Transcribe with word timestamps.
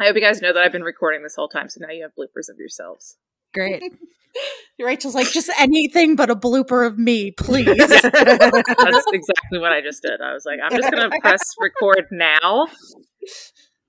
I 0.00 0.04
hope 0.06 0.14
you 0.14 0.20
guys 0.22 0.40
know 0.40 0.52
that 0.52 0.62
I've 0.62 0.72
been 0.72 0.82
recording 0.84 1.22
this 1.22 1.34
whole 1.34 1.48
time, 1.48 1.68
so 1.68 1.80
now 1.80 1.90
you 1.92 2.02
have 2.02 2.12
bloopers 2.18 2.48
of 2.48 2.58
yourselves. 2.58 3.16
Great. 3.52 3.82
Rachel's 4.78 5.14
like, 5.14 5.30
just 5.32 5.50
anything 5.58 6.14
but 6.14 6.30
a 6.30 6.36
blooper 6.36 6.86
of 6.86 6.98
me, 6.98 7.32
please. 7.32 7.64
That's 7.88 8.04
exactly 8.04 9.58
what 9.58 9.72
I 9.72 9.80
just 9.82 10.02
did. 10.02 10.20
I 10.20 10.32
was 10.32 10.44
like, 10.46 10.60
I'm 10.62 10.76
just 10.76 10.90
gonna 10.92 11.10
press 11.20 11.40
record 11.60 12.06
now 12.12 12.68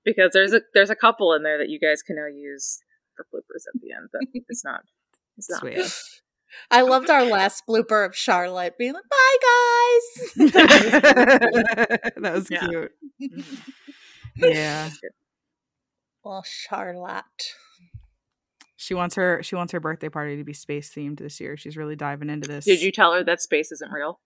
because 0.04 0.32
there's 0.32 0.52
a 0.52 0.62
there's 0.74 0.90
a 0.90 0.96
couple 0.96 1.32
in 1.34 1.42
there 1.44 1.58
that 1.58 1.68
you 1.68 1.78
guys 1.78 2.02
can 2.02 2.16
now 2.16 2.26
use 2.26 2.80
for 3.14 3.24
bloopers 3.32 3.62
at 3.72 3.80
the 3.80 3.92
end. 3.92 4.08
But 4.12 4.22
it's 4.48 4.64
not. 4.64 4.80
It's 5.36 5.48
not. 5.48 5.60
Sweet. 5.60 5.92
I 6.70 6.82
loved 6.82 7.08
our 7.10 7.24
last 7.24 7.62
blooper 7.68 8.04
of 8.04 8.16
Charlotte 8.16 8.76
being 8.76 8.94
like, 8.94 9.04
bye, 9.08 9.36
guys. 9.42 10.52
that 12.16 12.32
was 12.34 12.50
Yeah. 12.50 12.66
cute. 12.66 12.92
Yeah. 14.36 14.90
That's 16.22 16.22
good. 16.22 16.28
well, 16.28 16.42
Charlotte. 16.44 17.24
She 18.76 18.94
wants 18.94 19.14
her 19.16 19.42
she 19.42 19.56
wants 19.56 19.72
her 19.72 19.80
birthday 19.80 20.08
party 20.08 20.36
to 20.38 20.44
be 20.44 20.54
space 20.54 20.90
themed 20.94 21.18
this 21.18 21.38
year. 21.40 21.56
She's 21.56 21.76
really 21.76 21.96
diving 21.96 22.30
into 22.30 22.48
this. 22.48 22.64
Did 22.64 22.80
you 22.80 22.90
tell 22.92 23.12
her 23.12 23.22
that 23.24 23.42
space 23.42 23.70
isn't 23.72 23.92
real? 23.92 24.20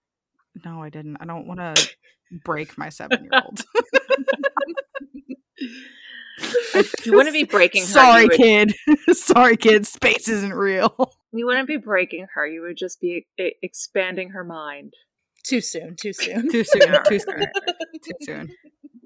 No, 0.63 0.81
I 0.81 0.89
didn't. 0.89 1.17
I 1.19 1.25
don't 1.25 1.45
want 1.45 1.59
to 1.59 1.89
break 2.45 2.77
my 2.77 2.87
7-year-old. 2.87 3.63
You 7.05 7.13
wouldn't 7.13 7.33
be 7.33 7.43
breaking 7.43 7.81
her. 7.83 7.87
Sorry, 7.87 8.23
would, 8.25 8.31
kid. 8.37 8.73
Sorry, 9.11 9.55
kid. 9.57 9.85
Space 9.87 10.27
isn't 10.27 10.53
real. 10.53 11.13
You 11.33 11.45
wouldn't 11.45 11.67
be 11.67 11.77
breaking 11.77 12.27
her. 12.33 12.45
You 12.47 12.61
would 12.61 12.77
just 12.77 12.99
be 13.01 13.27
e- 13.39 13.51
expanding 13.61 14.29
her 14.29 14.43
mind. 14.43 14.93
Too 15.43 15.61
soon, 15.61 15.95
too 15.99 16.11
soon. 16.13 16.49
Too 16.49 16.63
soon. 16.63 17.03
Too 17.07 17.19
soon. 17.19 17.45
Too 18.03 18.11
soon. 18.21 18.49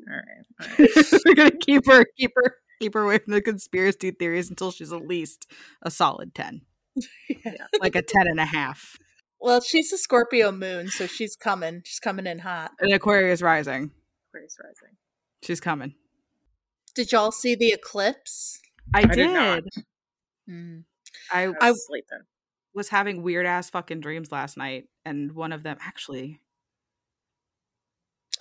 all 0.07 0.15
right, 0.15 0.45
all 0.79 0.85
right. 0.85 1.21
We're 1.25 1.35
gonna 1.35 1.51
keep 1.51 1.85
her, 1.87 2.05
keep 2.17 2.31
her, 2.35 2.55
keep 2.79 2.93
her 2.93 3.01
away 3.03 3.17
from 3.19 3.33
the 3.33 3.41
conspiracy 3.41 4.11
theories 4.11 4.49
until 4.49 4.71
she's 4.71 4.93
at 4.93 5.05
least 5.07 5.47
a 5.81 5.91
solid 5.91 6.33
ten, 6.33 6.61
like 7.81 7.95
a 7.95 8.01
ten 8.01 8.27
and 8.27 8.39
a 8.39 8.45
half. 8.45 8.97
Well, 9.41 9.61
she's 9.61 9.91
a 9.93 9.97
Scorpio 9.97 10.51
moon, 10.51 10.89
so 10.89 11.07
she's 11.07 11.35
coming. 11.35 11.81
She's 11.85 11.99
coming 11.99 12.27
in 12.27 12.39
hot. 12.39 12.71
And 12.79 12.91
Aquarius 12.93 13.41
rising. 13.41 13.91
Aquarius 14.29 14.57
rising. 14.61 14.97
She's 15.43 15.61
coming. 15.61 15.93
Did 16.95 17.11
y'all 17.13 17.31
see 17.31 17.55
the 17.55 17.69
eclipse? 17.71 18.59
I, 18.93 19.03
did 19.05 19.11
did. 19.15 19.31
not. 19.33 19.63
Mm. 20.49 20.83
I 21.31 21.43
I 21.43 21.47
was 21.47 21.55
I- 21.61 21.73
sleeping. 21.73 22.25
was 22.73 22.89
having 22.89 23.21
weird 23.23 23.45
ass 23.45 23.69
fucking 23.69 24.01
dreams 24.01 24.31
last 24.31 24.57
night, 24.57 24.85
and 25.05 25.31
one 25.33 25.53
of 25.53 25.63
them 25.63 25.77
actually, 25.79 26.41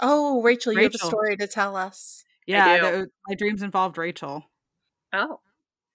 Oh, 0.01 0.43
Rachel, 0.43 0.73
you 0.73 0.83
have 0.83 0.95
a 0.95 0.99
story 0.99 1.37
to 1.37 1.47
tell 1.47 1.77
us. 1.77 2.25
Yeah, 2.49 3.05
my 3.29 3.35
dreams 3.35 3.63
involved 3.63 3.99
Rachel. 3.99 4.45
Oh, 5.13 5.41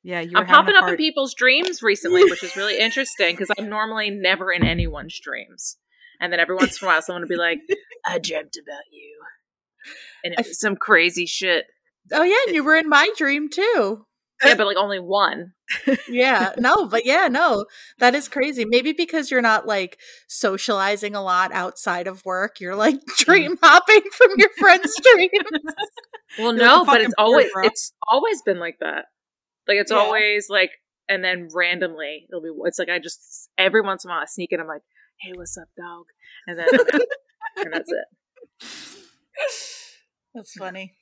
Yeah, 0.04 0.22
you 0.22 0.32
were 0.34 0.40
I'm 0.40 0.48
popping 0.48 0.76
up 0.76 0.88
in 0.90 0.98
people's 0.98 1.34
dreams 1.34 1.82
recently, 1.82 2.24
which 2.24 2.44
is 2.44 2.56
really 2.56 2.78
interesting 2.80 3.36
because 3.36 3.52
I'm 3.58 3.70
normally 3.70 4.10
never 4.10 4.52
in 4.52 4.64
anyone's 4.64 5.20
dreams. 5.20 5.78
And 6.20 6.32
then 6.32 6.40
every 6.40 6.56
once 6.56 6.82
in 6.82 6.86
a 6.86 6.92
while, 6.92 7.02
someone 7.02 7.24
would 7.24 7.30
be 7.30 7.36
like, 7.36 7.60
"I 8.06 8.20
dreamt 8.20 8.56
about 8.56 8.84
you," 8.92 9.20
and 10.24 10.34
it 10.34 10.48
was 10.48 10.60
some 10.60 10.76
crazy 10.76 11.26
shit. 11.26 11.66
Oh 12.12 12.24
yeah, 12.24 12.38
and 12.48 12.56
you 12.56 12.64
were 12.64 12.76
in 12.76 12.88
my 12.88 13.10
dream 13.18 13.50
too. 13.50 14.06
Yeah, 14.46 14.56
but 14.58 14.68
like 14.68 14.78
only 14.78 15.00
one. 15.00 15.54
Yeah, 16.08 16.54
no, 16.58 16.88
but 16.88 17.06
yeah, 17.06 17.28
no, 17.28 17.66
that 18.00 18.16
is 18.16 18.28
crazy. 18.28 18.66
Maybe 18.66 18.94
because 18.94 19.32
you're 19.32 19.42
not 19.42 19.66
like 19.66 20.00
socializing 20.28 21.16
a 21.16 21.22
lot 21.24 21.52
outside 21.54 22.08
of 22.08 22.24
work, 22.26 22.60
you're 22.60 22.76
like 22.76 22.96
mm. 23.26 23.26
dream 23.26 23.58
hopping 23.62 24.02
from 24.12 24.32
your 24.38 24.50
friends' 24.58 24.96
dreams. 25.02 25.32
Well, 26.38 26.56
You're 26.56 26.66
no, 26.66 26.82
a 26.82 26.86
but 26.86 27.02
it's 27.02 27.14
always 27.18 27.52
bro. 27.52 27.66
it's 27.66 27.94
always 28.08 28.42
been 28.42 28.60
like 28.60 28.78
that. 28.80 29.06
Like 29.68 29.78
it's 29.78 29.92
Yeah. 29.92 29.98
always 29.98 30.50
like, 30.50 30.72
and 31.08 31.24
then 31.24 31.48
randomly 31.54 32.26
it'll 32.30 32.42
be. 32.42 32.50
It's 32.66 32.80
like 32.80 32.90
I 32.90 33.00
just 33.00 33.50
every 33.58 33.82
once 33.82 34.04
in 34.04 34.10
a 34.10 34.14
while 34.14 34.22
I 34.22 34.26
sneak 34.26 34.52
in. 34.52 34.60
I'm 34.60 34.68
like, 34.68 34.82
"Hey, 35.22 35.32
what's 35.34 35.58
up, 35.58 35.70
dog?" 35.78 36.06
And 36.48 36.60
then 36.60 36.68
and 37.58 37.74
that's 37.74 37.92
it. 37.92 38.06
That's 40.34 40.54
funny. 40.54 40.96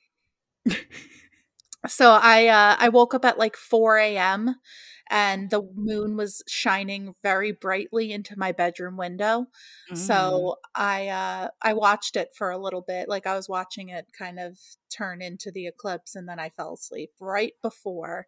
So 1.86 2.12
I 2.12 2.46
uh 2.48 2.76
I 2.78 2.88
woke 2.88 3.14
up 3.14 3.24
at 3.24 3.38
like 3.38 3.56
4 3.56 3.98
a.m. 3.98 4.56
and 5.10 5.50
the 5.50 5.62
moon 5.74 6.16
was 6.16 6.42
shining 6.48 7.14
very 7.22 7.52
brightly 7.52 8.12
into 8.12 8.38
my 8.38 8.52
bedroom 8.52 8.96
window. 8.96 9.46
Mm. 9.90 9.96
So 9.96 10.56
I 10.74 11.08
uh 11.08 11.48
I 11.60 11.72
watched 11.74 12.16
it 12.16 12.30
for 12.36 12.50
a 12.50 12.58
little 12.58 12.82
bit. 12.82 13.08
Like 13.08 13.26
I 13.26 13.34
was 13.34 13.48
watching 13.48 13.88
it 13.88 14.06
kind 14.16 14.38
of 14.38 14.58
turn 14.90 15.22
into 15.22 15.50
the 15.50 15.66
eclipse 15.66 16.14
and 16.14 16.28
then 16.28 16.38
I 16.38 16.50
fell 16.50 16.74
asleep 16.74 17.10
right 17.20 17.54
before, 17.62 18.26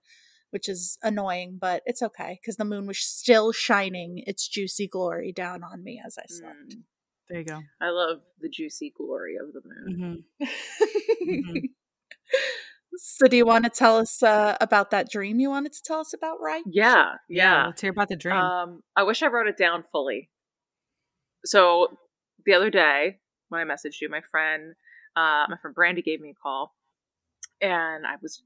which 0.50 0.68
is 0.68 0.98
annoying, 1.02 1.58
but 1.60 1.82
it's 1.86 2.02
okay 2.02 2.40
cuz 2.44 2.56
the 2.56 2.64
moon 2.64 2.86
was 2.86 2.98
still 2.98 3.52
shining 3.52 4.18
its 4.26 4.48
juicy 4.48 4.88
glory 4.88 5.32
down 5.32 5.62
on 5.62 5.84
me 5.84 6.02
as 6.04 6.18
I 6.18 6.26
slept. 6.26 6.70
Mm. 6.70 6.82
there 7.28 7.38
you 7.40 7.44
go. 7.46 7.62
I 7.80 7.90
love 7.90 8.20
the 8.40 8.48
juicy 8.48 8.90
glory 8.96 9.36
of 9.36 9.52
the 9.52 9.62
moon. 9.64 10.24
Mhm. 10.40 10.48
Mhm. 11.24 11.70
So 12.96 13.26
do 13.26 13.36
you 13.36 13.46
want 13.46 13.64
to 13.64 13.70
tell 13.70 13.96
us 13.96 14.22
uh, 14.22 14.56
about 14.60 14.90
that 14.90 15.10
dream 15.10 15.40
you 15.40 15.50
wanted 15.50 15.72
to 15.72 15.82
tell 15.82 16.00
us 16.00 16.12
about, 16.12 16.40
right? 16.40 16.62
Yeah, 16.66 17.14
yeah. 17.28 17.66
Let's 17.66 17.80
hear 17.80 17.90
about 17.90 18.08
the 18.08 18.16
dream. 18.16 18.36
Um, 18.36 18.82
I 18.96 19.02
wish 19.02 19.22
I 19.22 19.26
wrote 19.26 19.46
it 19.46 19.56
down 19.56 19.84
fully. 19.90 20.30
So 21.44 21.98
the 22.46 22.54
other 22.54 22.70
day 22.70 23.18
when 23.48 23.60
I 23.60 23.64
messaged 23.64 24.00
you, 24.00 24.08
my 24.08 24.22
friend, 24.30 24.74
uh, 25.16 25.46
my 25.48 25.56
friend 25.60 25.74
Brandy 25.74 26.02
gave 26.02 26.20
me 26.20 26.30
a 26.30 26.34
call, 26.34 26.74
and 27.60 28.06
I 28.06 28.14
was 28.20 28.42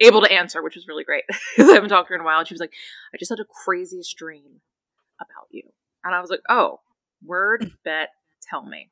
able 0.00 0.20
to 0.22 0.32
answer, 0.32 0.62
which 0.62 0.74
was 0.74 0.88
really 0.88 1.04
great 1.04 1.24
because 1.56 1.70
I 1.70 1.74
haven't 1.74 1.90
talked 1.90 2.08
to 2.08 2.10
her 2.10 2.14
in 2.16 2.20
a 2.20 2.24
while. 2.24 2.38
And 2.38 2.48
she 2.48 2.54
was 2.54 2.60
like, 2.60 2.74
"I 3.14 3.18
just 3.18 3.30
had 3.30 3.38
the 3.38 3.44
craziest 3.64 4.16
dream 4.16 4.60
about 5.20 5.48
you," 5.50 5.62
and 6.04 6.14
I 6.14 6.20
was 6.20 6.30
like, 6.30 6.42
"Oh, 6.48 6.80
word 7.24 7.72
bet, 7.84 8.10
tell 8.48 8.64
me." 8.64 8.90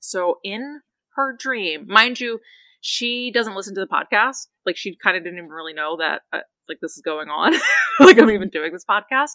So 0.00 0.38
in 0.44 0.82
her 1.16 1.32
dream, 1.32 1.86
mind 1.88 2.20
you, 2.20 2.40
she 2.86 3.30
doesn't 3.30 3.54
listen 3.56 3.74
to 3.74 3.80
the 3.80 3.86
podcast. 3.86 4.48
Like 4.66 4.76
she 4.76 4.94
kind 5.02 5.16
of 5.16 5.24
didn't 5.24 5.38
even 5.38 5.48
really 5.48 5.72
know 5.72 5.96
that 5.96 6.20
uh, 6.34 6.40
like 6.68 6.80
this 6.82 6.98
is 6.98 7.02
going 7.02 7.30
on. 7.30 7.54
like 7.98 8.20
I'm 8.20 8.30
even 8.30 8.50
doing 8.50 8.72
this 8.74 8.84
podcast. 8.84 9.30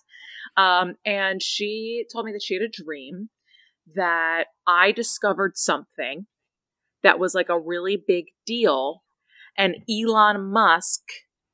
Um, 0.55 0.93
and 1.03 1.41
she 1.41 2.05
told 2.13 2.25
me 2.25 2.31
that 2.31 2.43
she 2.43 2.53
had 2.53 2.61
a 2.61 2.69
dream 2.69 3.29
that 3.95 4.45
I 4.67 4.91
discovered 4.91 5.57
something 5.57 6.27
that 7.01 7.17
was 7.17 7.33
like 7.33 7.49
a 7.49 7.59
really 7.59 7.97
big 7.97 8.25
deal, 8.45 9.01
and 9.57 9.77
Elon 9.89 10.51
Musk 10.51 11.01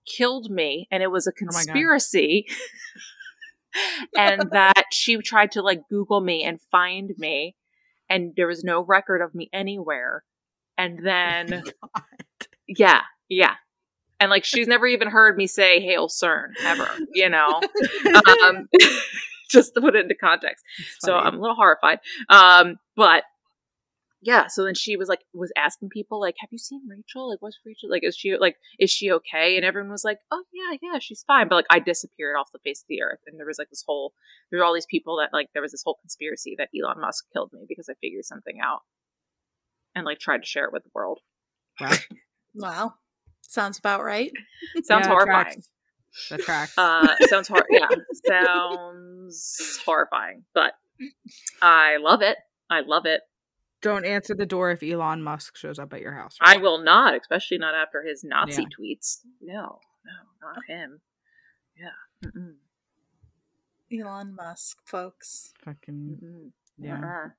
killed 0.06 0.52
me, 0.52 0.90
and 0.92 1.02
it 1.02 1.12
was 1.12 1.28
a 1.28 1.32
God. 1.32 1.38
conspiracy. 1.38 2.46
and 4.18 4.50
that 4.52 4.84
she 4.92 5.16
tried 5.18 5.52
to 5.52 5.62
like 5.62 5.88
Google 5.90 6.20
me 6.20 6.44
and 6.44 6.60
find 6.60 7.12
me, 7.18 7.56
and 8.10 8.34
there 8.36 8.48
was 8.48 8.66
no 8.66 8.84
record 8.84 9.22
of 9.22 9.34
me 9.34 9.50
anywhere. 9.54 10.26
And 10.78 11.00
then, 11.06 11.64
yeah, 12.68 13.02
yeah. 13.30 13.56
And 14.20 14.30
like 14.30 14.46
she's 14.46 14.68
never 14.68 14.88
even 14.88 15.10
heard 15.10 15.36
me 15.38 15.46
say 15.46 15.82
"Hail 15.82 16.08
CERN" 16.08 16.52
ever, 16.64 16.88
you 17.14 17.30
know. 17.30 17.62
um, 18.44 18.68
just 19.50 19.74
to 19.76 19.82
put 19.82 19.96
it 19.96 20.04
into 20.04 20.16
context. 20.16 20.64
So. 21.00 21.16
I'm 21.16 21.36
a 21.36 21.40
little 21.40 21.56
horrified. 21.56 22.00
Um, 22.30 22.78
but 22.96 23.24
yeah, 24.26 24.48
so 24.48 24.64
then 24.64 24.74
she 24.74 24.98
was 24.98 25.08
like, 25.08 25.20
was 25.36 25.52
asking 25.56 25.90
people 25.90 26.20
like, 26.20 26.34
"Have 26.40 26.50
you 26.52 26.58
seen 26.58 26.82
Rachel? 26.90 27.30
Like, 27.30 27.44
what's 27.44 27.60
Rachel? 27.64 27.92
Like, 27.92 28.04
is 28.04 28.16
she 28.18 28.36
like, 28.38 28.56
is 28.80 28.90
she 28.90 29.12
okay?" 29.12 29.56
And 29.56 29.64
everyone 29.64 29.92
was 29.92 30.04
like, 30.04 30.18
"Oh 30.32 30.44
yeah, 30.52 30.78
yeah, 30.82 30.98
she's 31.00 31.24
fine." 31.28 31.48
But 31.48 31.58
like, 31.58 31.68
I 31.70 31.78
disappeared 31.78 32.36
off 32.36 32.52
the 32.52 32.60
face 32.60 32.82
of 32.82 32.88
the 32.90 33.04
earth, 33.04 33.20
and 33.28 33.40
there 33.40 33.46
was 33.46 33.60
like 33.60 33.70
this 33.70 33.84
whole, 33.86 34.14
there 34.50 34.60
were 34.60 34.66
all 34.66 34.74
these 34.74 34.88
people 34.88 35.18
that 35.18 35.30
like, 35.32 35.50
there 35.54 35.62
was 35.62 35.74
this 35.74 35.84
whole 35.86 36.00
conspiracy 36.02 36.56
that 36.58 36.70
Elon 36.76 37.02
Musk 37.02 37.26
killed 37.34 37.52
me 37.54 37.66
because 37.68 37.88
I 37.88 37.94
figured 38.02 38.26
something 38.26 38.58
out, 38.60 38.82
and 39.96 40.06
like 40.06 40.20
tried 40.20 40.40
to 40.44 40.46
share 40.48 40.66
it 40.66 40.74
with 40.74 40.84
the 40.84 40.90
world. 40.94 41.20
Wow. 41.80 41.92
Wow. 42.58 42.94
Sounds 43.42 43.80
about 43.80 44.02
right. 44.04 44.32
Sounds 44.84 45.06
Yeah, 45.08 45.12
horrifying. 45.12 45.44
tracks. 45.46 45.70
That 46.30 46.40
tracks. 46.40 46.78
Uh, 46.78 47.14
sounds 47.28 47.50
hor- 47.50 47.68
yeah, 47.70 47.90
sounds 48.26 49.82
horrifying, 49.86 50.46
but 50.54 50.72
I 51.62 51.98
love 51.98 52.22
it. 52.22 52.38
I 52.70 52.80
love 52.80 53.06
it. 53.06 53.22
Don't 53.82 54.06
answer 54.06 54.34
the 54.34 54.46
door 54.46 54.72
if 54.72 54.82
Elon 54.82 55.22
Musk 55.22 55.58
shows 55.58 55.78
up 55.78 55.94
at 55.94 56.00
your 56.00 56.14
house. 56.14 56.38
I 56.40 56.56
will 56.56 56.78
not, 56.82 57.14
especially 57.20 57.58
not 57.58 57.76
after 57.76 58.02
his 58.04 58.24
Nazi 58.24 58.62
Yeah. 58.62 58.68
tweets. 58.80 59.20
No, 59.42 59.80
no, 60.06 60.48
not 60.48 60.64
him. 60.68 61.02
Yeah. 61.78 62.30
Mm-mm, 62.30 62.56
Elon 63.92 64.34
Musk, 64.34 64.78
folks. 64.86 65.52
Fucking 65.66 66.18
mm-mm, 66.24 66.52
yeah. 66.78 67.00
uh-uh. 67.02 67.30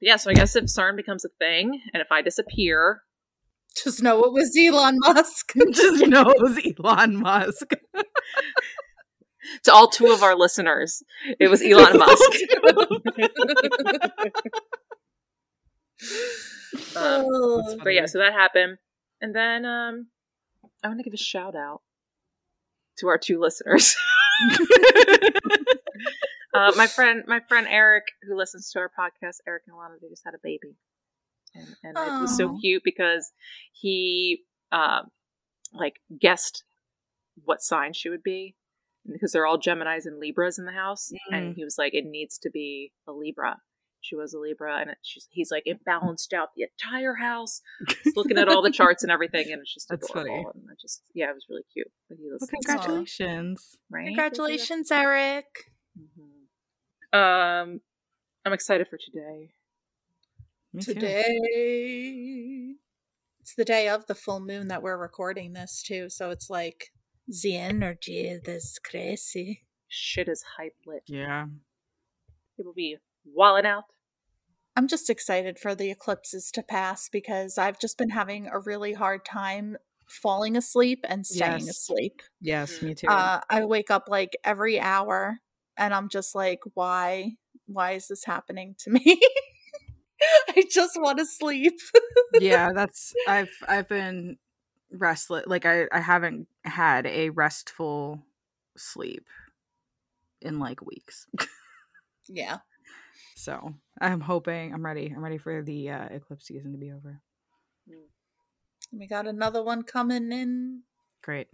Yeah, 0.00 0.16
so 0.16 0.30
I 0.30 0.34
guess 0.34 0.54
if 0.56 0.64
CERN 0.64 0.96
becomes 0.96 1.24
a 1.24 1.28
thing, 1.38 1.80
and 1.92 2.00
if 2.00 2.08
I 2.12 2.22
disappear, 2.22 3.02
Just 3.84 4.02
know 4.02 4.22
it 4.24 4.32
was 4.32 4.56
Elon 4.58 4.98
Musk. 5.00 5.52
Just 5.72 6.06
know 6.08 6.22
it 6.30 6.40
was 6.42 6.58
Elon 6.78 7.16
Musk. 7.16 7.70
to 9.64 9.72
all 9.72 9.88
two 9.88 10.06
of 10.12 10.22
our 10.22 10.36
listeners, 10.36 11.02
it 11.38 11.48
was 11.48 11.62
Elon 11.62 11.98
Musk. 11.98 12.32
Um, 16.96 17.24
Oh. 17.30 17.76
but 17.82 17.90
yeah, 17.90 18.06
so 18.06 18.18
that 18.18 18.32
happened, 18.32 18.78
and 19.20 19.34
then 19.34 19.64
um, 19.64 20.08
I 20.82 20.88
want 20.88 20.98
to 21.00 21.04
give 21.04 21.14
a 21.14 21.16
shout 21.16 21.56
out 21.56 21.80
to 22.98 23.08
our 23.08 23.18
two 23.18 23.40
listeners. 23.40 23.96
Uh, 26.54 26.72
my 26.76 26.86
friend, 26.86 27.24
my 27.26 27.40
friend 27.40 27.66
Eric, 27.68 28.04
who 28.22 28.36
listens 28.36 28.70
to 28.72 28.78
our 28.78 28.88
podcast, 28.90 29.36
Eric 29.46 29.64
and 29.66 29.76
Alana, 29.76 30.00
they 30.00 30.08
just 30.08 30.24
had 30.24 30.34
a 30.34 30.38
baby, 30.42 30.76
and, 31.54 31.66
and 31.84 31.96
it 31.98 32.20
was 32.20 32.36
so 32.36 32.58
cute 32.60 32.82
because 32.84 33.30
he, 33.72 34.42
um, 34.72 35.08
like 35.72 35.96
guessed 36.20 36.64
what 37.44 37.60
sign 37.62 37.92
she 37.92 38.08
would 38.08 38.22
be 38.22 38.56
because 39.10 39.32
they're 39.32 39.46
all 39.46 39.58
Gemini's 39.58 40.06
and 40.06 40.18
Libras 40.18 40.58
in 40.58 40.64
the 40.66 40.72
house, 40.72 41.10
and 41.30 41.52
Mm. 41.52 41.56
he 41.56 41.64
was 41.64 41.76
like, 41.78 41.94
"It 41.94 42.04
needs 42.06 42.38
to 42.38 42.50
be 42.50 42.92
a 43.06 43.12
Libra." 43.12 43.58
She 44.00 44.14
was 44.14 44.32
a 44.32 44.38
Libra, 44.38 44.78
and 44.80 44.90
it, 44.90 44.98
she's, 45.02 45.26
he's 45.30 45.50
like, 45.50 45.64
"It 45.66 45.84
balanced 45.84 46.32
out 46.32 46.50
the 46.54 46.62
entire 46.64 47.14
house." 47.16 47.60
He's 48.04 48.16
looking 48.16 48.38
at 48.38 48.48
all 48.48 48.62
the 48.62 48.70
charts 48.80 49.02
and 49.02 49.10
everything, 49.10 49.50
and 49.52 49.60
it's 49.60 49.74
just 49.74 49.88
That's 49.88 50.08
adorable. 50.10 50.34
funny. 50.44 50.44
And 50.54 50.64
I 50.70 50.74
just, 50.80 51.02
yeah, 51.14 51.30
it 51.30 51.34
was 51.34 51.46
really 51.50 51.64
cute. 51.72 51.90
But 52.08 52.18
he 52.18 52.28
Well, 52.30 52.38
congratulations. 52.48 53.76
right? 53.90 54.06
Congratulations, 54.06 54.90
Eric. 54.92 55.46
Mhm. 55.98 56.28
Um, 57.12 57.80
I'm 58.44 58.52
excited 58.52 58.88
for 58.88 58.98
today. 58.98 59.50
Me 60.72 60.82
too. 60.82 60.94
Today. 60.94 62.74
It's 63.40 63.54
the 63.54 63.64
day 63.64 63.88
of 63.88 64.06
the 64.06 64.14
full 64.14 64.40
moon 64.40 64.68
that 64.68 64.82
we're 64.82 64.98
recording 64.98 65.54
this 65.54 65.82
too, 65.82 66.10
so 66.10 66.30
it's 66.30 66.50
like 66.50 66.92
the 67.26 67.56
energy 67.56 68.26
is 68.28 68.78
crazy. 68.84 69.62
Shit 69.88 70.28
is 70.28 70.44
hype 70.58 70.76
lit. 70.86 71.02
Yeah. 71.06 71.46
People 72.56 72.74
be 72.74 72.98
walling 73.24 73.64
out. 73.64 73.84
I'm 74.76 74.86
just 74.86 75.08
excited 75.08 75.58
for 75.58 75.74
the 75.74 75.90
eclipses 75.90 76.50
to 76.52 76.62
pass 76.62 77.08
because 77.08 77.56
I've 77.58 77.80
just 77.80 77.96
been 77.98 78.10
having 78.10 78.46
a 78.46 78.58
really 78.60 78.92
hard 78.92 79.24
time 79.24 79.76
falling 80.06 80.56
asleep 80.56 81.04
and 81.08 81.26
staying 81.26 81.66
Yes. 81.66 81.68
asleep. 81.70 82.22
Yes, 82.40 82.82
me 82.82 82.94
too. 82.94 83.08
Uh, 83.08 83.40
I 83.48 83.64
wake 83.64 83.90
up 83.90 84.04
like 84.08 84.36
every 84.44 84.78
hour 84.78 85.38
and 85.78 85.94
I'm 85.94 86.08
just 86.08 86.34
like, 86.34 86.60
why? 86.74 87.36
Why 87.66 87.92
is 87.92 88.08
this 88.08 88.24
happening 88.24 88.74
to 88.80 88.90
me? 88.90 89.20
I 90.48 90.64
just 90.70 91.00
want 91.00 91.18
to 91.18 91.26
sleep. 91.26 91.78
yeah, 92.40 92.70
that's 92.74 93.14
I've 93.26 93.52
I've 93.66 93.88
been 93.88 94.36
restless. 94.90 95.44
Like 95.46 95.64
I 95.64 95.86
I 95.92 96.00
haven't 96.00 96.48
had 96.64 97.06
a 97.06 97.30
restful 97.30 98.22
sleep 98.76 99.26
in 100.42 100.58
like 100.58 100.84
weeks. 100.84 101.26
yeah. 102.28 102.58
So 103.36 103.74
I'm 104.00 104.20
hoping 104.20 104.74
I'm 104.74 104.84
ready. 104.84 105.12
I'm 105.14 105.22
ready 105.22 105.38
for 105.38 105.62
the 105.62 105.90
uh, 105.90 106.08
eclipse 106.10 106.46
season 106.46 106.72
to 106.72 106.78
be 106.78 106.90
over. 106.90 107.20
We 108.90 109.06
got 109.06 109.26
another 109.26 109.62
one 109.62 109.82
coming 109.82 110.32
in 110.32 110.82
Great. 111.22 111.48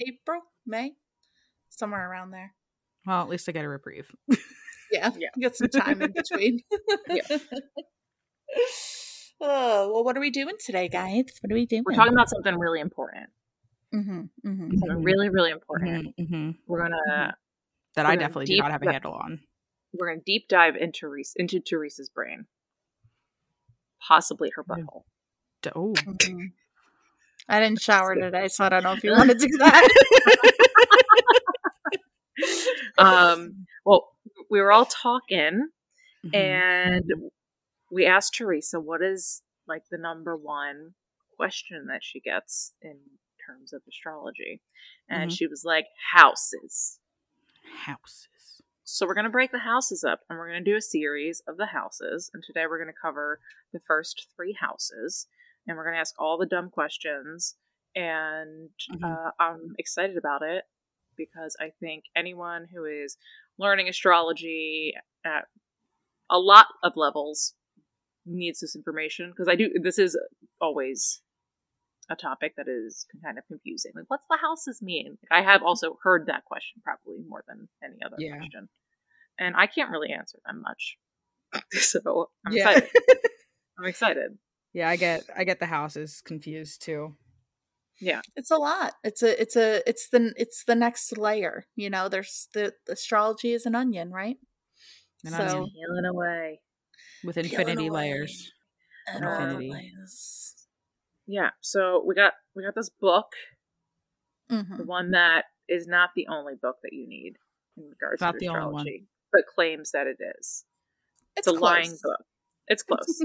April, 0.00 0.40
May, 0.66 0.94
somewhere 1.68 2.10
around 2.10 2.32
there. 2.32 2.52
Well, 3.10 3.22
at 3.22 3.28
least 3.28 3.48
I 3.48 3.52
get 3.52 3.64
a 3.64 3.68
reprieve. 3.68 4.06
Yeah, 4.92 5.10
Yeah. 5.18 5.30
Get 5.36 5.56
some 5.56 5.66
time 5.68 6.00
in 6.00 6.12
between. 6.12 6.60
Yeah. 7.08 7.38
Oh 9.42 9.90
well, 9.94 10.04
what 10.04 10.16
are 10.18 10.20
we 10.20 10.30
doing 10.30 10.54
today, 10.64 10.88
guys? 10.88 11.24
What 11.40 11.50
are 11.50 11.54
we 11.54 11.64
doing? 11.66 11.82
We're 11.86 11.94
talking 11.94 12.12
about 12.12 12.28
something 12.28 12.56
really 12.58 12.78
important. 12.78 13.30
hmm 13.90 14.00
hmm 14.44 14.70
Something 14.78 14.98
Mhm. 14.98 15.04
really, 15.04 15.28
really 15.30 15.50
important. 15.50 16.14
Mhm, 16.18 16.28
mhm. 16.30 16.56
We're 16.66 16.82
gonna 16.82 17.34
That 17.96 18.04
We're 18.04 18.04
I 18.04 18.14
gonna 18.16 18.20
definitely 18.20 18.44
do 18.46 18.58
not 18.58 18.70
have 18.70 18.82
a 18.82 18.92
handle 18.92 19.14
on. 19.14 19.40
we're 19.94 20.08
gonna 20.10 20.20
deep 20.24 20.46
dive 20.48 20.76
into 20.76 21.08
Reese 21.08 21.32
into 21.36 21.58
Theresa's 21.60 22.10
brain, 22.10 22.46
possibly 24.06 24.50
her 24.54 24.62
butthole. 24.62 25.04
D- 25.62 25.70
Oh, 25.74 25.94
I 27.48 27.60
didn't 27.60 27.80
shower 27.80 28.14
today, 28.20 28.48
so 28.48 28.64
I 28.64 28.68
don't 28.68 28.82
know 28.84 28.92
if 28.92 29.02
you 29.02 29.12
want 29.12 29.30
to 29.30 29.36
do 29.36 29.48
that. 29.58 29.88
Um, 33.06 33.66
well, 33.84 34.08
we 34.50 34.60
were 34.60 34.72
all 34.72 34.86
talking, 34.86 35.68
Mhm. 36.24 36.34
and 36.34 37.04
we 37.90 38.06
asked 38.06 38.34
Theresa 38.34 38.80
what 38.80 39.02
is 39.02 39.42
like 39.66 39.84
the 39.90 39.98
number 39.98 40.36
one 40.36 40.94
question 41.36 41.86
that 41.86 42.02
she 42.04 42.20
gets 42.20 42.74
in 42.82 42.98
terms 43.46 43.72
of 43.72 43.82
astrology, 43.88 44.60
and 45.08 45.30
Mhm. 45.30 45.36
she 45.36 45.46
was 45.46 45.64
like 45.64 45.86
houses. 46.12 46.98
houses. 47.86 48.62
So 48.84 49.06
we're 49.06 49.14
going 49.14 49.24
to 49.24 49.30
break 49.30 49.52
the 49.52 49.60
houses 49.60 50.02
up 50.02 50.20
and 50.28 50.36
we're 50.38 50.48
going 50.50 50.64
to 50.64 50.70
do 50.70 50.76
a 50.76 50.80
series 50.82 51.40
of 51.46 51.56
the 51.56 51.66
houses. 51.66 52.28
And 52.34 52.42
today 52.42 52.66
we're 52.66 52.78
going 52.82 52.92
to 52.92 53.00
cover 53.00 53.40
the 53.72 53.78
first 53.78 54.26
three 54.34 54.52
houses 54.60 55.28
and 55.66 55.76
we're 55.76 55.84
going 55.84 55.94
to 55.94 56.00
ask 56.00 56.14
all 56.18 56.36
the 56.36 56.46
dumb 56.46 56.70
questions. 56.70 57.56
And 57.94 58.70
Mhm. 58.90 59.04
uh, 59.28 59.30
I'm 59.38 59.74
excited 59.78 60.16
about 60.16 60.42
it 60.42 60.64
because 61.26 61.56
I 61.60 61.70
think 61.80 62.04
anyone 62.16 62.66
who 62.74 62.84
is 62.84 63.16
learning 63.58 63.88
astrology 63.88 64.94
at 65.24 65.44
a 66.30 66.38
lot 66.38 66.66
of 66.82 66.92
levels 66.96 67.54
needs 68.26 68.60
this 68.60 68.76
information 68.76 69.30
because 69.30 69.48
I 69.48 69.56
do. 69.56 69.70
This 69.82 69.98
is 69.98 70.18
always 70.60 71.20
a 72.10 72.16
topic 72.16 72.54
that 72.56 72.66
is 72.68 73.06
kind 73.24 73.38
of 73.38 73.44
confusing. 73.46 73.92
Like, 73.94 74.06
what's 74.08 74.26
the 74.28 74.38
houses 74.40 74.80
mean? 74.82 75.18
I 75.30 75.42
have 75.42 75.62
also 75.62 75.98
heard 76.02 76.26
that 76.26 76.44
question 76.44 76.82
probably 76.84 77.22
more 77.28 77.44
than 77.46 77.68
any 77.84 77.96
other 78.04 78.16
Yeah. 78.18 78.36
question, 78.36 78.68
and 79.38 79.54
I 79.56 79.66
can't 79.66 79.90
really 79.90 80.10
answer 80.10 80.38
them 80.44 80.62
much. 80.62 80.98
so 81.72 82.30
I'm 82.46 82.52
Yeah. 82.52 82.70
excited. 82.70 82.90
I'm 83.78 83.86
excited. 83.86 84.38
Yeah, 84.72 84.88
I 84.88 84.96
get 84.96 85.24
I 85.36 85.44
get 85.44 85.58
the 85.58 85.66
houses 85.66 86.20
confused 86.24 86.82
too. 86.82 87.16
It's 88.00 88.50
a 88.50 88.56
lot. 88.56 88.92
It's 89.04 89.22
a 89.22 89.40
it's 89.40 89.56
a 89.56 89.88
it's 89.88 90.08
the 90.10 90.32
it's 90.36 90.64
the 90.64 90.74
next 90.74 91.16
layer. 91.18 91.66
You 91.76 91.90
know, 91.90 92.08
there's 92.08 92.48
the, 92.54 92.72
the 92.86 92.92
astrology 92.94 93.52
is 93.52 93.66
an 93.66 93.74
onion, 93.74 94.10
right? 94.10 94.36
An 95.24 95.32
so 95.32 95.38
onion. 95.42 95.66
Healing 95.74 96.04
away. 96.06 96.60
With 97.24 97.36
infinity 97.36 97.88
away. 97.88 98.00
layers. 98.12 98.52
and 99.06 99.24
Infinity. 99.24 99.70
layers. 99.70 100.54
Yeah. 101.26 101.50
So 101.60 102.02
we 102.06 102.14
got 102.14 102.32
we 102.56 102.62
got 102.64 102.74
this 102.74 102.90
book, 102.90 103.26
Mhm. 104.50 104.78
the 104.78 104.84
one 104.84 105.10
that 105.12 105.44
is 105.68 105.86
not 105.86 106.10
the 106.16 106.26
only 106.28 106.54
book 106.60 106.76
that 106.82 106.92
you 106.92 107.06
need 107.06 107.34
in 107.76 107.84
regards 107.88 108.20
Not 108.20 108.32
to 108.32 108.38
the 108.40 108.48
only 108.48 108.60
one. 108.60 108.68
astrology, 108.80 109.06
but 109.32 109.42
claims 109.54 109.92
that 109.92 110.06
it 110.06 110.16
is. 110.38 110.64
It's, 111.36 111.46
It's, 111.46 111.48
a 111.48 111.52
lying 111.52 111.84
close. 111.86 112.02
book. 112.02 112.24
It's 112.68 112.82
close. 112.88 113.20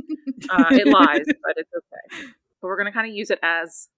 uh, 0.50 0.66
it 0.72 0.88
lies, 0.88 1.26
but 1.26 1.54
it's 1.58 1.72
okay. 1.74 2.28
But 2.62 2.68
we're 2.68 2.78
going 2.78 2.86
to 2.86 2.92
kind 2.92 3.08
of 3.10 3.16
use 3.16 3.30
it 3.32 3.40
as 3.42 3.90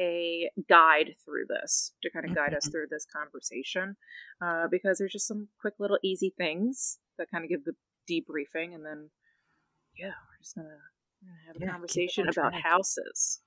a 0.00 0.50
guide 0.68 1.14
through 1.24 1.44
this 1.48 1.92
to 2.02 2.10
kind 2.10 2.24
of 2.28 2.34
guide 2.34 2.54
us 2.54 2.68
through 2.68 2.86
this 2.90 3.06
conversation 3.12 3.96
uh, 4.40 4.66
because 4.70 4.98
there's 4.98 5.12
just 5.12 5.26
some 5.26 5.48
quick 5.60 5.74
little 5.78 5.98
easy 6.02 6.32
things 6.36 6.98
that 7.18 7.30
kind 7.30 7.44
of 7.44 7.50
give 7.50 7.64
the 7.64 7.72
debriefing 8.10 8.74
and 8.74 8.84
then 8.86 9.10
yeah 9.98 10.06
we're 10.28 10.38
just 10.42 10.54
gonna, 10.54 10.68
we're 11.22 11.28
gonna 11.28 11.46
have 11.46 11.56
a 11.56 11.60
Yeah, 11.64 11.70
conversation 11.72 12.28
about 12.28 12.54
houses 12.54 13.40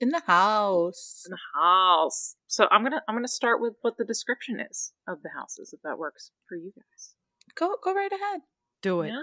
in 0.00 0.10
the 0.10 0.22
house. 0.26 1.24
in 1.26 1.30
the 1.32 1.60
house 1.60 2.36
so 2.46 2.66
i'm 2.70 2.82
gonna 2.82 3.02
i'm 3.08 3.14
gonna 3.16 3.28
start 3.28 3.60
with 3.60 3.74
what 3.82 3.98
the 3.98 4.04
description 4.04 4.58
is 4.60 4.92
of 5.06 5.22
the 5.22 5.30
houses 5.36 5.72
if 5.74 5.82
that 5.82 5.98
works 5.98 6.30
for 6.48 6.56
you 6.56 6.72
guys 6.76 7.14
Go 7.56 7.76
go 7.82 7.92
right 7.92 8.12
ahead. 8.12 8.42
Do 8.80 9.00
it. 9.02 9.08
yeah 9.08 9.22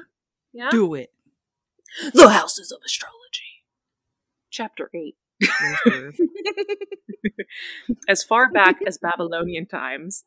yeah 0.54 0.70
Do 0.70 0.94
it. 0.94 1.12
the 2.14 2.30
houses 2.30 2.72
of 2.72 2.80
astrology 2.86 3.64
chapter 4.52 4.90
8 4.94 5.16
As 8.08 8.24
far 8.24 8.52
back 8.52 8.78
as 8.86 8.98
Babylonian 8.98 9.66
times, 9.68 10.24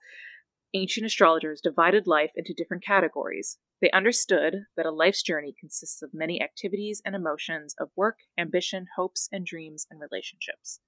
ancient 0.74 1.06
astrologers 1.06 1.60
divided 1.60 2.06
life 2.06 2.30
into 2.36 2.54
different 2.54 2.84
categories. 2.84 3.58
They 3.80 3.90
understood 3.90 4.66
that 4.76 4.86
a 4.86 4.90
life's 4.90 5.22
journey 5.22 5.54
consists 5.58 6.02
of 6.02 6.14
many 6.14 6.42
activities 6.42 7.02
and 7.04 7.14
emotions 7.14 7.74
of 7.78 7.90
work, 7.96 8.18
ambition, 8.38 8.86
hopes, 8.96 9.28
and 9.32 9.46
dreams 9.46 9.86
and 9.90 10.00
relationships. 10.00 10.80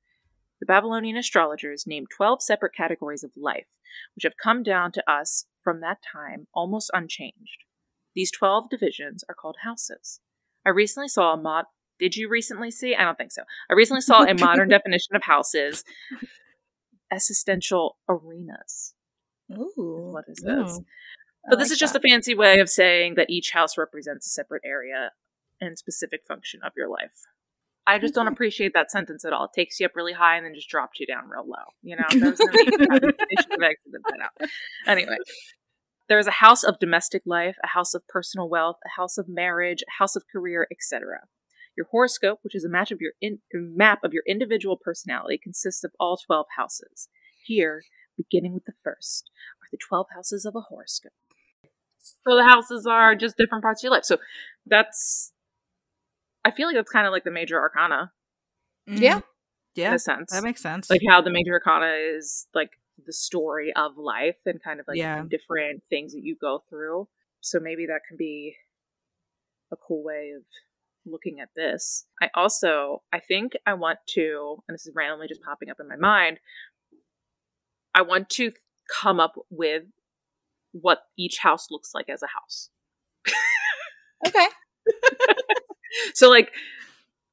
The 0.60 0.66
Babylonian 0.66 1.16
astrologers 1.16 1.86
named 1.86 2.08
12 2.16 2.42
separate 2.42 2.74
categories 2.74 3.24
of 3.24 3.32
life, 3.36 3.66
which 4.14 4.24
have 4.24 4.36
come 4.42 4.62
down 4.62 4.92
to 4.92 5.10
us 5.10 5.46
from 5.62 5.80
that 5.80 5.98
time 6.12 6.46
almost 6.54 6.90
unchanged. 6.94 7.64
These 8.14 8.30
12 8.30 8.68
divisions 8.70 9.24
are 9.28 9.34
called 9.34 9.56
houses. 9.64 10.20
I 10.64 10.70
recently 10.70 11.08
saw 11.08 11.32
a 11.32 11.36
mod. 11.36 11.64
Did 12.02 12.16
you 12.16 12.28
recently 12.28 12.72
see? 12.72 12.96
I 12.96 13.04
don't 13.04 13.16
think 13.16 13.30
so. 13.30 13.42
I 13.70 13.74
recently 13.74 14.00
saw 14.00 14.24
a 14.24 14.34
modern 14.34 14.68
definition 14.76 15.14
of 15.14 15.22
houses 15.22 15.84
existential 17.12 17.96
arenas. 18.08 18.94
Ooh. 19.52 20.10
What 20.12 20.24
is 20.26 20.42
Ooh. 20.44 20.64
this? 20.64 20.80
I 21.46 21.50
But 21.50 21.60
this 21.60 21.70
is 21.70 21.78
just 21.78 21.92
that. 21.92 22.04
a 22.04 22.08
fancy 22.08 22.34
way 22.34 22.58
of 22.58 22.68
saying 22.68 23.14
that 23.14 23.30
each 23.30 23.52
house 23.52 23.78
represents 23.78 24.26
a 24.26 24.30
separate 24.30 24.62
area 24.64 25.12
and 25.60 25.78
specific 25.78 26.22
function 26.26 26.58
of 26.64 26.72
your 26.76 26.88
life. 26.88 27.22
I 27.86 28.00
just 28.00 28.14
don't 28.14 28.26
appreciate 28.26 28.74
that 28.74 28.90
sentence 28.90 29.24
at 29.24 29.32
all. 29.32 29.44
It 29.44 29.52
takes 29.54 29.78
you 29.78 29.86
up 29.86 29.94
really 29.94 30.14
high 30.14 30.36
and 30.36 30.44
then 30.44 30.56
just 30.56 30.68
drops 30.68 30.98
you 30.98 31.06
down 31.06 31.28
real 31.28 31.46
low. 31.46 31.70
You 31.84 31.94
know, 31.98 32.06
there's 32.10 32.40
no 32.40 32.46
need 32.46 32.74
for 32.78 32.98
that. 32.98 33.14
They 33.16 33.42
should 33.42 33.52
have 33.52 33.62
exited 33.62 34.02
that 34.10 34.20
out. 34.24 34.50
Anyway, 34.88 35.18
there 36.08 36.18
is 36.18 36.26
a 36.26 36.32
house 36.32 36.64
of 36.64 36.80
domestic 36.80 37.22
life, 37.26 37.56
a 37.62 37.68
house 37.68 37.94
of 37.94 38.08
personal 38.08 38.48
wealth, 38.48 38.78
a 38.84 39.00
house 39.00 39.18
of 39.18 39.28
marriage, 39.28 39.82
a 39.82 40.02
house 40.02 40.16
of 40.16 40.24
career, 40.26 40.66
etc. 40.72 41.20
Your 41.76 41.86
horoscope, 41.90 42.40
which 42.42 42.54
is 42.54 42.64
a 42.64 42.68
match 42.68 42.90
of 42.90 43.00
your 43.00 43.12
in- 43.20 43.40
map 43.52 44.00
of 44.04 44.12
your 44.12 44.22
individual 44.26 44.76
personality, 44.76 45.38
consists 45.42 45.84
of 45.84 45.92
all 45.98 46.16
12 46.18 46.46
houses. 46.56 47.08
Here, 47.44 47.84
beginning 48.16 48.52
with 48.54 48.64
the 48.66 48.74
first, 48.84 49.30
are 49.62 49.68
the 49.70 49.78
12 49.78 50.06
houses 50.14 50.44
of 50.44 50.54
a 50.54 50.60
horoscope. 50.60 51.12
So 52.24 52.36
the 52.36 52.44
houses 52.44 52.86
are 52.86 53.14
just 53.14 53.36
different 53.36 53.62
parts 53.62 53.80
of 53.82 53.84
your 53.84 53.92
life. 53.92 54.04
So 54.04 54.18
that's, 54.66 55.32
I 56.44 56.50
feel 56.50 56.66
like 56.66 56.76
that's 56.76 56.90
kind 56.90 57.06
of 57.06 57.12
like 57.12 57.24
the 57.24 57.30
major 57.30 57.58
arcana 57.58 58.12
Yeah. 58.86 59.18
Mm, 59.20 59.22
yeah, 59.74 59.88
in 59.88 59.94
a 59.94 59.98
sense. 59.98 60.30
that 60.32 60.42
makes 60.42 60.60
sense. 60.60 60.90
like 60.90 61.00
how 61.08 61.22
the 61.22 61.30
major 61.30 61.52
arcana 61.54 61.94
is 62.16 62.46
like 62.54 62.70
the 63.06 63.12
story 63.12 63.72
of 63.74 63.96
life 63.96 64.36
and 64.44 64.62
kind 64.62 64.78
of 64.80 64.86
like 64.86 64.98
Yeah. 64.98 65.24
different 65.28 65.82
things 65.88 66.12
that 66.12 66.22
you 66.22 66.36
go 66.38 66.62
through. 66.68 67.08
So 67.40 67.58
maybe 67.58 67.86
that 67.86 68.02
can 68.06 68.16
be 68.16 68.56
a 69.72 69.76
cool 69.76 70.02
way 70.04 70.32
of 70.36 70.42
looking 71.04 71.40
at 71.40 71.48
this. 71.56 72.06
I 72.20 72.28
also, 72.34 73.02
I 73.12 73.20
think 73.20 73.52
I 73.66 73.74
want 73.74 73.98
to, 74.10 74.62
and 74.68 74.74
this 74.74 74.86
is 74.86 74.94
randomly 74.94 75.28
just 75.28 75.42
popping 75.42 75.70
up 75.70 75.78
in 75.80 75.88
my 75.88 75.96
mind, 75.96 76.38
I 77.94 78.02
want 78.02 78.30
to 78.30 78.52
come 79.02 79.20
up 79.20 79.34
with 79.50 79.84
what 80.72 81.00
each 81.18 81.38
house 81.38 81.68
looks 81.70 81.90
like 81.94 82.08
as 82.08 82.22
a 82.22 82.28
house. 82.28 82.70
Okay. 84.26 84.46
So 86.14 86.30
like, 86.30 86.50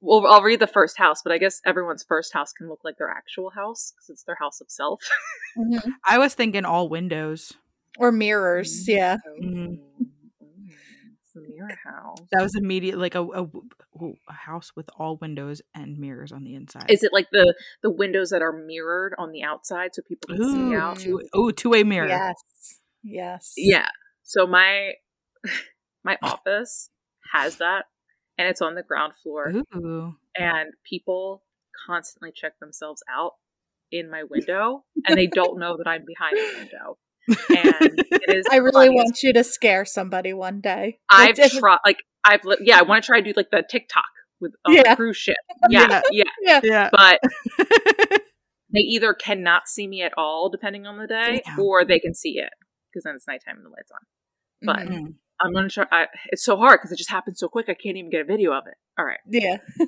well, 0.01 0.27
I'll 0.27 0.41
read 0.41 0.59
the 0.59 0.67
first 0.67 0.97
house, 0.97 1.21
but 1.23 1.31
I 1.31 1.37
guess 1.37 1.61
everyone's 1.65 2.03
first 2.03 2.33
house 2.33 2.51
can 2.51 2.67
look 2.67 2.81
like 2.83 2.97
their 2.97 3.09
actual 3.09 3.51
house 3.51 3.93
because 3.95 4.09
it's 4.09 4.23
their 4.23 4.35
house 4.35 4.59
of 4.61 4.69
self. 4.69 5.01
Mhm. 5.57 5.81
I 6.05 6.17
was 6.19 6.35
thinking 6.35 6.63
all 6.65 6.89
windows. 6.89 7.53
Or 7.97 8.11
mirrors. 8.11 8.87
Yeah. 8.87 9.17
Mhm. 9.41 9.79
It's 11.39 11.47
the 11.47 11.53
mirror 11.53 11.77
house. 11.83 12.17
That 12.31 12.41
was 12.41 12.55
immediate, 12.55 12.97
like 12.97 13.15
a, 13.15 13.21
a, 13.21 13.47
a 14.29 14.33
house 14.33 14.71
with 14.75 14.89
all 14.97 15.17
windows 15.17 15.61
and 15.73 15.97
mirrors 15.97 16.31
on 16.31 16.43
the 16.43 16.55
inside. 16.55 16.85
Is 16.89 17.03
it 17.03 17.13
like 17.13 17.27
the 17.31 17.53
the 17.83 17.89
windows 17.89 18.29
that 18.29 18.41
are 18.41 18.53
mirrored 18.53 19.13
on 19.17 19.31
the 19.31 19.43
outside 19.43 19.91
so 19.93 20.01
people 20.07 20.35
can 20.35 20.43
see 20.43 20.75
out? 20.75 20.99
two, 20.99 21.21
ooh, 21.35 21.51
two-way 21.51 21.83
mirror. 21.83 22.07
Yes. 22.07 22.35
Yes. 23.03 23.53
Yeah. 23.57 23.87
So 24.23 24.45
my 24.45 24.93
my 26.03 26.17
office 26.21 26.89
has 27.33 27.57
that 27.57 27.85
and 28.37 28.47
it's 28.47 28.61
on 28.61 28.75
the 28.75 28.83
ground 28.83 29.13
floor 29.21 29.53
Ooh. 29.75 30.15
and 30.35 30.73
people 30.87 31.43
constantly 31.85 32.31
check 32.33 32.59
themselves 32.59 33.03
out 33.11 33.33
in 33.91 34.09
my 34.09 34.23
window 34.29 34.83
and 35.05 35.17
they 35.17 35.27
don't 35.27 35.59
know 35.59 35.77
that 35.77 35.87
I'm 35.87 36.05
behind 36.05 36.37
the 36.37 36.59
window. 36.59 36.97
And 37.27 37.37
it 37.49 38.35
is 38.37 38.45
I 38.51 38.57
really 38.57 38.87
funny 38.87 38.95
want 38.95 39.21
you 39.23 39.33
to 39.33 39.43
scare 39.43 39.85
somebody 39.85 40.33
one 40.33 40.61
day. 40.61 40.99
I've 41.09 41.35
tried, 41.35 41.79
like, 41.85 41.99
I've, 42.25 42.43
li- 42.45 42.57
yeah, 42.61 42.79
I 42.79 42.81
want 42.83 43.03
to 43.03 43.07
try 43.07 43.21
to 43.21 43.25
do 43.25 43.33
like 43.35 43.49
the 43.51 43.63
TikTok 43.69 44.03
with 44.41 44.53
on 44.65 44.73
Yeah. 44.73 44.91
the 44.91 44.95
cruise 44.95 45.17
ship. 45.17 45.35
Yeah, 45.69 46.01
yeah, 46.11 46.23
Yeah. 46.41 46.59
Yeah. 46.63 46.89
But 46.91 47.19
they 48.73 48.79
either 48.79 49.13
cannot 49.13 49.67
see 49.67 49.87
me 49.87 50.01
at 50.01 50.13
all, 50.17 50.49
depending 50.49 50.85
on 50.85 50.97
the 50.97 51.07
day, 51.07 51.41
Damn. 51.45 51.59
or 51.59 51.85
they 51.85 51.99
can 51.99 52.13
see 52.13 52.37
it 52.39 52.49
because 52.91 53.03
then 53.03 53.15
it's 53.15 53.27
nighttime 53.27 53.57
and 53.57 53.65
the 53.65 53.69
lights 53.69 53.91
on. 53.91 53.99
But 54.61 54.87
Mhm. 54.87 55.01
Mm. 55.07 55.13
I'm 55.41 55.53
gonna 55.53 55.69
try. 55.69 55.85
I, 55.91 56.07
it's 56.31 56.43
so 56.43 56.57
hard 56.57 56.79
because 56.79 56.91
it 56.91 56.97
just 56.97 57.09
happens 57.11 57.39
so 57.39 57.47
quick. 57.47 57.67
I 57.69 57.73
can't 57.73 57.95
even 57.97 58.09
get 58.09 58.21
a 58.21 58.25
video 58.25 58.51
of 58.53 58.63
it. 58.67 58.73
All 58.97 59.05
right. 59.05 59.19
Yeah. 59.29 59.57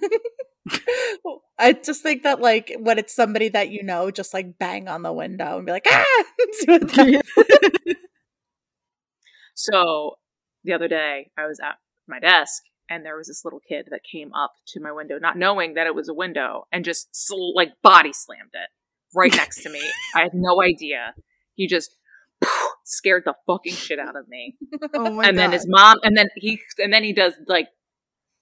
I 1.59 1.73
just 1.73 2.01
think 2.03 2.23
that 2.23 2.39
like 2.39 2.75
when 2.79 2.97
it's 2.99 3.15
somebody 3.15 3.49
that 3.49 3.69
you 3.69 3.83
know, 3.83 4.11
just 4.11 4.33
like 4.33 4.57
bang 4.59 4.87
on 4.87 5.01
the 5.03 5.13
window 5.13 5.57
and 5.57 5.65
be 5.65 5.71
like, 5.71 5.85
ah 5.87 6.05
See 6.53 6.65
what 6.67 6.81
that- 6.95 7.95
So 9.55 10.17
the 10.63 10.73
other 10.73 10.87
day, 10.87 11.31
I 11.37 11.45
was 11.47 11.59
at 11.59 11.75
my 12.07 12.19
desk 12.19 12.63
and 12.89 13.05
there 13.05 13.15
was 13.15 13.27
this 13.27 13.43
little 13.45 13.59
kid 13.67 13.87
that 13.91 14.01
came 14.09 14.33
up 14.33 14.53
to 14.67 14.79
my 14.81 14.91
window, 14.91 15.17
not 15.19 15.37
knowing 15.37 15.75
that 15.75 15.87
it 15.87 15.95
was 15.95 16.09
a 16.09 16.13
window, 16.13 16.65
and 16.71 16.83
just 16.83 17.15
sl- 17.15 17.55
like 17.55 17.73
body 17.81 18.11
slammed 18.13 18.51
it 18.53 18.69
right 19.15 19.33
next 19.33 19.61
to 19.63 19.69
me. 19.69 19.81
I 20.15 20.21
had 20.23 20.33
no 20.33 20.61
idea. 20.61 21.13
He 21.55 21.67
just 21.67 21.95
scared 22.83 23.23
the 23.25 23.35
fucking 23.47 23.73
shit 23.75 23.99
out 23.99 24.15
of 24.15 24.27
me. 24.27 24.57
oh 24.93 25.11
my 25.11 25.25
and 25.25 25.37
then 25.37 25.51
his 25.51 25.65
mom, 25.67 25.97
and 26.03 26.17
then 26.17 26.27
he, 26.35 26.59
and 26.79 26.91
then 26.91 27.03
he 27.03 27.13
does 27.13 27.33
like 27.47 27.67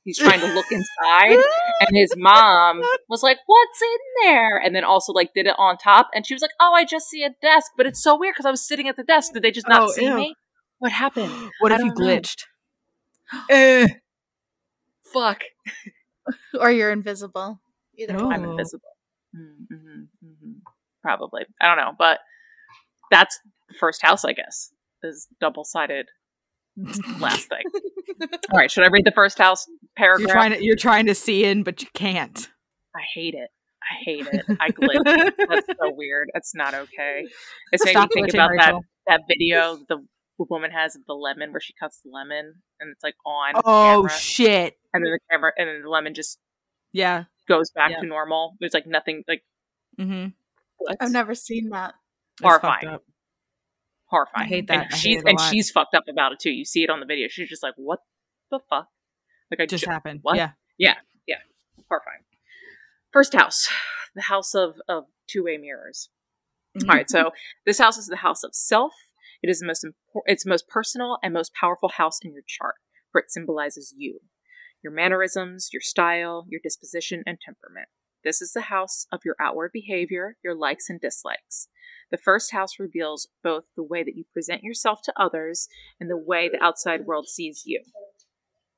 he's 0.09 0.17
trying 0.17 0.39
to 0.39 0.47
look 0.53 0.65
inside, 0.71 1.37
and 1.81 1.95
his 1.95 2.13
mom 2.17 2.81
was 3.07 3.21
like, 3.21 3.37
"What's 3.45 3.81
in 3.81 3.97
there?" 4.23 4.57
And 4.57 4.75
then 4.75 4.83
also 4.83 5.13
like 5.13 5.33
did 5.35 5.45
it 5.45 5.55
on 5.57 5.77
top, 5.77 6.09
and 6.13 6.25
she 6.25 6.33
was 6.33 6.41
like, 6.41 6.51
"Oh, 6.59 6.73
I 6.73 6.83
just 6.83 7.07
see 7.07 7.23
a 7.23 7.29
desk, 7.41 7.71
but 7.77 7.85
it's 7.85 8.01
so 8.01 8.17
weird 8.17 8.33
because 8.33 8.45
I 8.45 8.51
was 8.51 8.65
sitting 8.67 8.87
at 8.87 8.95
the 8.97 9.03
desk. 9.03 9.33
Did 9.33 9.43
they 9.43 9.51
just 9.51 9.67
not 9.67 9.83
Oh, 9.83 9.87
see 9.91 10.05
ew. 10.05 10.15
me? 10.15 10.35
What 10.79 10.91
happened? 10.91 11.31
what 11.59 11.71
I 11.71 11.75
if 11.75 11.83
you 11.83 11.91
glitched? 11.93 12.43
Eh. 13.49 13.87
Fuck, 15.13 15.43
or 16.59 16.71
you're 16.71 16.91
invisible. 16.91 17.59
Either 17.97 18.13
No. 18.13 18.31
I'm 18.31 18.43
invisible. 18.43 18.89
Mm-hmm, 19.35 20.03
hmm 20.21 20.51
Probably, 21.03 21.43
I 21.61 21.67
don't 21.67 21.77
know, 21.77 21.93
but 21.97 22.19
that's 23.11 23.39
the 23.69 23.75
first 23.79 24.01
house, 24.01 24.25
I 24.25 24.33
guess, 24.33 24.71
is 25.03 25.27
double 25.39 25.63
sided. 25.63 26.07
Last 27.19 27.49
thing. 27.49 27.63
All 28.51 28.59
right, 28.59 28.71
should 28.71 28.85
I 28.85 28.89
read 28.89 29.05
the 29.05 29.11
first 29.11 29.37
house 29.37 29.65
paragraph? 29.99 30.19
You're 30.27 30.35
trying 30.35 30.51
to 30.53 30.63
you're 30.63 30.75
trying 30.75 31.05
to 31.07 31.15
see 31.15 31.43
in, 31.45 31.63
but 31.63 31.81
you 31.81 31.87
can't. 31.93 32.49
I 32.95 33.01
hate 33.13 33.35
it. 33.35 33.49
I 33.81 33.95
hate 34.03 34.27
it. 34.31 34.45
I 34.59 34.69
glitch. 34.71 35.33
That's 35.49 35.67
so 35.67 35.93
weird. 35.95 36.29
That's 36.33 36.53
not 36.55 36.73
okay. 36.73 37.25
It's 37.71 37.83
made 37.85 37.91
me 37.95 37.99
Stop 38.01 38.09
think 38.13 38.33
about 38.33 38.49
that 38.57 38.65
Rachel. 38.67 38.85
that 39.07 39.21
video 39.27 39.77
the 39.87 40.05
woman 40.49 40.71
has 40.71 40.95
of 40.95 41.01
the 41.05 41.13
lemon 41.13 41.51
where 41.51 41.59
she 41.59 41.73
cuts 41.79 41.99
the 42.03 42.09
lemon 42.11 42.53
and 42.79 42.89
it's 42.91 43.03
like 43.03 43.15
on 43.25 43.53
Oh 43.65 44.03
camera, 44.07 44.09
shit! 44.09 44.77
and 44.93 45.03
then 45.05 45.11
the 45.11 45.19
camera 45.29 45.51
and 45.57 45.67
then 45.67 45.81
the 45.81 45.89
lemon 45.89 46.13
just 46.13 46.39
Yeah. 46.93 47.25
goes 47.47 47.71
back 47.71 47.91
Yeah. 47.91 47.99
to 48.01 48.05
normal. 48.07 48.55
There's 48.59 48.73
like 48.73 48.87
nothing 48.87 49.23
like 49.27 49.43
Mm-hmm. 49.99 50.27
I've 51.01 51.11
never 51.11 51.35
seen 51.35 51.69
that. 51.71 51.93
Horrifying. 52.41 52.99
horrifying. 54.05 54.45
I 54.45 54.47
hate 54.47 54.67
that. 54.67 54.73
And 54.73 54.81
I 54.83 54.85
hate 54.85 54.97
she's 54.97 55.23
and 55.25 55.39
she's 55.41 55.71
fucked 55.71 55.93
up 55.93 56.05
about 56.09 56.31
it 56.31 56.39
too. 56.39 56.51
You 56.51 56.63
see 56.63 56.83
it 56.83 56.89
on 56.89 56.99
the 57.01 57.05
video. 57.05 57.27
She's 57.29 57.49
just 57.49 57.63
like, 57.63 57.73
what 57.75 57.99
the 58.49 58.59
fuck? 58.69 58.87
Like 59.51 59.59
I 59.59 59.65
Just 59.65 59.83
ju- 59.85 59.89
happened. 59.89 60.19
what? 60.21 60.35
Yeah. 60.37 60.51
Yeah. 60.77 60.95
Yeah. 61.27 61.37
Horrifying. 61.89 62.21
First 63.11 63.33
house, 63.33 63.67
the 64.15 64.23
house 64.23 64.53
of 64.53 64.75
of 64.87 65.05
two 65.27 65.43
way 65.43 65.57
mirrors. 65.57 66.09
Mm-hmm. 66.77 66.89
All 66.89 66.95
right, 66.95 67.09
so 67.09 67.31
this 67.65 67.79
house 67.79 67.97
is 67.97 68.07
the 68.07 68.17
house 68.17 68.43
of 68.43 68.53
self. 68.53 68.93
It 69.41 69.49
is 69.49 69.59
the 69.59 69.65
most 69.65 69.83
impor- 69.83 70.21
it's 70.25 70.43
the 70.43 70.49
most 70.51 70.67
personal 70.67 71.17
and 71.23 71.33
most 71.33 71.53
powerful 71.53 71.89
house 71.89 72.19
in 72.23 72.33
your 72.33 72.43
chart, 72.45 72.75
for 73.11 73.19
it 73.19 73.31
symbolizes 73.31 73.93
you, 73.97 74.19
your 74.83 74.93
mannerisms, 74.93 75.69
your 75.73 75.81
style, 75.81 76.45
your 76.47 76.61
disposition, 76.63 77.23
and 77.25 77.39
temperament. 77.43 77.87
This 78.23 78.41
is 78.41 78.51
the 78.51 78.63
house 78.63 79.07
of 79.11 79.21
your 79.25 79.35
outward 79.39 79.71
behavior, 79.73 80.35
your 80.43 80.53
likes 80.53 80.89
and 80.89 80.99
dislikes. 81.01 81.69
The 82.11 82.17
first 82.17 82.51
house 82.51 82.77
reveals 82.79 83.29
both 83.43 83.63
the 83.75 83.83
way 83.83 84.03
that 84.03 84.15
you 84.15 84.25
present 84.33 84.61
yourself 84.61 85.01
to 85.03 85.13
others 85.15 85.67
and 85.99 86.09
the 86.09 86.17
way 86.17 86.49
the 86.49 86.61
outside 86.63 87.05
world 87.05 87.27
sees 87.27 87.63
you. 87.65 87.81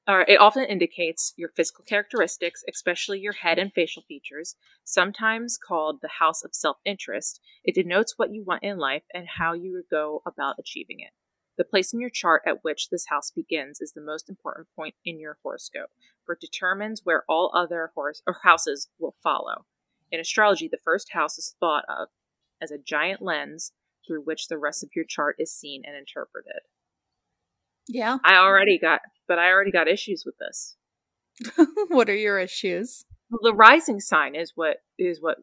Uh, 0.07 0.23
it 0.27 0.39
often 0.41 0.65
indicates 0.65 1.33
your 1.37 1.49
physical 1.55 1.83
characteristics, 1.83 2.63
especially 2.67 3.19
your 3.19 3.33
head 3.33 3.59
and 3.59 3.71
facial 3.71 4.01
features, 4.07 4.55
sometimes 4.83 5.57
called 5.57 5.99
the 6.01 6.19
house 6.19 6.43
of 6.43 6.55
self 6.55 6.77
interest. 6.83 7.39
It 7.63 7.75
denotes 7.75 8.17
what 8.17 8.33
you 8.33 8.43
want 8.43 8.63
in 8.63 8.77
life 8.77 9.03
and 9.13 9.27
how 9.37 9.53
you 9.53 9.83
go 9.89 10.23
about 10.25 10.55
achieving 10.59 10.99
it. 10.99 11.11
The 11.57 11.65
place 11.65 11.93
in 11.93 11.99
your 11.99 12.09
chart 12.09 12.41
at 12.47 12.63
which 12.63 12.89
this 12.89 13.07
house 13.07 13.29
begins 13.29 13.79
is 13.79 13.91
the 13.91 14.01
most 14.01 14.29
important 14.29 14.67
point 14.75 14.95
in 15.05 15.19
your 15.19 15.37
horoscope, 15.43 15.91
for 16.25 16.33
it 16.33 16.41
determines 16.41 17.01
where 17.03 17.23
all 17.29 17.51
other 17.53 17.91
horos- 17.95 18.23
or 18.25 18.37
houses 18.43 18.89
will 18.97 19.15
follow. 19.21 19.65
In 20.11 20.19
astrology, 20.19 20.67
the 20.67 20.79
first 20.83 21.11
house 21.13 21.37
is 21.37 21.55
thought 21.59 21.85
of 21.87 22.07
as 22.59 22.71
a 22.71 22.77
giant 22.77 23.21
lens 23.21 23.73
through 24.05 24.23
which 24.23 24.47
the 24.47 24.57
rest 24.57 24.83
of 24.83 24.89
your 24.95 25.05
chart 25.05 25.35
is 25.37 25.53
seen 25.53 25.83
and 25.85 25.95
interpreted. 25.95 26.61
Yeah. 27.87 28.17
I 28.23 28.35
already 28.35 28.79
got, 28.79 29.01
but 29.31 29.39
I 29.39 29.49
already 29.49 29.71
got 29.71 29.87
issues 29.87 30.25
with 30.25 30.35
this. 30.39 30.75
what 31.87 32.09
are 32.09 32.15
your 32.15 32.37
issues? 32.37 33.05
The 33.41 33.53
rising 33.53 34.01
sign 34.01 34.35
is 34.35 34.51
what 34.55 34.83
is 34.99 35.21
what 35.21 35.37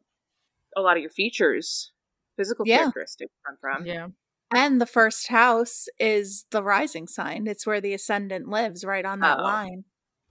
a 0.76 0.82
lot 0.82 0.98
of 0.98 1.00
your 1.02 1.10
features, 1.10 1.92
physical 2.36 2.66
Yeah. 2.66 2.80
characteristics 2.80 3.32
come 3.46 3.56
from. 3.58 3.86
Yeah. 3.86 4.08
And 4.54 4.78
the 4.78 4.84
first 4.84 5.28
house 5.28 5.88
is 5.98 6.44
the 6.50 6.62
rising 6.62 7.06
sign. 7.08 7.46
It's 7.46 7.66
where 7.66 7.80
the 7.80 7.94
ascendant 7.94 8.46
lives, 8.50 8.84
right 8.84 9.06
on 9.06 9.20
that 9.20 9.38
Oh. 9.38 9.42
line. 9.42 9.84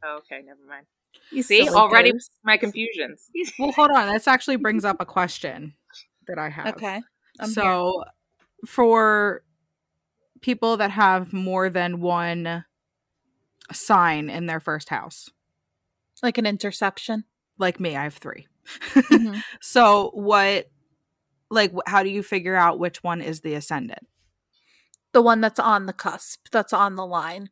Okay, 0.06 0.44
never 0.46 0.60
mind. 0.70 0.86
You 1.32 1.42
See, 1.42 1.66
silly 1.66 1.76
already 1.76 2.12
goose. 2.12 2.30
my 2.44 2.58
confusions. 2.58 3.32
Well, 3.58 3.72
hold 3.72 3.90
on. 3.90 4.14
This 4.14 4.28
actually 4.28 4.58
brings 4.58 4.86
up 4.86 4.98
a 5.00 5.06
question 5.08 5.74
that 6.28 6.38
I 6.38 6.50
have. 6.50 6.76
Okay. 6.76 7.02
I'm 7.40 7.48
here. 7.48 7.54
so, 7.56 8.04
for 8.68 9.42
people 10.42 10.78
that 10.78 10.92
have 10.92 11.34
more 11.34 11.72
than 11.72 12.00
one 12.02 12.64
sign 13.72 14.30
in 14.30 14.46
their 14.46 14.60
first 14.60 14.90
house, 14.90 15.30
like 16.24 16.38
an 16.38 16.46
interception. 16.46 17.26
like 17.58 17.80
me, 17.80 17.96
I 17.96 18.04
have 18.04 18.16
3 18.16 18.48
Mhm. 18.96 19.44
So, 19.62 20.12
what, 20.14 20.70
like, 21.50 21.72
how 21.86 22.04
do 22.04 22.10
you 22.10 22.22
figure 22.24 22.56
out 22.56 22.80
which 22.80 23.04
one 23.04 23.22
is 23.22 23.42
the 23.42 23.54
ascendant? 23.54 24.08
the 25.14 25.22
one 25.22 25.42
that's 25.42 25.60
on 25.60 25.86
the 25.88 25.94
cusp, 25.94 26.48
that's 26.52 26.74
on 26.74 26.96
the 26.96 27.06
line. 27.06 27.50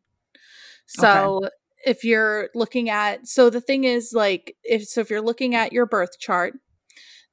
So 0.86 1.50
if 1.84 2.04
you're 2.04 2.50
looking 2.54 2.90
at 2.90 3.28
so 3.28 3.50
the 3.50 3.62
thing 3.62 3.86
is 3.86 4.12
like 4.14 4.56
if 4.64 4.88
so 4.88 5.02
if 5.02 5.10
you're 5.10 5.22
looking 5.22 5.56
at 5.56 5.72
your 5.74 5.86
birth 5.86 6.20
chart 6.20 6.54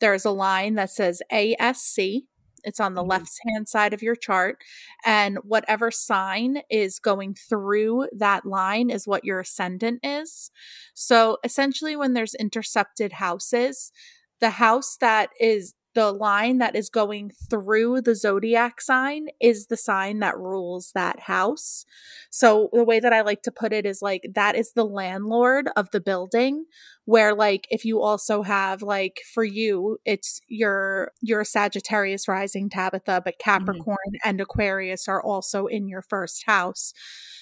there's 0.00 0.24
a 0.24 0.30
line 0.30 0.74
that 0.76 0.90
says 0.90 1.20
ASC 1.32 2.24
it's 2.64 2.80
on 2.80 2.94
the 2.94 3.04
Mhm. 3.04 3.08
left 3.08 3.38
hand 3.52 3.68
side 3.68 3.92
of 3.94 4.02
your 4.02 4.16
chart 4.16 4.62
and 5.04 5.38
whatever 5.44 5.90
sign 5.90 6.62
is 6.70 6.98
going 6.98 7.34
through 7.34 8.08
that 8.12 8.44
line 8.46 8.90
is 8.90 9.06
what 9.06 9.24
your 9.24 9.40
ascendant 9.40 10.00
is 10.02 10.50
so 10.94 11.38
essentially 11.44 11.96
when 11.96 12.12
there's 12.14 12.34
intercepted 12.34 13.12
houses 13.14 13.92
the 14.40 14.50
house 14.50 14.96
that 15.00 15.30
is 15.40 15.74
the 15.94 16.12
line 16.12 16.58
that 16.58 16.74
is 16.74 16.88
going 16.88 17.30
through 17.50 18.00
the 18.00 18.14
zodiac 18.14 18.80
sign 18.80 19.26
is 19.40 19.66
the 19.66 19.76
sign 19.76 20.20
that 20.20 20.38
rules 20.38 20.92
that 20.94 21.20
house. 21.20 21.84
So 22.30 22.70
the 22.72 22.84
way 22.84 22.98
that 23.00 23.12
I 23.12 23.20
like 23.20 23.42
to 23.42 23.52
put 23.52 23.72
it 23.72 23.84
is 23.84 24.00
like 24.00 24.26
that 24.34 24.56
is 24.56 24.72
the 24.72 24.86
landlord 24.86 25.68
of 25.76 25.90
the 25.90 26.00
building 26.00 26.64
where 27.04 27.34
like 27.34 27.66
if 27.70 27.84
you 27.84 28.00
also 28.00 28.42
have 28.42 28.80
like 28.80 29.20
for 29.34 29.44
you 29.44 29.98
it's 30.04 30.40
your 30.48 31.10
your 31.20 31.44
Sagittarius 31.44 32.28
rising 32.28 32.70
Tabitha 32.70 33.22
but 33.24 33.34
mm-hmm. 33.38 33.50
Capricorn 33.50 33.96
and 34.24 34.40
Aquarius 34.40 35.08
are 35.08 35.22
also 35.22 35.66
in 35.66 35.88
your 35.88 36.02
first 36.02 36.44
house. 36.46 36.92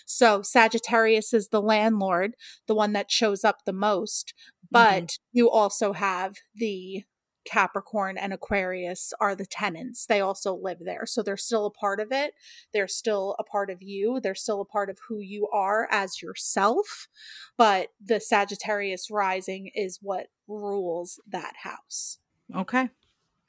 So 0.06 0.42
Sagittarius 0.42 1.32
is 1.32 1.48
the 1.48 1.62
landlord, 1.62 2.34
the 2.66 2.74
one 2.74 2.94
that 2.94 3.12
shows 3.12 3.44
up 3.44 3.58
the 3.64 3.72
most, 3.72 4.34
but 4.70 5.04
mm-hmm. 5.04 5.38
you 5.38 5.50
also 5.50 5.92
have 5.92 6.34
the 6.54 7.04
Capricorn 7.50 8.16
and 8.16 8.32
Aquarius 8.32 9.12
are 9.20 9.34
the 9.34 9.44
tenants. 9.46 10.06
They 10.06 10.20
also 10.20 10.54
live 10.54 10.78
there. 10.80 11.04
So 11.04 11.22
they're 11.22 11.36
still 11.36 11.66
a 11.66 11.70
part 11.70 11.98
of 11.98 12.12
it. 12.12 12.34
They're 12.72 12.86
still 12.86 13.34
a 13.40 13.44
part 13.44 13.70
of 13.70 13.82
you. 13.82 14.20
They're 14.20 14.36
still 14.36 14.60
a 14.60 14.64
part 14.64 14.88
of 14.88 14.98
who 15.08 15.18
you 15.18 15.48
are 15.48 15.88
as 15.90 16.22
yourself. 16.22 17.08
But 17.56 17.88
the 18.00 18.20
Sagittarius 18.20 19.10
rising 19.10 19.70
is 19.74 19.98
what 20.00 20.28
rules 20.46 21.18
that 21.26 21.54
house. 21.64 22.18
Okay. 22.54 22.90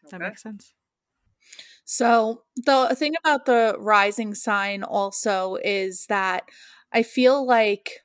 That 0.09 0.17
Okay. 0.17 0.29
makes 0.29 0.41
sense. 0.41 0.73
So 1.85 2.43
the 2.55 2.95
thing 2.95 3.13
about 3.23 3.45
the 3.45 3.75
rising 3.79 4.33
sign 4.33 4.83
also 4.83 5.57
is 5.63 6.05
that 6.07 6.43
I 6.93 7.03
feel 7.03 7.45
like 7.45 8.01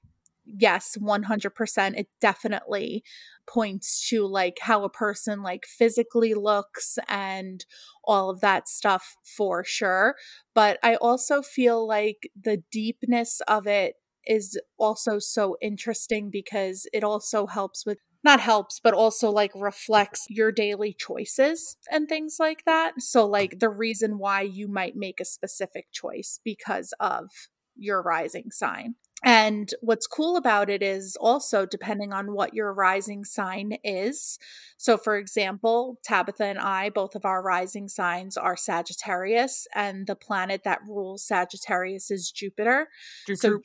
yes, 0.46 0.96
100% 1.00 1.98
it 1.98 2.08
definitely 2.20 3.02
points 3.46 4.08
to 4.08 4.26
like 4.26 4.58
how 4.60 4.84
a 4.84 4.90
person 4.90 5.42
like 5.42 5.64
physically 5.66 6.34
looks 6.34 6.98
and 7.08 7.64
all 8.04 8.30
of 8.30 8.40
that 8.40 8.68
stuff 8.68 9.16
for 9.36 9.64
sure, 9.64 10.16
but 10.54 10.78
I 10.82 10.96
also 10.96 11.42
feel 11.42 11.86
like 11.86 12.30
the 12.40 12.62
deepness 12.70 13.40
of 13.48 13.66
it 13.66 13.94
is 14.26 14.60
also 14.78 15.18
so 15.18 15.56
interesting 15.62 16.30
because 16.30 16.86
it 16.92 17.04
also 17.04 17.46
helps 17.46 17.86
with 17.86 17.98
not 18.24 18.40
helps 18.40 18.80
but 18.82 18.92
also 18.92 19.30
like 19.30 19.52
reflects 19.54 20.26
your 20.28 20.50
daily 20.50 20.92
choices 20.92 21.76
and 21.90 22.08
things 22.08 22.36
like 22.40 22.64
that. 22.64 23.00
So 23.00 23.24
like 23.24 23.60
the 23.60 23.68
reason 23.68 24.18
why 24.18 24.40
you 24.40 24.66
might 24.66 24.96
make 24.96 25.20
a 25.20 25.24
specific 25.24 25.86
choice 25.92 26.40
because 26.44 26.92
of 26.98 27.28
your 27.76 28.02
rising 28.02 28.50
sign 28.50 28.96
and 29.24 29.72
what's 29.80 30.06
cool 30.06 30.36
about 30.36 30.68
it 30.68 30.82
is 30.82 31.16
also 31.20 31.64
depending 31.66 32.12
on 32.12 32.32
what 32.32 32.54
your 32.54 32.72
rising 32.72 33.24
sign 33.24 33.78
is. 33.82 34.38
So, 34.76 34.96
for 34.98 35.16
example, 35.16 35.98
Tabitha 36.04 36.44
and 36.44 36.58
I, 36.58 36.90
both 36.90 37.14
of 37.14 37.24
our 37.24 37.42
rising 37.42 37.88
signs 37.88 38.36
are 38.36 38.56
Sagittarius, 38.56 39.66
and 39.74 40.06
the 40.06 40.16
planet 40.16 40.62
that 40.64 40.80
rules 40.86 41.26
Sagittarius 41.26 42.10
is 42.10 42.30
Jupiter. 42.30 42.88
Droop, 43.26 43.38
So. 43.38 43.60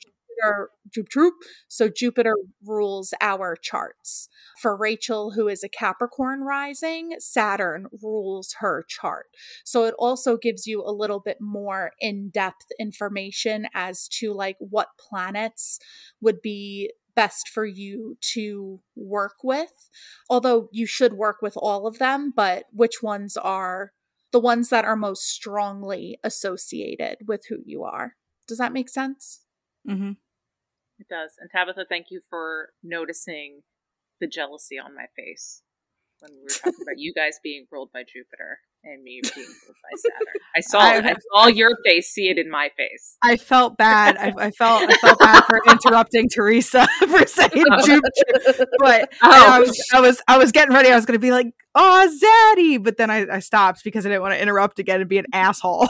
Jupiter. 0.90 1.30
So 1.68 1.88
Jupiter 1.88 2.34
rules 2.64 3.14
our 3.20 3.56
charts. 3.56 4.28
For 4.60 4.76
Rachel, 4.76 5.32
who 5.32 5.48
is 5.48 5.62
a 5.64 5.68
Capricorn 5.68 6.40
rising, 6.42 7.14
Saturn 7.18 7.86
rules 8.02 8.54
her 8.60 8.84
chart. 8.88 9.26
So 9.64 9.84
it 9.84 9.94
also 9.98 10.36
gives 10.36 10.66
you 10.66 10.82
a 10.84 10.92
little 10.92 11.20
bit 11.20 11.38
more 11.40 11.92
in-depth 12.00 12.66
information 12.78 13.66
as 13.74 14.08
to 14.20 14.32
like 14.32 14.56
what 14.58 14.88
planets 14.98 15.78
would 16.20 16.40
be 16.42 16.92
best 17.14 17.48
for 17.48 17.64
you 17.66 18.16
to 18.34 18.80
work 18.96 19.36
with. 19.42 19.90
Although 20.30 20.68
you 20.72 20.86
should 20.86 21.14
work 21.14 21.42
with 21.42 21.54
all 21.56 21.86
of 21.86 21.98
them, 21.98 22.32
but 22.34 22.64
which 22.72 23.02
ones 23.02 23.36
are 23.36 23.92
the 24.32 24.40
ones 24.40 24.70
that 24.70 24.84
are 24.86 24.96
most 24.96 25.24
strongly 25.28 26.18
associated 26.24 27.18
with 27.26 27.42
who 27.48 27.58
you 27.66 27.84
are. 27.84 28.14
Does 28.48 28.58
that 28.58 28.72
make 28.72 28.88
sense? 28.88 29.40
Mhm. 29.86 30.16
It 31.02 31.08
does. 31.12 31.32
And 31.40 31.50
Tabitha, 31.50 31.84
thank 31.88 32.06
you 32.10 32.20
for 32.30 32.68
noticing 32.82 33.62
the 34.20 34.28
jealousy 34.28 34.78
on 34.78 34.94
my 34.94 35.06
face 35.16 35.62
when 36.20 36.30
we 36.32 36.42
were 36.42 36.48
talking 36.48 36.78
about 36.80 36.94
you 36.98 37.12
guys 37.12 37.40
being 37.42 37.66
ruled 37.72 37.90
by 37.92 38.02
Jupiter 38.04 38.60
and 38.84 39.02
me 39.02 39.20
being 39.34 39.46
ruled 39.48 39.76
by 39.82 39.96
Saturn. 39.96 40.34
I 40.56 40.60
saw 40.60 40.78
I- 40.78 41.10
I 41.10 41.14
saw 41.32 41.46
your 41.48 41.72
face 41.84 42.10
see 42.12 42.28
it 42.28 42.38
in 42.38 42.48
my 42.48 42.70
face. 42.76 43.16
I 43.20 43.36
felt 43.36 43.76
bad. 43.76 44.16
I, 44.16 44.32
I 44.46 44.50
felt 44.52 44.88
I 44.88 44.94
felt 44.98 45.18
bad 45.18 45.42
for 45.46 45.60
interrupting 45.68 46.28
Theresa 46.28 46.86
for 47.08 47.26
saying 47.26 47.50
droop. 47.84 48.04
But 48.78 49.08
oh. 49.24 49.28
I 49.28 49.56
Oh, 49.56 49.60
was 49.62 49.84
I 49.92 50.00
was 50.00 50.22
I 50.28 50.38
was 50.38 50.52
getting 50.52 50.72
ready. 50.72 50.88
I 50.90 50.94
was 50.94 51.04
going 51.04 51.18
to 51.18 51.26
be 51.26 51.32
like, 51.32 51.48
"Oh, 51.74 52.54
Zaddy," 52.56 52.80
but 52.80 52.96
then 52.96 53.10
I, 53.10 53.26
I 53.28 53.38
stopped 53.40 53.82
because 53.82 54.06
I 54.06 54.10
didn't 54.10 54.22
want 54.22 54.34
to 54.34 54.40
interrupt 54.40 54.78
again 54.78 55.00
and 55.00 55.08
be 55.10 55.18
an 55.18 55.26
asshole. 55.32 55.88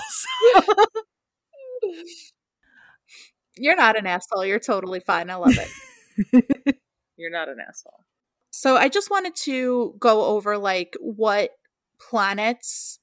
You're 3.57 3.77
not 3.77 3.99
an 3.99 4.07
asshole. 4.07 4.45
You're 4.45 4.59
totally 4.59 5.01
fine. 5.01 5.31
I 5.31 5.35
love 5.37 5.57
it. 5.57 6.79
you're 7.17 7.31
not 7.31 7.49
an 7.49 7.59
asshole. 7.67 8.05
So 8.51 8.77
I 8.77 8.89
just 8.89 9.11
wanted 9.11 9.35
to 9.45 9.95
go 9.99 10.25
over 10.27 10.59
like 10.59 10.95
what 11.01 11.51
planets 12.01 12.99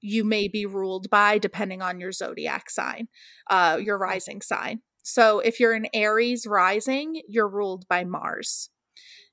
you 0.00 0.24
may 0.24 0.48
be 0.48 0.66
ruled 0.66 1.08
by 1.10 1.38
depending 1.38 1.82
on 1.82 1.98
your 1.98 2.12
zodiac 2.12 2.70
sign, 2.70 3.08
uh, 3.48 3.78
your 3.82 3.98
rising 3.98 4.42
sign. 4.42 4.80
So 5.02 5.40
if 5.40 5.60
you're 5.60 5.74
an 5.74 5.86
Aries 5.94 6.46
rising, 6.46 7.20
you're 7.28 7.48
ruled 7.48 7.86
by 7.88 8.04
Mars. 8.04 8.70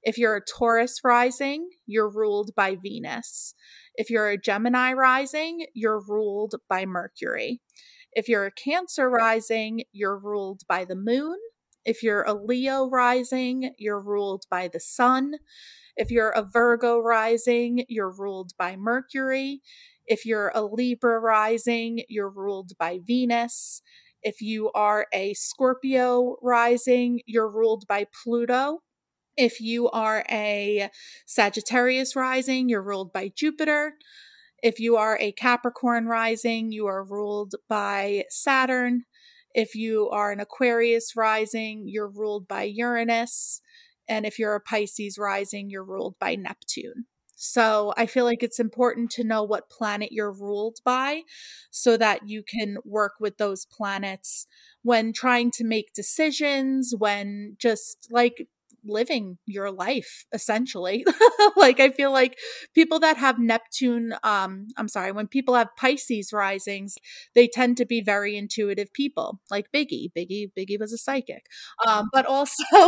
If 0.03 0.17
you're 0.17 0.35
a 0.35 0.41
Taurus 0.43 0.99
rising, 1.03 1.69
you're 1.85 2.09
ruled 2.09 2.51
by 2.55 2.75
Venus. 2.81 3.53
If 3.95 4.09
you're 4.09 4.29
a 4.29 4.37
Gemini 4.37 4.93
rising, 4.93 5.65
you're 5.73 6.01
ruled 6.07 6.55
by 6.69 6.85
Mercury. 6.85 7.61
If 8.13 8.27
you're 8.27 8.45
a 8.45 8.51
Cancer 8.51 9.09
rising, 9.09 9.83
you're 9.91 10.17
ruled 10.17 10.61
by 10.67 10.85
the 10.85 10.95
moon. 10.95 11.37
If 11.85 12.03
you're 12.03 12.23
a 12.23 12.33
Leo 12.33 12.89
rising, 12.89 13.71
you're 13.77 14.01
ruled 14.01 14.43
by 14.49 14.67
the 14.67 14.79
sun. 14.79 15.35
If 15.95 16.11
you're 16.11 16.29
a 16.29 16.43
Virgo 16.43 16.99
rising, 16.99 17.85
you're 17.87 18.11
ruled 18.11 18.51
by 18.57 18.75
Mercury. 18.75 19.61
If 20.05 20.25
you're 20.25 20.51
a 20.53 20.61
Libra 20.61 21.19
rising, 21.19 22.03
you're 22.09 22.29
ruled 22.29 22.71
by 22.77 22.99
Venus. 23.05 23.81
If 24.21 24.41
you 24.41 24.71
are 24.73 25.07
a 25.13 25.33
Scorpio 25.33 26.35
rising, 26.41 27.21
you're 27.25 27.49
ruled 27.49 27.87
by 27.87 28.05
Pluto. 28.23 28.83
If 29.37 29.61
you 29.61 29.89
are 29.89 30.25
a 30.29 30.89
Sagittarius 31.25 32.15
rising, 32.15 32.69
you're 32.69 32.83
ruled 32.83 33.13
by 33.13 33.31
Jupiter. 33.33 33.95
If 34.61 34.79
you 34.79 34.95
are 34.97 35.17
a 35.19 35.31
Capricorn 35.31 36.05
rising, 36.05 36.71
you 36.71 36.87
are 36.87 37.03
ruled 37.03 37.55
by 37.67 38.25
Saturn. 38.29 39.03
If 39.53 39.75
you 39.75 40.09
are 40.09 40.31
an 40.31 40.39
Aquarius 40.39 41.15
rising, 41.15 41.83
you're 41.87 42.09
ruled 42.09 42.47
by 42.47 42.63
Uranus. 42.63 43.61
And 44.07 44.25
if 44.25 44.37
you're 44.37 44.55
a 44.55 44.61
Pisces 44.61 45.17
rising, 45.17 45.69
you're 45.69 45.83
ruled 45.83 46.15
by 46.19 46.35
Neptune. 46.35 47.05
So 47.35 47.91
I 47.97 48.05
feel 48.05 48.23
like 48.23 48.43
it's 48.43 48.59
important 48.59 49.09
to 49.11 49.23
know 49.23 49.41
what 49.41 49.69
planet 49.69 50.11
you're 50.11 50.31
ruled 50.31 50.77
by 50.85 51.23
so 51.71 51.97
that 51.97 52.29
you 52.29 52.43
can 52.43 52.77
work 52.85 53.13
with 53.19 53.37
those 53.37 53.65
planets 53.65 54.45
when 54.83 55.11
trying 55.11 55.49
to 55.53 55.63
make 55.63 55.93
decisions, 55.93 56.93
when 56.95 57.55
just 57.57 58.09
like 58.11 58.47
living 58.85 59.37
your 59.45 59.71
life 59.71 60.25
essentially. 60.33 61.05
Like 61.57 61.79
i 61.79 61.89
feel 61.89 62.11
like 62.11 62.37
people 62.73 62.99
that 62.99 63.17
have 63.17 63.37
neptune 63.37 64.13
um 64.23 64.67
i'm 64.77 64.87
sorry 64.87 65.11
when 65.11 65.27
people 65.27 65.53
have 65.55 65.67
pisces 65.75 66.31
risings 66.33 66.97
they 67.35 67.47
tend 67.47 67.77
to 67.77 67.85
be 67.85 68.01
very 68.01 68.37
intuitive 68.37 68.91
people 68.93 69.39
like 69.49 69.71
biggie. 69.73 70.11
Biggie 70.17 70.51
biggie 70.57 70.79
was 70.79 70.93
a 70.93 70.97
psychic. 70.97 71.45
Um 71.85 72.09
but 72.11 72.25
also 72.25 72.63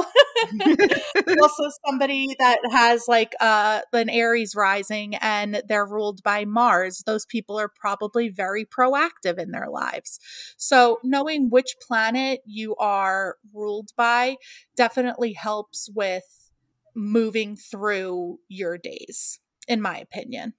also 1.41 1.69
somebody 1.85 2.35
that 2.39 2.59
has 2.71 3.05
like 3.07 3.33
uh 3.39 3.81
an 3.91 4.09
aries 4.09 4.55
rising 4.55 5.15
and 5.15 5.61
they're 5.67 5.85
ruled 5.85 6.21
by 6.23 6.45
mars 6.45 7.03
those 7.05 7.25
people 7.25 7.59
are 7.59 7.69
probably 7.69 8.29
very 8.29 8.65
proactive 8.65 9.37
in 9.37 9.51
their 9.51 9.69
lives. 9.69 10.19
So 10.57 10.99
knowing 11.03 11.49
which 11.49 11.75
planet 11.85 12.41
you 12.45 12.75
are 12.75 13.37
ruled 13.53 13.89
by 13.95 14.35
definitely 14.75 15.33
helps 15.33 15.82
with 15.93 16.51
moving 16.95 17.55
through 17.55 18.39
your 18.47 18.77
days 18.77 19.39
in 19.67 19.81
my 19.81 19.97
opinion 19.97 20.53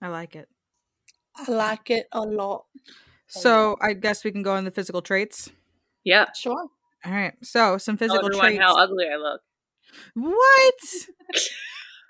I 0.00 0.08
like 0.08 0.34
it. 0.36 0.48
i 1.36 1.50
like 1.50 1.90
it 1.90 2.06
a 2.12 2.20
lot 2.22 2.64
So 3.28 3.76
I 3.80 3.94
guess 3.94 4.24
we 4.24 4.30
can 4.32 4.42
go 4.42 4.52
on 4.54 4.64
the 4.64 4.70
physical 4.70 5.00
traits. 5.02 5.50
Yeah. 6.04 6.26
sure 6.34 6.68
All 7.04 7.12
right. 7.12 7.34
So 7.42 7.78
some 7.78 7.96
Tell 7.96 8.08
physical 8.08 8.26
everyone 8.26 8.46
traits. 8.56 8.62
how 8.62 8.76
ugly 8.78 9.06
I 9.12 9.16
look. 9.16 9.40
What? 10.14 10.74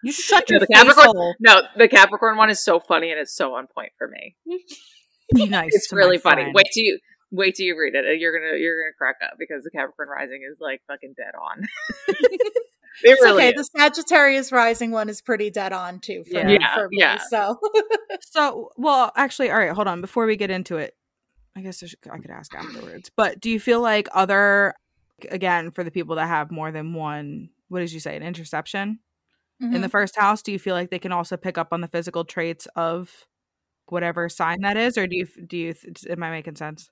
You 0.05 0.11
shut 0.12 0.44
No, 0.51 0.55
your 0.55 0.61
the 0.61 0.66
Capricorn- 0.66 1.07
hole. 1.16 1.35
No, 1.40 1.62
the 1.77 1.87
Capricorn 1.88 2.37
one 2.37 2.51
is 2.51 2.59
so 2.61 2.81
funny 2.81 3.11
and 3.12 3.20
it's 3.20 3.35
so 3.35 3.55
on 3.55 3.68
point 3.68 3.92
for 3.96 4.09
me. 4.09 4.37
Be 5.35 5.46
nice. 5.46 5.70
It's 5.72 5.88
to 5.88 5.94
my 5.94 6.01
really 6.01 6.18
funny. 6.18 6.42
friend. 6.42 6.55
Wait 6.55 6.66
till 6.75 6.85
you 6.85 6.98
wait 7.33 7.57
till 7.57 7.66
you 7.66 7.77
read 7.77 7.95
it. 7.97 8.21
You're 8.21 8.38
gonna 8.38 8.57
you're 8.59 8.81
gonna 8.85 8.92
crack 8.97 9.16
up 9.25 9.33
because 9.38 9.64
the 9.64 9.71
Capricorn 9.71 10.09
rising 10.09 10.42
is 10.49 10.59
like 10.61 10.81
fucking 10.87 11.14
dead 11.16 11.33
on. 11.35 11.66
it 12.09 12.62
It's 13.03 13.23
really 13.23 13.49
okay. 13.49 13.59
is. 13.59 13.68
The 13.73 13.79
Sagittarius 13.81 14.53
rising 14.53 14.90
one 14.92 15.09
is 15.09 15.21
pretty 15.21 15.51
dead 15.51 15.73
on 15.73 15.99
too 15.99 16.23
for, 16.31 16.38
Yeah. 16.49 16.75
for 16.75 16.88
me. 16.90 16.99
Yeah. 17.01 17.18
So 17.29 17.59
So, 18.21 18.71
well, 18.77 19.11
actually, 19.16 19.51
all 19.51 19.59
right. 19.59 19.73
Hold 19.73 19.88
on. 19.88 20.01
Before 20.01 20.27
we 20.27 20.37
get 20.37 20.51
into 20.51 20.77
it, 20.77 20.95
I 21.57 21.61
guess 21.62 21.83
I, 21.83 21.87
should, 21.87 21.99
I 22.11 22.18
could 22.18 22.31
ask 22.31 22.55
afterwards. 22.55 23.11
But 23.16 23.40
do 23.40 23.51
you 23.51 23.59
feel 23.59 23.81
like 23.81 24.09
other, 24.14 24.75
again, 25.31 25.71
for 25.71 25.83
the 25.85 25.90
people 25.90 26.16
that 26.16 26.29
have 26.29 26.51
more 26.51 26.71
than 26.71 26.95
one, 26.95 27.51
what 27.68 27.81
did 27.81 27.92
you 27.92 28.01
say, 28.01 28.16
an 28.16 28.23
interception 28.23 29.01
in 29.61 29.71
Mm-hmm. 29.71 29.81
the 29.83 29.88
first 29.88 30.16
house? 30.16 30.42
Do 30.42 30.53
you 30.53 30.59
feel 30.59 30.75
like 30.75 30.90
they 30.90 30.99
can 30.99 31.12
also 31.12 31.37
pick 31.37 31.57
up 31.59 31.68
on 31.73 31.81
the 31.81 31.88
physical 31.88 32.25
traits 32.25 32.66
of 32.77 33.27
whatever 33.87 34.29
sign 34.29 34.61
that 34.62 34.77
is, 34.77 34.97
or 34.99 35.07
do 35.07 35.16
you 35.16 35.27
do 35.47 35.57
you? 35.57 35.75
Am 36.11 36.23
I 36.23 36.31
making 36.31 36.57
sense? 36.57 36.90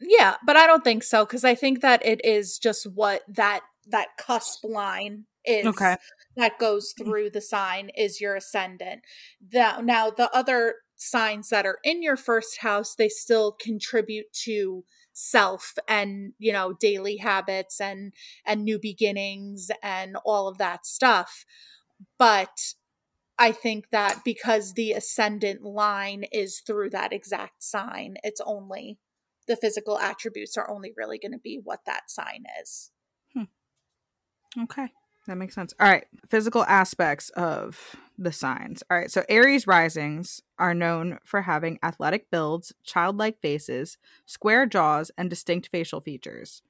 Yeah, 0.00 0.36
but 0.46 0.56
I 0.56 0.66
don't 0.66 0.84
think 0.84 1.02
so 1.02 1.24
because 1.24 1.44
I 1.44 1.54
think 1.54 1.80
that 1.80 2.04
it 2.04 2.24
is 2.24 2.58
just 2.58 2.86
what 2.86 3.22
that 3.28 3.60
that 3.86 4.08
cusp 4.18 4.64
line 4.64 5.24
is. 5.44 5.66
Okay. 5.66 5.96
That 6.36 6.58
goes 6.58 6.92
mm. 6.94 7.04
through 7.04 7.30
the 7.30 7.40
sign 7.40 7.90
is 7.96 8.20
your 8.20 8.36
ascendant. 8.36 9.02
That 9.50 9.84
now 9.84 10.10
the 10.10 10.34
other 10.34 10.76
signs 10.96 11.48
that 11.48 11.66
are 11.66 11.78
in 11.84 12.02
your 12.02 12.16
first 12.16 12.58
house, 12.58 12.94
they 12.94 13.08
still 13.08 13.52
contribute 13.52 14.32
to 14.44 14.84
self 15.18 15.74
and 15.88 16.32
you 16.38 16.52
know 16.52 16.72
daily 16.72 17.16
habits 17.16 17.80
and 17.80 18.12
and 18.46 18.62
new 18.62 18.78
beginnings 18.78 19.68
and 19.82 20.16
all 20.24 20.46
of 20.46 20.58
that 20.58 20.86
stuff 20.86 21.44
but 22.20 22.74
i 23.36 23.50
think 23.50 23.90
that 23.90 24.20
because 24.24 24.74
the 24.74 24.92
ascendant 24.92 25.60
line 25.64 26.22
is 26.30 26.60
through 26.64 26.88
that 26.88 27.12
exact 27.12 27.64
sign 27.64 28.16
it's 28.22 28.40
only 28.46 28.96
the 29.48 29.56
physical 29.56 29.98
attributes 29.98 30.56
are 30.56 30.70
only 30.70 30.92
really 30.96 31.18
going 31.18 31.32
to 31.32 31.38
be 31.38 31.60
what 31.62 31.80
that 31.86 32.10
sign 32.10 32.44
is. 32.62 32.90
Hmm. 33.34 34.62
Okay. 34.62 34.88
That 35.26 35.36
makes 35.36 35.54
sense. 35.54 35.74
All 35.78 35.88
right. 35.88 36.06
Physical 36.28 36.64
aspects 36.64 37.28
of 37.30 37.96
the 38.16 38.32
signs. 38.32 38.82
All 38.90 38.96
right. 38.96 39.10
So 39.10 39.24
Aries 39.28 39.66
risings 39.66 40.40
are 40.58 40.72
known 40.72 41.18
for 41.22 41.42
having 41.42 41.78
athletic 41.82 42.30
builds, 42.30 42.72
childlike 42.82 43.38
faces, 43.40 43.98
square 44.24 44.64
jaws, 44.64 45.10
and 45.18 45.28
distinct 45.28 45.68
facial 45.70 46.00
features. 46.00 46.62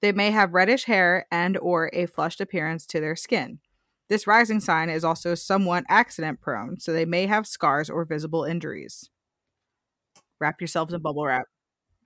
They 0.00 0.12
may 0.12 0.30
have 0.30 0.54
reddish 0.54 0.84
hair 0.84 1.26
and 1.32 1.58
or 1.58 1.90
a 1.92 2.06
flushed 2.06 2.40
appearance 2.40 2.86
to 2.86 3.00
their 3.00 3.16
skin. 3.16 3.58
This 4.08 4.28
rising 4.28 4.60
sign 4.60 4.90
is 4.90 5.04
also 5.04 5.34
somewhat 5.34 5.84
accident 5.88 6.40
prone, 6.40 6.78
so 6.78 6.92
they 6.92 7.04
may 7.04 7.26
have 7.26 7.48
scars 7.48 7.90
or 7.90 8.04
visible 8.04 8.44
injuries. 8.44 9.10
Wrap 10.40 10.60
yourselves 10.60 10.94
in 10.94 11.02
bubble 11.02 11.26
wrap. 11.26 11.46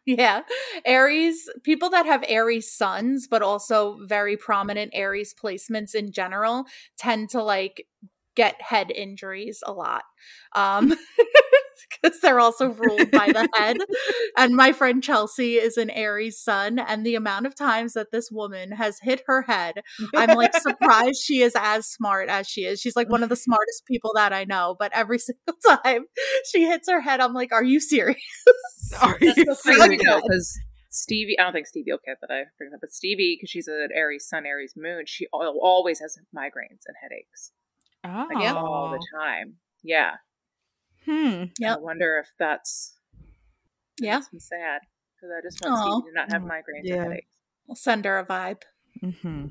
Yeah. 0.06 0.42
Aries, 0.84 1.48
people 1.62 1.90
that 1.90 2.06
have 2.06 2.24
Aries 2.26 2.70
suns, 2.72 3.28
but 3.28 3.42
also 3.42 3.98
very 4.06 4.36
prominent 4.36 4.90
Aries 4.94 5.32
placements 5.34 5.94
in 5.94 6.10
general, 6.10 6.64
tend 6.98 7.30
to 7.30 7.42
like 7.42 7.86
get 8.34 8.60
head 8.60 8.90
injuries 8.90 9.62
a 9.64 9.72
lot. 9.72 10.02
Um 10.54 10.92
because 12.02 12.20
they're 12.20 12.40
also 12.40 12.70
ruled 12.70 13.10
by 13.10 13.26
the 13.26 13.48
head. 13.54 13.76
And 14.36 14.54
my 14.54 14.72
friend 14.72 15.02
Chelsea 15.02 15.56
is 15.56 15.76
an 15.76 15.90
Aries 15.90 16.38
sun, 16.40 16.78
and 16.78 17.04
the 17.04 17.14
amount 17.14 17.46
of 17.46 17.54
times 17.54 17.92
that 17.94 18.10
this 18.12 18.30
woman 18.30 18.72
has 18.72 18.98
hit 19.02 19.22
her 19.26 19.42
head, 19.42 19.82
I'm 20.14 20.36
like 20.36 20.54
surprised 20.54 21.22
she 21.22 21.42
is 21.42 21.54
as 21.56 21.86
smart 21.86 22.28
as 22.28 22.48
she 22.48 22.64
is. 22.64 22.80
She's 22.80 22.96
like 22.96 23.08
one 23.10 23.22
of 23.22 23.28
the 23.28 23.36
smartest 23.36 23.84
people 23.86 24.12
that 24.14 24.32
I 24.32 24.44
know, 24.44 24.76
but 24.78 24.92
every 24.94 25.18
single 25.20 25.56
time 25.64 26.06
she 26.50 26.64
hits 26.66 26.88
her 26.90 27.00
head, 27.00 27.20
I'm 27.20 27.34
like, 27.34 27.52
are 27.52 27.64
you 27.64 27.80
serious? 27.80 28.18
Are 29.00 29.16
you 29.20 29.34
That's 29.34 29.62
so 29.62 29.72
crazy 29.72 29.96
because 29.96 30.58
Stevie, 30.90 31.38
I 31.38 31.44
don't 31.44 31.54
think 31.54 31.66
Stevie 31.66 31.90
will 31.90 31.98
care 32.04 32.16
that 32.20 32.30
I 32.30 32.44
bring 32.58 32.70
that, 32.70 32.80
but 32.80 32.92
Stevie, 32.92 33.36
because 33.38 33.48
she's 33.50 33.66
an 33.66 33.88
Aries 33.94 34.26
Sun, 34.28 34.44
Aries 34.44 34.74
Moon, 34.76 35.04
she 35.06 35.26
always 35.32 36.00
has 36.00 36.18
migraines 36.36 36.84
and 36.86 36.96
headaches 37.00 37.52
Oh. 38.04 38.28
Yeah. 38.38 38.54
all 38.54 38.90
the 38.90 39.06
time. 39.18 39.54
Yeah, 39.82 40.16
Hmm. 41.04 41.44
Yep. 41.58 41.78
I 41.78 41.80
wonder 41.80 42.18
if 42.18 42.28
that's 42.38 42.96
that 43.98 44.04
Yeah. 44.04 44.16
makes 44.18 44.32
me 44.32 44.38
sad 44.38 44.80
because 45.16 45.30
I 45.36 45.40
just 45.42 45.60
want 45.62 45.74
Aw. 45.74 45.98
Stevie 46.00 46.10
to 46.10 46.14
not 46.14 46.32
have 46.32 46.42
migraines 46.42 46.82
Yeah. 46.84 46.94
and 46.96 47.02
headaches. 47.04 47.28
We'll 47.66 47.76
send 47.76 48.04
her 48.04 48.18
a 48.18 48.26
vibe. 48.26 48.62
Mm-hmm. 49.02 49.46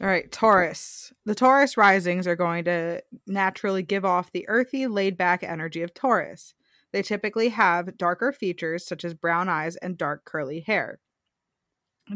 All 0.00 0.08
right, 0.08 0.30
Taurus. 0.30 1.12
The 1.24 1.34
Taurus 1.34 1.76
risings 1.76 2.26
are 2.26 2.36
going 2.36 2.64
to 2.64 3.02
naturally 3.26 3.82
give 3.82 4.04
off 4.04 4.32
the 4.32 4.46
earthy, 4.48 4.86
laid 4.86 5.16
back 5.16 5.42
energy 5.42 5.82
of 5.82 5.94
Taurus. 5.94 6.54
They 6.92 7.02
typically 7.02 7.48
have 7.50 7.96
darker 7.96 8.32
features 8.32 8.86
such 8.86 9.04
as 9.04 9.14
brown 9.14 9.48
eyes 9.48 9.76
and 9.76 9.96
dark 9.96 10.24
curly 10.24 10.60
hair. 10.60 11.00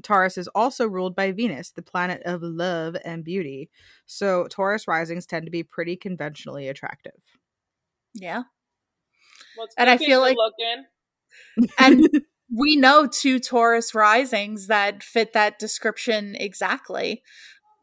Taurus 0.02 0.36
is 0.36 0.48
also 0.48 0.86
ruled 0.86 1.16
by 1.16 1.32
Venus, 1.32 1.70
the 1.70 1.80
planet 1.82 2.20
of 2.24 2.42
love 2.42 2.96
and 3.04 3.24
beauty. 3.24 3.70
So 4.06 4.46
Taurus 4.48 4.86
risings 4.86 5.24
tend 5.24 5.46
to 5.46 5.50
be 5.50 5.62
pretty 5.62 5.96
conventionally 5.96 6.68
attractive. 6.68 7.14
Yeah. 8.20 8.42
Well, 9.56 9.66
And 9.76 9.88
I 9.90 9.96
feel 9.98 10.20
like- 10.20 10.36
looking. 10.36 10.84
And 11.78 12.24
we 12.56 12.76
know 12.76 13.06
two 13.06 13.38
Taurus 13.38 13.94
risings 13.94 14.66
that 14.68 15.02
fit 15.02 15.32
that 15.32 15.58
description 15.58 16.34
exactly. 16.36 17.22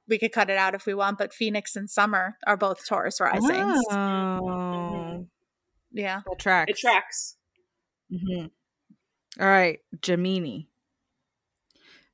We 0.08 0.20
could 0.20 0.32
cut 0.32 0.50
it 0.50 0.58
out 0.58 0.76
if 0.76 0.86
we 0.86 0.94
want, 0.94 1.18
but 1.18 1.34
Phoenix 1.34 1.76
and 1.76 1.90
Summer 1.90 2.38
are 2.46 2.58
both 2.58 2.86
Taurus 2.88 3.20
risings. 3.20 3.84
Oh, 3.92 5.28
Yeah. 5.92 6.22
that 6.28 6.40
tracks. 6.40 6.70
It 6.72 6.78
tracks. 6.78 7.38
Mhm. 8.12 8.52
All 9.40 9.48
right, 9.48 9.80
Gemini. 10.02 10.68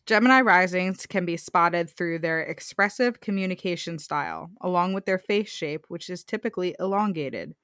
Gemini 0.07 0.41
risings 0.41 1.05
can 1.05 1.25
be 1.25 1.37
spotted 1.37 1.89
through 1.89 2.19
their 2.19 2.41
expressive 2.41 3.19
communication 3.21 3.99
style, 3.99 4.49
along 4.61 4.93
with 4.93 5.05
their 5.05 5.19
face 5.19 5.49
shape, 5.51 5.85
which 5.89 6.09
is 6.09 6.23
typically 6.23 6.75
elongated. 6.79 7.55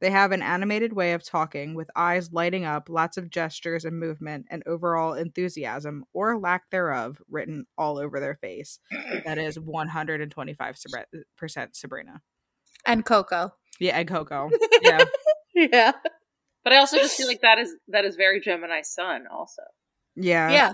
They 0.00 0.10
have 0.10 0.32
an 0.32 0.42
animated 0.42 0.92
way 0.92 1.12
of 1.12 1.24
talking, 1.24 1.74
with 1.74 1.90
eyes 1.96 2.32
lighting 2.32 2.64
up, 2.64 2.88
lots 2.88 3.16
of 3.16 3.30
gestures 3.30 3.84
and 3.84 3.98
movement, 3.98 4.46
and 4.50 4.62
overall 4.66 5.14
enthusiasm, 5.14 6.04
or 6.12 6.38
lack 6.38 6.70
thereof, 6.70 7.22
written 7.30 7.66
all 7.78 7.98
over 7.98 8.20
their 8.20 8.34
face. 8.34 8.78
That 9.24 9.38
is 9.38 9.58
125% 9.58 10.94
uh, 11.14 11.66
Sabrina. 11.72 12.22
And 12.84 13.04
Coco. 13.04 13.52
Yeah, 13.80 13.98
and 13.98 14.08
Coco. 14.08 14.50
Yeah. 14.82 15.04
Yeah. 15.54 15.92
But 16.62 16.72
I 16.74 16.76
also 16.76 16.98
just 16.98 17.16
feel 17.16 17.26
like 17.28 17.40
that 17.40 17.58
is 17.58 17.74
that 17.88 18.04
is 18.04 18.16
very 18.16 18.40
Gemini 18.40 18.82
Sun. 18.82 19.26
Also, 19.32 19.62
Yeah. 20.14 20.50
Yeah. 20.50 20.72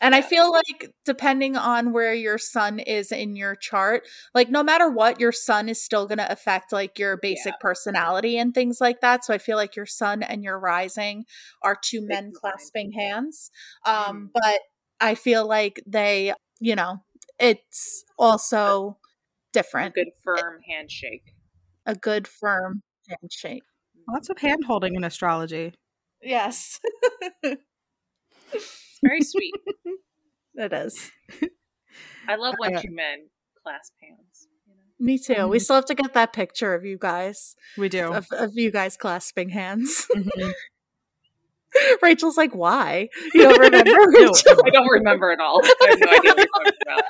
And 0.00 0.14
I 0.14 0.22
feel 0.22 0.50
like 0.50 0.92
depending 1.04 1.56
on 1.56 1.92
where 1.92 2.14
your 2.14 2.38
sun 2.38 2.78
is 2.78 3.12
in 3.12 3.36
your 3.36 3.54
chart, 3.54 4.06
like 4.34 4.50
no 4.50 4.62
matter 4.62 4.90
what, 4.90 5.20
your 5.20 5.32
sun 5.32 5.68
is 5.68 5.82
still 5.82 6.06
going 6.06 6.18
to 6.18 6.30
affect 6.30 6.72
like 6.72 6.98
your 6.98 7.16
basic 7.16 7.54
personality 7.60 8.38
and 8.38 8.54
things 8.54 8.80
like 8.80 9.00
that. 9.00 9.24
So 9.24 9.34
I 9.34 9.38
feel 9.38 9.56
like 9.56 9.76
your 9.76 9.86
sun 9.86 10.22
and 10.22 10.42
your 10.42 10.58
rising 10.58 11.24
are 11.62 11.76
two 11.80 12.06
men 12.06 12.32
clasping 12.34 12.92
hands. 12.92 13.50
Um, 13.86 14.30
but 14.32 14.60
I 15.00 15.14
feel 15.14 15.46
like 15.46 15.82
they, 15.86 16.34
you 16.60 16.76
know, 16.76 17.02
it's 17.38 18.04
also 18.18 18.98
a 19.00 19.52
different. 19.52 19.94
good 19.94 20.10
firm 20.22 20.60
handshake. 20.68 21.34
A 21.86 21.94
good 21.94 22.28
firm 22.28 22.82
handshake. 23.08 23.62
Lots 24.08 24.28
of 24.28 24.38
hand 24.38 24.64
holding 24.66 24.94
in 24.94 25.04
astrology. 25.04 25.72
Yes, 26.22 26.78
very 29.02 29.22
sweet. 29.22 29.54
it 30.54 30.72
is. 30.72 31.10
I 32.28 32.36
love 32.36 32.54
when 32.58 32.76
Uh, 32.76 32.80
two 32.82 32.90
men 32.92 33.28
clasp 33.62 33.94
hands. 34.02 34.48
You 34.66 34.74
know? 34.74 34.80
Me 34.98 35.18
too. 35.18 35.48
We 35.48 35.58
Mhm. 35.58 35.62
still 35.62 35.76
have 35.76 35.86
to 35.86 35.94
get 35.94 36.12
that 36.14 36.32
picture 36.32 36.74
of 36.74 36.84
you 36.84 36.98
guys, 36.98 37.56
We 37.76 37.88
do. 37.88 38.12
of, 38.12 38.26
of 38.32 38.50
you 38.54 38.70
guys 38.70 38.96
clasping 38.96 39.48
hands. 39.50 40.06
Mhm. 40.14 40.52
Rachel's 42.02 42.36
like, 42.36 42.52
why? 42.52 43.08
You 43.32 43.42
don't 43.44 43.58
remember? 43.60 43.90
No. 44.10 44.32
I 44.66 44.70
don't 44.70 44.88
remember 44.88 45.30
at 45.30 45.38
all. 45.38 45.60
I 45.64 45.86
have 45.90 46.00
no 46.00 46.06
idea 46.10 46.30
what 46.34 46.38
you're 46.38 46.46
talking 46.46 46.72
about. 46.82 47.02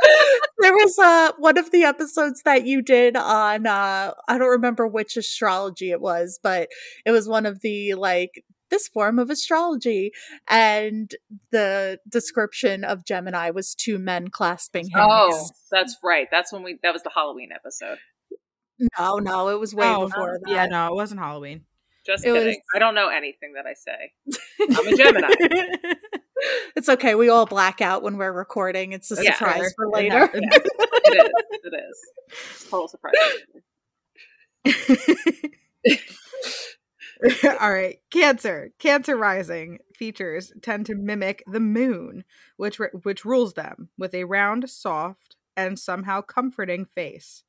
there 0.59 0.75
was 0.75 0.99
uh 0.99 1.33
one 1.39 1.57
of 1.57 1.71
the 1.71 1.83
episodes 1.85 2.43
that 2.45 2.67
you 2.67 2.83
did 2.83 3.17
on 3.17 3.67
uh 3.67 4.13
I 4.29 4.37
don't 4.39 4.49
remember 4.51 4.87
which 4.87 5.17
astrology 5.17 5.91
it 5.91 6.01
was, 6.03 6.39
but 6.43 6.69
it 7.07 7.11
was 7.11 7.27
one 7.27 7.47
of 7.47 7.61
the 7.63 7.95
like 7.95 8.45
this 8.71 8.89
form 8.89 9.19
of 9.19 9.31
astrology 9.31 10.13
and 10.49 11.15
the 11.51 11.99
description 12.09 12.85
of 12.85 13.05
Gemini 13.05 13.51
was 13.51 13.75
two 13.75 13.99
men 13.99 14.29
clasping 14.29 14.89
oh, 14.95 15.31
hands. 15.31 15.51
Oh, 15.53 15.55
that's 15.71 15.97
right. 16.03 16.29
That's 16.31 16.53
when 16.53 16.63
we. 16.63 16.79
That 16.83 16.93
was 16.93 17.03
the 17.03 17.11
Halloween 17.15 17.51
episode. 17.55 17.99
no, 18.99 19.19
no, 19.19 19.49
it 19.49 19.59
was 19.61 19.75
way 19.75 19.87
Oh, 19.87 20.07
before 20.07 20.39
that. 20.45 20.51
Yeah, 20.51 20.67
no, 20.67 20.89
it 20.89 20.95
wasn't 20.95 21.21
Halloween. 21.21 21.65
Just 22.07 22.25
It 22.25 22.29
kidding. 22.33 22.47
was- 22.47 22.57
I 22.75 22.79
don't 22.79 22.95
know 22.95 23.09
anything 23.09 23.53
that 23.55 23.67
I 23.67 23.75
say. 23.75 24.13
I'm 24.79 24.87
a 24.93 24.97
Gemini. 24.97 25.95
It's 26.75 26.89
okay. 26.89 27.15
We 27.15 27.29
all 27.29 27.45
black 27.45 27.83
out 27.83 28.03
when 28.03 28.17
we're 28.17 28.33
recording. 28.33 28.93
It's 28.93 29.11
a 29.11 29.23
Yeah. 29.23 29.35
surprise 29.35 29.75
for 29.77 29.91
later. 29.91 30.21
happens. 30.21 30.47
It 30.51 31.27
is. 31.27 31.31
It 31.65 31.75
is. 31.75 32.01
Total 32.71 32.89
surprise. 32.89 33.15
All 37.61 37.73
right, 37.73 37.99
Cancer. 38.11 38.71
Cancer 38.79 39.17
rising 39.17 39.79
features 39.95 40.53
tend 40.63 40.87
to 40.87 40.95
mimic 40.95 41.43
the 41.47 41.61
moon, 41.61 42.25
which 42.57 42.79
which 43.03 43.25
rules 43.25 43.55
them 43.55 43.91
with 43.99 44.15
a 44.15 44.25
round, 44.25 44.71
soft, 44.71 45.37
and 45.57 45.79
somehow 45.79 46.23
comforting 46.23 46.85
face. 46.87 47.45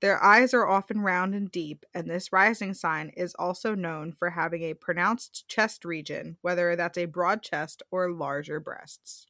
Their 0.00 0.22
eyes 0.22 0.54
are 0.54 0.66
often 0.66 1.00
round 1.02 1.34
and 1.34 1.50
deep, 1.50 1.84
and 1.94 2.08
this 2.08 2.32
rising 2.32 2.74
sign 2.74 3.10
is 3.16 3.34
also 3.38 3.74
known 3.74 4.12
for 4.12 4.30
having 4.30 4.62
a 4.62 4.74
pronounced 4.74 5.48
chest 5.48 5.84
region, 5.84 6.38
whether 6.42 6.76
that's 6.76 6.98
a 6.98 7.06
broad 7.06 7.42
chest 7.42 7.82
or 7.90 8.10
larger 8.12 8.60
breasts. 8.60 9.26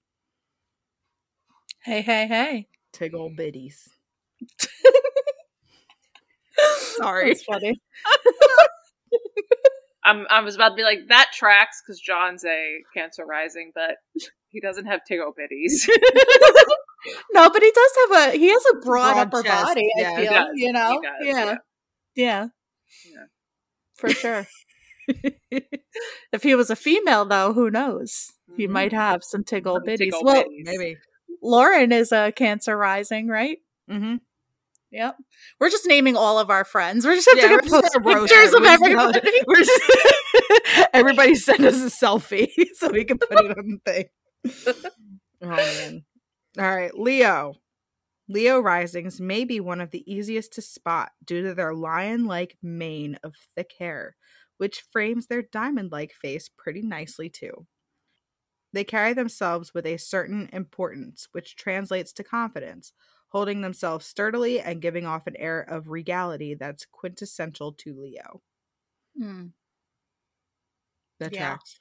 Hey, 1.85 2.03
hey, 2.03 2.27
hey. 2.27 2.69
Tiggle 2.93 3.35
bitties. 3.35 3.89
Sorry. 6.79 7.29
That's 7.29 7.43
funny. 7.45 7.81
I'm, 10.05 10.25
I 10.31 10.41
was 10.41 10.55
about 10.55 10.71
to 10.71 10.75
be 10.77 10.83
like, 10.85 11.09
that 11.09 11.31
tracks 11.35 11.83
because 11.85 12.01
John's 12.01 12.45
a 12.45 12.79
Cancer 12.95 13.25
Rising, 13.27 13.73
but 13.75 13.97
he 14.51 14.61
doesn't 14.61 14.87
have 14.87 15.01
Tiggle 15.11 15.33
bitties. 15.39 15.89
No, 17.33 17.49
but 17.51 17.63
he 17.63 17.71
does 17.71 17.91
have 18.11 18.35
a 18.35 18.37
he 18.37 18.49
has 18.49 18.65
a 18.73 18.75
broad, 18.81 19.13
Broad 19.15 19.17
upper 19.29 19.43
chest, 19.45 19.65
body, 19.65 19.89
yeah. 19.97 20.11
I 20.11 20.21
He 20.21 20.27
feel. 20.27 20.33
does, 20.33 20.47
You 20.55 20.73
know? 20.73 20.91
he 20.91 21.07
does, 21.07 21.15
yeah. 21.23 21.45
yeah. 21.45 21.55
yeah. 22.17 22.47
Yeah. 23.15 23.25
For 23.95 24.09
sure. 24.11 24.47
if 26.33 26.43
he 26.43 26.57
was 26.57 26.69
a 26.69 26.75
female 26.75 27.25
though, 27.25 27.53
who 27.53 27.71
knows? 27.71 28.33
He 28.57 28.67
Mhm. 28.67 28.71
might 28.71 28.93
have 28.93 29.23
some 29.23 29.45
tiggle 29.45 29.75
Some 29.75 29.85
bitties. 29.85 30.11
Tiggle 30.11 30.25
well, 30.25 30.43
bitties. 30.43 30.65
Maybe. 30.65 30.97
Lauren 31.41 31.93
is 31.93 32.11
a 32.11 32.33
cancer 32.33 32.77
rising, 32.77 33.29
right? 33.29 33.59
Mm-hmm. 33.89 34.17
Yep. 34.93 35.17
We're 35.61 35.71
just 35.71 35.87
naming 35.87 36.17
all 36.17 36.39
of 36.39 36.49
our 36.49 36.65
friends. 36.65 37.05
We're 37.05 37.17
just 37.17 37.29
have 37.29 37.39
Yeah, 37.39 37.57
to 37.57 37.69
post 37.69 37.93
pictures 38.03 38.55
of 38.55 38.63
everybody. 38.65 39.21
We're 39.47 39.57
just- 39.65 39.93
everybody 40.95 41.35
send 41.35 41.65
us 41.65 41.77
a 41.83 42.05
selfie 42.05 42.49
so 42.75 42.91
we 42.91 43.05
can 43.05 43.19
put 43.19 43.33
it 43.45 43.59
on 43.59 43.81
the 43.85 43.93
thing. 43.93 44.85
Oh 45.43 45.49
man. 45.49 46.05
All 46.59 46.75
right, 46.77 46.97
Leo. 46.97 47.55
Leo 48.29 48.59
risings 48.59 49.21
may 49.21 49.45
be 49.45 49.61
one 49.61 49.81
of 49.81 49.91
the 49.91 50.03
easiest 50.13 50.53
to 50.55 50.63
spot 50.63 51.13
due 51.25 51.43
to 51.43 51.55
their 51.55 51.75
lion-like 51.75 52.57
mane 52.63 53.19
of 53.23 53.35
thick 53.55 53.73
hair, 53.79 54.17
which 54.59 54.85
frames 54.91 55.27
their 55.27 55.43
diamond-like 55.43 56.13
face 56.13 56.49
pretty 56.57 56.83
nicely 56.83 57.29
too. 57.29 57.67
They 58.73 58.83
carry 58.83 59.13
themselves 59.13 59.73
with 59.75 59.87
a 59.87 59.97
certain 59.97 60.49
importance, 60.53 61.29
which 61.33 61.55
translates 61.57 62.13
to 62.15 62.25
confidence, 62.25 62.93
holding 63.37 63.61
themselves 63.61 64.07
sturdily 64.07 64.61
and 64.61 64.83
giving 64.83 65.07
off 65.07 65.27
an 65.27 65.37
air 65.37 65.61
of 65.61 65.89
regality 65.91 66.55
that's 66.55 66.87
quintessential 66.87 67.73
to 67.75 67.95
Leo. 67.95 68.43
That 71.19 71.33
Yeah. 71.33 71.35
tracks. 71.35 71.81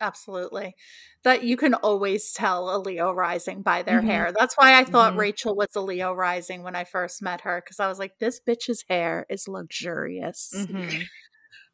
Absolutely. 0.00 0.76
That 1.24 1.42
you 1.42 1.56
can 1.56 1.74
always 1.74 2.32
tell 2.32 2.74
a 2.74 2.78
Leo 2.78 3.10
rising 3.12 3.62
by 3.62 3.82
their 3.82 4.00
Mhm. 4.00 4.02
hair. 4.02 4.30
That's 4.32 4.54
why 4.56 4.78
I 4.78 4.84
thought 4.84 5.16
Mhm. 5.16 5.16
Rachel 5.16 5.56
was 5.56 5.74
a 5.74 5.80
Leo 5.80 6.12
rising 6.12 6.62
when 6.62 6.76
I 6.76 6.84
first 6.84 7.20
met 7.20 7.40
her 7.40 7.60
because 7.60 7.80
I 7.80 7.88
was 7.88 7.98
like, 7.98 8.18
this 8.20 8.40
bitch's 8.40 8.84
hair 8.88 9.26
is 9.28 9.48
luxurious. 9.48 10.66
Mhm. 10.68 11.08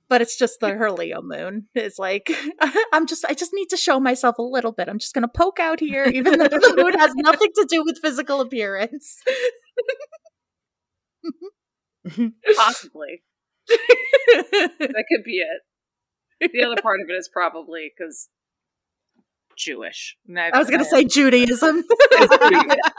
But 0.08 0.20
it's 0.20 0.36
just 0.36 0.60
the 0.60 0.68
her 0.68 0.90
Leo 0.90 1.22
moon. 1.22 1.68
It's 1.74 1.98
like 1.98 2.30
I'm 2.92 3.06
just 3.06 3.24
I 3.24 3.34
just 3.34 3.52
need 3.54 3.68
to 3.70 3.76
show 3.76 3.98
myself 3.98 4.38
a 4.38 4.42
little 4.42 4.72
bit. 4.72 4.88
I'm 4.88 4.98
just 4.98 5.14
gonna 5.14 5.28
poke 5.28 5.58
out 5.58 5.80
here, 5.80 6.04
even 6.04 6.38
though 6.38 6.48
the 6.48 6.74
moon 6.76 6.98
has 6.98 7.12
nothing 7.16 7.50
to 7.54 7.66
do 7.68 7.82
with 7.84 7.98
physical 8.02 8.40
appearance. 8.40 9.22
Possibly. 12.56 13.22
That 13.68 15.04
could 15.08 15.24
be 15.24 15.42
it. 15.42 15.62
The 16.52 16.64
other 16.64 16.80
part 16.82 17.00
of 17.00 17.08
it 17.08 17.14
is 17.14 17.30
probably 17.32 17.90
because 17.96 18.28
Jewish. 19.56 20.16
I 20.36 20.58
was 20.58 20.70
gonna 20.70 20.84
say 20.84 21.04
Judaism. 21.04 21.84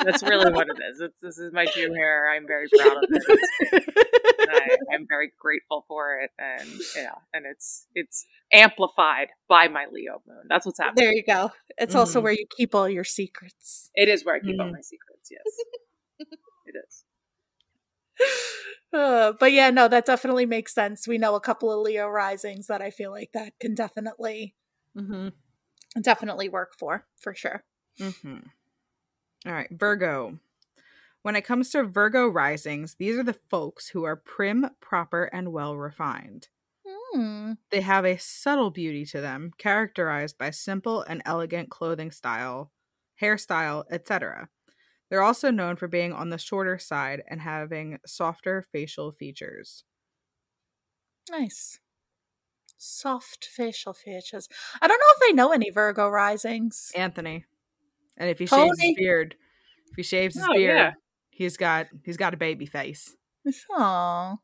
That's 0.03 0.23
really 0.23 0.51
what 0.51 0.67
it 0.67 0.77
is. 0.91 1.01
It's, 1.01 1.19
this 1.21 1.37
is 1.37 1.53
my 1.53 1.65
Jew 1.65 1.93
hair. 1.93 2.31
I'm 2.31 2.47
very 2.47 2.67
proud 2.75 2.97
of 2.97 3.03
it. 3.09 4.04
And 4.47 4.51
I, 4.51 4.77
I'm 4.93 5.05
very 5.07 5.31
grateful 5.39 5.85
for 5.87 6.19
it, 6.19 6.31
and 6.37 6.69
yeah, 6.95 7.15
and 7.33 7.45
it's 7.45 7.87
it's 7.95 8.25
amplified 8.53 9.27
by 9.47 9.67
my 9.67 9.85
Leo 9.91 10.21
moon. 10.27 10.43
That's 10.49 10.65
what's 10.65 10.79
happening. 10.79 11.03
there 11.03 11.13
you 11.13 11.23
go. 11.23 11.51
It's 11.77 11.95
also 11.95 12.19
Mhm. 12.19 12.23
where 12.23 12.33
you 12.33 12.45
keep 12.57 12.73
all 12.75 12.87
your 12.89 13.03
secrets. 13.03 13.89
It 13.95 14.07
is 14.09 14.23
where 14.25 14.35
I 14.35 14.39
keep 14.39 14.59
all 14.59 14.67
Mhm. 14.67 14.73
my 14.73 14.81
secrets. 14.81 15.29
Yes, 15.31 15.41
it 16.65 16.75
is. 16.87 17.03
Uh, 18.93 19.33
but 19.39 19.51
yeah, 19.51 19.69
no, 19.71 19.87
that 19.89 20.05
definitely 20.05 20.45
makes 20.45 20.73
sense. 20.73 21.07
We 21.07 21.17
know 21.17 21.35
a 21.35 21.41
couple 21.41 21.71
of 21.71 21.79
Leo 21.81 22.07
risings 22.07 22.67
that 22.67 22.81
I 22.81 22.91
feel 22.91 23.11
like 23.11 23.31
that 23.33 23.53
can 23.59 23.75
definitely 23.75 24.55
mm-hmm. 24.95 25.29
definitely 26.01 26.47
work 26.47 26.73
for 26.79 27.05
for 27.19 27.35
sure. 27.35 27.63
Mm-hmm. 27.99 28.37
All 29.45 29.51
right, 29.53 29.69
Virgo. 29.69 30.39
When 31.25 31.35
it 31.35 31.43
comes 31.43 31.71
to 31.71 31.83
Virgo 31.83 32.27
risings, 32.27 32.97
these 32.99 33.17
are 33.17 33.23
the 33.23 33.33
folks 33.33 33.87
who 33.87 34.03
are 34.03 34.15
prim, 34.15 34.69
proper, 34.79 35.23
and 35.23 35.51
well 35.51 35.75
refined. 35.75 36.49
Hmm. 36.85 37.53
They 37.71 37.81
have 37.81 38.05
a 38.05 38.17
subtle 38.17 38.69
beauty 38.69 39.05
to 39.07 39.21
them, 39.21 39.49
characterized 39.57 40.37
by 40.37 40.51
simple 40.51 41.01
and 41.01 41.23
elegant 41.25 41.71
clothing 41.71 42.11
style, 42.11 42.71
hairstyle, 43.19 43.85
etc. 43.89 44.49
They're 45.09 45.23
also 45.23 45.49
known 45.49 45.77
for 45.77 45.87
being 45.87 46.13
on 46.13 46.29
the 46.29 46.37
shorter 46.37 46.77
side 46.77 47.23
and 47.27 47.41
having 47.41 47.97
softer 48.05 48.61
facial 48.71 49.11
features. 49.11 49.83
Nice. 51.31 51.79
Soft 52.77 53.45
facial 53.45 53.95
features. 53.95 54.47
I 54.79 54.87
don't 54.87 54.99
know 54.99 55.25
if 55.25 55.31
I 55.31 55.33
know 55.33 55.51
any 55.53 55.71
Virgo 55.71 56.07
risings. 56.07 56.91
Anthony. 56.95 57.45
And 58.15 58.29
if 58.29 58.37
he 58.37 58.45
shaves 58.45 58.79
his 58.79 58.93
beard, 58.95 59.35
if 59.89 59.95
he 59.95 60.03
shaves 60.03 60.35
his 60.35 60.45
Oh, 60.47 60.53
beard, 60.53 60.77
yeah. 60.77 60.91
He's 61.35 61.57
got 61.57 61.87
he's 62.03 62.17
got 62.17 62.33
a 62.33 62.37
baby 62.37 62.65
face. 62.65 63.15
Oh, 63.71 64.37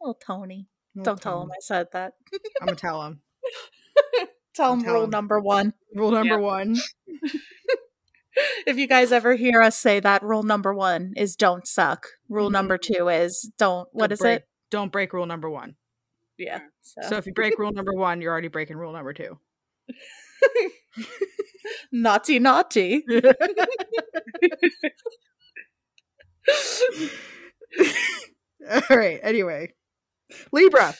little 0.00 0.14
Tony. 0.24 0.68
Don't 1.02 1.20
tell 1.20 1.42
him 1.42 1.50
I 1.50 1.56
said 1.60 1.88
that. 1.92 2.12
I'm 2.60 2.66
gonna 2.66 2.76
tell 2.76 3.02
him. 3.02 3.20
Tell 4.54 4.66
I'll 4.66 4.74
him 4.74 4.82
tell 4.84 4.94
rule 4.94 5.04
him. 5.04 5.10
number 5.10 5.40
one. 5.40 5.74
Rule 5.96 6.12
number 6.12 6.34
Yeah. 6.36 6.40
one. 6.40 6.76
If 8.66 8.76
you 8.78 8.86
guys 8.88 9.12
ever 9.12 9.34
hear 9.36 9.60
us 9.62 9.76
say 9.76 10.00
that, 10.00 10.22
rule 10.24 10.42
number 10.42 10.72
one 10.74 11.12
is 11.16 11.36
don't 11.36 11.66
suck. 11.68 12.06
Rule 12.28 12.48
Mhm. 12.48 12.52
number 12.52 12.78
two 12.78 13.08
is 13.08 13.50
don't. 13.58 13.88
What 13.92 14.08
Don't 14.08 14.12
is 14.12 14.18
break- 14.20 14.38
it? 14.40 14.48
Don't 14.70 14.90
break 14.92 15.12
rule 15.12 15.26
number 15.26 15.48
one. 15.50 15.76
Yeah. 16.38 16.60
So, 16.82 17.00
So 17.10 17.16
if 17.16 17.26
you 17.26 17.32
break 17.32 17.58
rule 17.58 17.70
number 17.72 17.92
one, 17.94 18.20
you're 18.20 18.32
already 18.32 18.48
breaking 18.48 18.76
rule 18.76 18.92
number 18.92 19.12
two. 19.12 19.38
naughty, 21.92 22.38
naughty. 22.40 23.04
All 28.70 28.96
right. 28.96 29.20
Anyway, 29.22 29.72
Libra. 30.52 30.94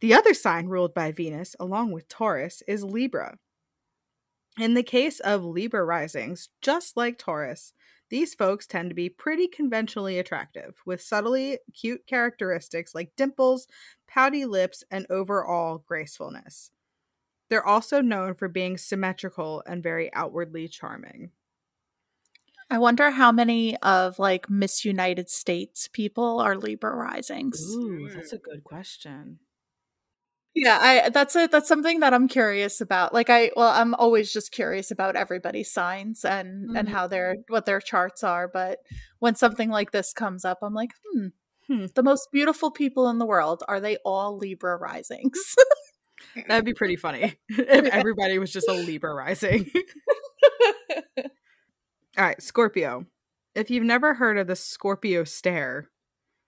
The 0.00 0.14
other 0.14 0.34
sign 0.34 0.66
ruled 0.66 0.92
by 0.92 1.12
Venus, 1.12 1.56
along 1.58 1.92
with 1.92 2.08
Taurus, 2.08 2.62
is 2.68 2.84
Libra. 2.84 3.38
In 4.58 4.74
the 4.74 4.82
case 4.82 5.18
of 5.20 5.44
Libra 5.44 5.84
risings, 5.84 6.48
just 6.60 6.96
like 6.96 7.18
Taurus, 7.18 7.72
these 8.10 8.34
folks 8.34 8.66
tend 8.66 8.90
to 8.90 8.94
be 8.94 9.08
pretty 9.08 9.48
conventionally 9.48 10.18
attractive, 10.18 10.76
with 10.84 11.00
subtly 11.00 11.58
cute 11.72 12.06
characteristics 12.06 12.94
like 12.94 13.16
dimples, 13.16 13.66
pouty 14.06 14.44
lips, 14.44 14.84
and 14.90 15.06
overall 15.10 15.78
gracefulness. 15.78 16.70
They're 17.50 17.66
also 17.66 18.00
known 18.00 18.34
for 18.34 18.48
being 18.48 18.76
symmetrical 18.76 19.62
and 19.66 19.82
very 19.82 20.12
outwardly 20.12 20.68
charming. 20.68 21.30
I 22.70 22.78
wonder 22.78 23.10
how 23.10 23.30
many 23.30 23.76
of 23.78 24.18
like 24.18 24.48
Miss 24.50 24.84
United 24.84 25.30
States 25.30 25.88
people 25.88 26.40
are 26.40 26.56
Libra 26.56 26.94
risings. 26.94 27.60
Ooh, 27.76 28.08
that's 28.12 28.32
a 28.32 28.38
good 28.38 28.64
question. 28.64 29.38
Yeah, 30.54 30.78
I 30.80 31.08
that's 31.10 31.34
it. 31.34 31.50
That's 31.50 31.66
something 31.66 31.98
that 32.00 32.14
I'm 32.14 32.28
curious 32.28 32.80
about. 32.80 33.12
Like 33.12 33.28
I 33.28 33.50
well, 33.56 33.70
I'm 33.70 33.92
always 33.94 34.32
just 34.32 34.52
curious 34.52 34.90
about 34.92 35.16
everybody's 35.16 35.72
signs 35.72 36.24
and 36.24 36.70
and 36.76 36.88
Mhm. 36.88 36.92
how 36.92 37.06
their 37.08 37.36
what 37.48 37.66
their 37.66 37.80
charts 37.80 38.22
are, 38.22 38.46
but 38.46 38.78
when 39.18 39.34
something 39.34 39.68
like 39.68 39.90
this 39.90 40.12
comes 40.12 40.44
up, 40.44 40.58
I'm 40.62 40.74
like, 40.74 40.92
hmm, 41.12 41.28
Hmm. 41.66 41.86
the 41.94 42.02
most 42.02 42.28
beautiful 42.32 42.70
people 42.70 43.08
in 43.08 43.18
the 43.18 43.26
world, 43.26 43.62
are 43.68 43.80
they 43.80 43.96
all 44.04 44.36
Libra 44.36 44.76
risings? 44.76 45.56
That'd 46.48 46.64
be 46.64 46.74
pretty 46.74 46.96
funny 46.96 47.34
if 47.48 47.86
everybody 47.86 48.38
was 48.38 48.52
just 48.52 48.68
a 48.68 48.74
Libra 48.74 49.14
rising. 49.14 49.70
All 52.16 52.24
right, 52.24 52.40
Scorpio. 52.42 53.06
If 53.54 53.70
you've 53.70 53.84
never 53.84 54.14
heard 54.14 54.38
of 54.38 54.46
the 54.46 54.56
Scorpio 54.56 55.24
stare, 55.24 55.90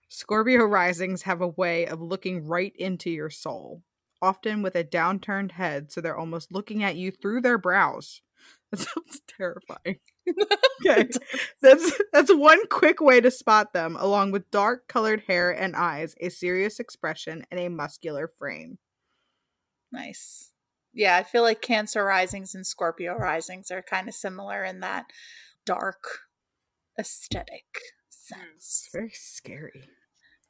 Scorpio 0.09 0.63
risings 0.65 1.23
have 1.23 1.41
a 1.41 1.47
way 1.47 1.85
of 1.85 2.01
looking 2.01 2.45
right 2.45 2.73
into 2.77 3.09
your 3.09 3.29
soul, 3.29 3.83
often 4.21 4.61
with 4.61 4.75
a 4.75 4.83
downturned 4.83 5.51
head, 5.53 5.91
so 5.91 5.99
they're 6.01 6.17
almost 6.17 6.53
looking 6.53 6.83
at 6.83 6.95
you 6.95 7.11
through 7.11 7.41
their 7.41 7.57
brows. 7.57 8.21
That 8.71 8.79
sounds 8.81 9.21
terrifying. 9.27 9.99
Okay. 10.85 11.07
That's 11.61 12.01
that's 12.13 12.33
one 12.33 12.67
quick 12.67 13.01
way 13.01 13.19
to 13.21 13.31
spot 13.31 13.73
them, 13.73 13.95
along 13.99 14.31
with 14.31 14.51
dark 14.51 14.87
colored 14.87 15.23
hair 15.27 15.51
and 15.51 15.75
eyes, 15.75 16.15
a 16.21 16.29
serious 16.29 16.79
expression, 16.79 17.45
and 17.49 17.59
a 17.59 17.69
muscular 17.69 18.29
frame. 18.37 18.77
Nice. 19.91 20.51
Yeah, 20.93 21.17
I 21.17 21.23
feel 21.23 21.43
like 21.43 21.61
Cancer 21.61 22.03
risings 22.03 22.55
and 22.55 22.65
Scorpio 22.65 23.15
risings 23.15 23.71
are 23.71 23.81
kind 23.81 24.07
of 24.07 24.15
similar 24.15 24.63
in 24.63 24.79
that 24.81 25.05
dark 25.67 26.03
aesthetic 26.99 27.65
sense. 28.09 28.87
Very 28.93 29.11
scary. 29.13 29.83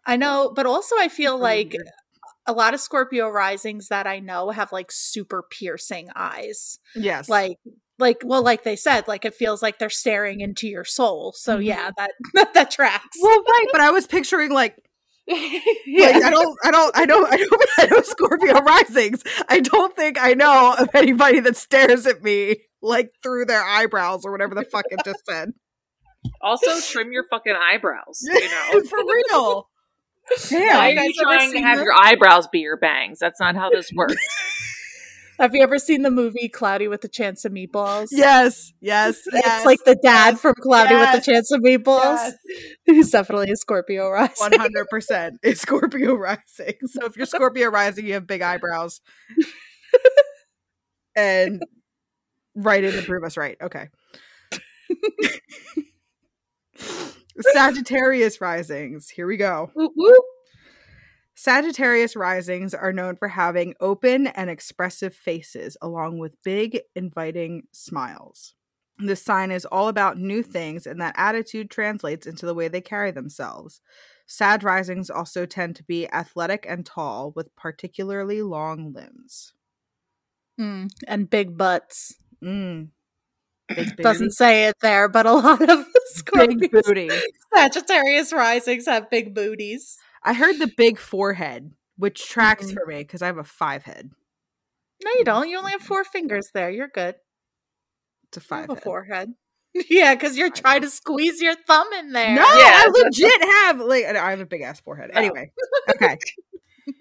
I 0.05 0.15
know, 0.15 0.53
but 0.55 0.65
also 0.65 0.95
I 0.97 1.09
feel 1.09 1.37
like 1.37 1.75
a 2.45 2.53
lot 2.53 2.73
of 2.73 2.79
Scorpio 2.79 3.27
risings 3.27 3.89
that 3.89 4.07
I 4.07 4.19
know 4.19 4.51
have 4.51 4.71
like 4.71 4.91
super 4.91 5.43
piercing 5.49 6.07
eyes. 6.15 6.79
Yes. 6.95 7.27
Like 7.27 7.57
like 7.99 8.17
well 8.23 8.43
like 8.43 8.63
they 8.63 8.75
said 8.75 9.07
like 9.07 9.25
it 9.25 9.33
feels 9.33 9.61
like 9.63 9.79
they're 9.79 9.89
staring 9.89 10.39
into 10.39 10.67
your 10.67 10.85
soul. 10.85 11.33
So 11.35 11.57
Mhm. 11.57 11.65
yeah, 11.65 11.91
that 11.97 12.53
that 12.53 12.71
tracks. 12.71 13.17
well, 13.21 13.43
right, 13.43 13.65
but 13.71 13.81
I 13.81 13.89
was 13.91 14.07
picturing 14.07 14.51
like 14.51 14.75
yeah. 15.27 16.11
Like, 16.11 16.23
I 16.23 16.29
don't, 16.29 16.57
I 16.63 16.71
don't, 16.71 16.97
I 16.97 17.05
don't, 17.05 17.33
I 17.33 17.35
don't, 17.35 17.69
I 17.79 17.85
know 17.87 18.01
Scorpio 18.01 18.61
risings. 18.61 19.21
I 19.49 19.59
don't 19.59 19.93
think 19.93 20.17
I 20.17 20.33
know 20.35 20.73
of 20.79 20.87
anybody 20.93 21.41
that 21.41 21.57
stares 21.57 22.05
at 22.05 22.23
me 22.23 22.55
like 22.81 23.11
through 23.23 23.45
their 23.45 23.63
eyebrows 23.63 24.25
or 24.25 24.31
whatever 24.31 24.55
the 24.55 24.63
fuck 24.63 24.85
it 24.89 24.99
just 25.05 25.25
said. 25.29 25.49
Also, 26.41 26.79
trim 26.81 27.11
your 27.11 27.25
fucking 27.29 27.55
eyebrows. 27.55 28.19
You 28.23 28.39
know, 28.73 28.81
for 28.81 28.97
real. 28.99 29.69
why 30.27 30.37
Damn. 30.49 30.97
are 30.97 31.03
you 31.03 31.13
you 31.15 31.23
trying 31.23 31.51
to 31.53 31.59
have 31.61 31.77
this? 31.77 31.85
your 31.85 31.93
eyebrows 31.93 32.47
be 32.51 32.59
your 32.59 32.77
bangs? 32.77 33.19
That's 33.19 33.39
not 33.39 33.55
how 33.55 33.69
this 33.69 33.91
works. 33.95 34.15
Have 35.39 35.53
you 35.53 35.61
ever 35.61 35.77
seen 35.77 36.01
the 36.01 36.09
movie 36.09 36.49
Cloudy 36.49 36.87
with 36.87 37.03
a 37.03 37.07
Chance 37.07 37.45
of 37.45 37.51
Meatballs? 37.51 38.07
Yes, 38.09 38.73
yes, 38.81 39.17
It's 39.27 39.35
yes. 39.45 39.65
like 39.67 39.77
the 39.85 39.93
dad 39.93 40.39
from 40.39 40.55
Cloudy 40.59 40.95
with 40.95 41.13
a 41.13 41.21
Chance 41.21 41.51
of 41.51 41.61
Meatballs. 41.61 42.31
Yes. 42.47 42.65
He's 42.85 43.11
definitely 43.11 43.51
a 43.51 43.55
Scorpio 43.55 44.09
rising. 44.09 44.33
One 44.39 44.53
hundred 44.59 44.87
percent. 44.89 45.37
It's 45.43 45.61
Scorpio 45.61 46.15
rising. 46.15 46.73
So 46.87 47.05
if 47.05 47.15
you're 47.15 47.27
Scorpio 47.27 47.69
rising, 47.69 48.07
you 48.07 48.13
have 48.13 48.25
big 48.25 48.41
eyebrows. 48.41 48.99
and 51.15 51.61
write 52.57 52.83
it 52.83 52.95
and 52.95 53.05
prove 53.05 53.23
us 53.23 53.37
right. 53.37 53.57
Okay. 53.61 53.89
Sagittarius 57.39 58.41
risings. 58.41 59.09
Here 59.09 59.27
we 59.27 59.37
go. 59.37 59.71
Whoop, 59.75 59.93
whoop. 59.95 60.23
Sagittarius 61.35 62.15
risings 62.15 62.73
are 62.73 62.91
known 62.91 63.15
for 63.15 63.27
having 63.27 63.75
open 63.79 64.25
and 64.25 64.49
expressive 64.49 65.13
faces, 65.13 65.77
along 65.83 66.17
with 66.17 66.41
big, 66.43 66.79
inviting 66.95 67.67
smiles. 67.71 68.55
This 68.97 69.23
sign 69.23 69.51
is 69.51 69.63
all 69.65 69.87
about 69.87 70.17
new 70.17 70.41
things, 70.41 70.87
and 70.87 70.99
that 70.99 71.13
attitude 71.15 71.69
translates 71.69 72.25
into 72.25 72.47
the 72.47 72.55
way 72.55 72.67
they 72.67 72.81
carry 72.81 73.11
themselves. 73.11 73.81
Sag 74.25 74.63
risings 74.63 75.11
also 75.11 75.45
tend 75.45 75.75
to 75.75 75.83
be 75.83 76.11
athletic 76.11 76.65
and 76.67 76.83
tall, 76.83 77.31
with 77.35 77.55
particularly 77.55 78.41
long 78.41 78.91
limbs. 78.91 79.53
Mm, 80.59 80.89
and 81.07 81.29
big 81.29 81.55
butts. 81.55 82.15
Mm. 82.43 82.89
Doesn't 83.97 84.31
say 84.31 84.65
it 84.67 84.75
there, 84.81 85.09
but 85.09 85.25
a 85.25 85.33
lot 85.33 85.69
of 85.69 85.85
big 86.33 86.71
booty. 86.71 87.09
Sagittarius 87.53 88.31
risings 88.31 88.85
have 88.85 89.09
big 89.09 89.35
booties. 89.35 89.97
I 90.23 90.33
heard 90.33 90.57
the 90.59 90.71
big 90.77 90.97
forehead, 90.97 91.71
which 91.97 92.27
tracks 92.29 92.67
Mhm. 92.67 92.73
for 92.75 92.85
me 92.85 92.97
because 92.99 93.21
I 93.21 93.25
have 93.27 93.37
a 93.37 93.43
five 93.43 93.83
head. 93.83 94.11
No, 95.03 95.11
you 95.17 95.25
don't. 95.25 95.49
You 95.49 95.57
only 95.57 95.71
have 95.73 95.81
four 95.81 96.03
fingers 96.03 96.49
there. 96.53 96.69
You're 96.69 96.87
good. 96.87 97.15
It's 98.29 98.37
a 98.37 98.41
five 98.41 98.69
a 98.69 98.75
forehead. 98.75 99.33
Yeah, 99.91 100.15
because 100.15 100.35
you're 100.37 100.49
trying 100.49 100.81
to 100.81 100.89
squeeze 100.89 101.39
your 101.39 101.53
thumb 101.53 101.87
in 101.99 102.11
there. 102.11 102.33
No, 102.33 102.41
Yeah, 102.41 102.83
I 102.83 102.87
legit 102.91 103.41
have 103.43 103.79
like 103.79 104.05
I 104.05 104.31
have 104.31 104.39
a 104.39 104.45
big 104.47 104.61
ass 104.61 104.79
forehead. 104.79 105.11
Anyway, 105.13 105.51
okay. 105.89 106.17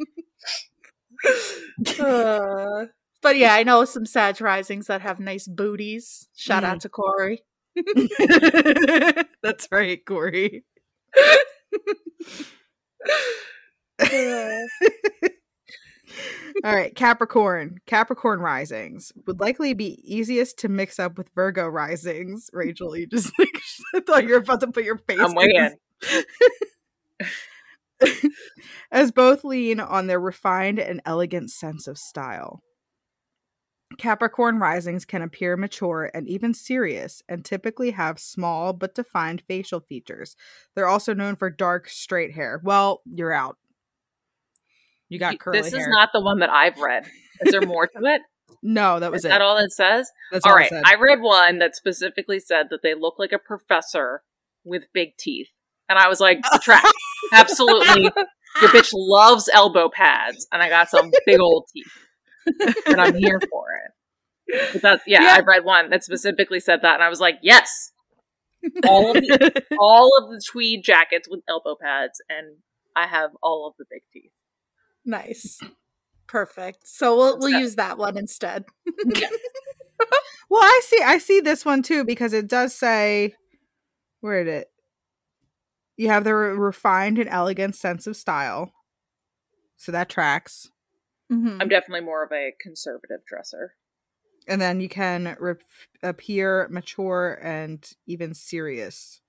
Uh, 1.99 2.87
but 3.26 3.36
yeah, 3.36 3.54
I 3.54 3.64
know 3.64 3.84
some 3.84 4.06
Sag 4.06 4.40
risings 4.40 4.86
that 4.86 5.00
have 5.00 5.18
nice 5.18 5.48
booties. 5.48 6.28
Shout 6.36 6.62
out 6.62 6.76
mm. 6.76 6.82
to 6.82 6.88
Corey. 6.88 7.42
That's 9.42 9.66
right, 9.72 10.00
Corey. 10.06 10.62
All 16.64 16.72
right, 16.72 16.94
Capricorn. 16.94 17.78
Capricorn 17.86 18.38
risings 18.38 19.12
would 19.26 19.40
likely 19.40 19.74
be 19.74 20.00
easiest 20.04 20.60
to 20.60 20.68
mix 20.68 21.00
up 21.00 21.18
with 21.18 21.28
Virgo 21.34 21.66
risings. 21.66 22.48
Rachel, 22.52 22.96
you 22.96 23.08
just 23.08 23.36
like 23.40 23.60
I 23.92 23.98
thought 24.06 24.22
you 24.22 24.34
were 24.34 24.36
about 24.36 24.60
to 24.60 24.68
put 24.68 24.84
your 24.84 24.98
face. 24.98 25.18
I'm 25.18 25.30
in 25.30 25.34
waiting. 25.34 25.74
As 28.92 29.10
both 29.10 29.42
lean 29.42 29.80
on 29.80 30.06
their 30.06 30.20
refined 30.20 30.78
and 30.78 31.02
elegant 31.04 31.50
sense 31.50 31.88
of 31.88 31.98
style. 31.98 32.62
Capricorn 33.98 34.59
risings 34.59 35.04
can 35.04 35.22
appear 35.22 35.56
mature 35.56 36.11
and 36.14 36.28
even 36.28 36.54
serious 36.54 37.22
and 37.28 37.44
typically 37.44 37.92
have 37.92 38.18
small 38.18 38.72
but 38.72 38.94
defined 38.94 39.42
facial 39.48 39.80
features. 39.80 40.37
They're 40.74 40.88
also 40.88 41.14
known 41.14 41.37
for 41.37 41.50
dark, 41.50 41.88
straight 41.88 42.35
hair. 42.35 42.61
Well, 42.62 43.02
you're 43.04 43.32
out. 43.32 43.56
You 45.09 45.18
got 45.18 45.38
curly 45.38 45.61
this 45.61 45.72
hair. 45.72 45.80
is 45.80 45.88
not 45.88 46.11
the 46.12 46.20
one 46.20 46.40
that 46.40 46.50
I've 46.50 46.78
read. 46.78 47.06
Is 47.40 47.52
there 47.52 47.62
more 47.62 47.87
to 47.87 47.98
it? 48.04 48.22
No, 48.62 48.98
that 48.98 49.12
was 49.12 49.20
Is 49.20 49.24
it. 49.26 49.28
that 49.28 49.42
all 49.42 49.56
it 49.59 49.70
says? 49.70 50.11
That's 50.32 50.44
all 50.44 50.52
all 50.52 50.59
right. 50.59 50.72
I 50.72 50.96
read 50.96 51.20
one 51.20 51.59
that 51.59 51.76
specifically 51.76 52.40
said 52.40 52.66
that 52.70 52.80
they 52.82 52.94
look 52.94 53.14
like 53.18 53.32
a 53.32 53.38
professor 53.38 54.22
with 54.64 54.85
big 54.92 55.16
teeth. 55.16 55.48
And 55.88 55.98
I 55.98 56.09
was 56.09 56.20
like, 56.20 56.42
track. 56.62 56.85
Absolutely. 57.32 58.11
Your 58.61 58.70
bitch 58.70 58.90
loves 58.92 59.48
elbow 59.52 59.88
pads. 59.88 60.46
And 60.52 60.62
I 60.62 60.68
got 60.68 60.88
some 60.88 61.11
big 61.26 61.38
old 61.40 61.66
teeth. 61.72 61.87
And 62.87 63.00
I'm 63.00 63.14
here 63.16 63.40
for 63.50 63.64
it. 63.85 64.72
But 64.74 64.82
that, 64.82 65.00
yeah, 65.06 65.22
Yeah. 65.22 65.35
I 65.37 65.40
read 65.40 65.64
one 65.64 65.90
that 65.90 66.04
specifically 66.04 66.61
said 66.61 66.80
that. 66.82 66.94
And 66.94 67.02
I 67.02 67.09
was 67.09 67.20
like, 67.20 67.37
yes. 67.42 67.92
All 68.87 69.11
of 69.11 69.16
the, 69.16 69.62
all 69.80 70.11
of 70.22 70.30
the 70.30 70.40
tweed 70.50 70.85
jackets 70.85 71.28
with 71.28 71.40
elbow 71.48 71.76
pads. 71.80 72.20
And 72.28 72.59
I 72.94 73.06
have 73.06 73.30
all 73.42 73.66
of 73.66 73.74
the 73.78 73.85
big 73.90 74.02
teeth. 74.12 74.32
nice. 75.04 75.59
Perfect. 76.28 76.88
So 76.88 77.16
we'll 77.16 77.38
we'll 77.38 77.61
use 77.61 77.76
that 77.76 77.98
one 77.98 78.18
instead. 78.18 78.64
well, 80.50 80.62
I 80.62 80.80
see. 80.85 81.00
I 81.04 81.18
see 81.18 81.38
this 81.40 81.64
one 81.64 81.82
too 81.85 82.04
because 82.04 82.32
it 82.32 82.48
does 82.48 82.74
say 82.74 83.35
where 84.20 84.42
did 84.42 84.52
it? 84.52 84.66
You 85.96 86.09
have 86.09 86.24
the 86.24 86.35
re- 86.35 86.56
refined 86.56 87.18
and 87.20 87.28
elegant 87.28 87.76
sense 87.76 88.09
of 88.09 88.16
style, 88.16 88.72
so 89.76 89.92
that 89.92 90.09
tracks. 90.09 90.68
Mhm. 91.30 91.60
I'm 91.60 91.68
definitely 91.68 92.04
more 92.04 92.22
of 92.24 92.32
a 92.32 92.52
conservative 92.60 93.24
dresser. 93.26 93.74
And 94.48 94.60
then 94.60 94.80
you 94.80 94.88
can 94.88 95.36
re- 95.40 95.54
appear 96.02 96.68
mature 96.70 97.38
and 97.42 97.88
even 98.06 98.32
serious. 98.34 99.20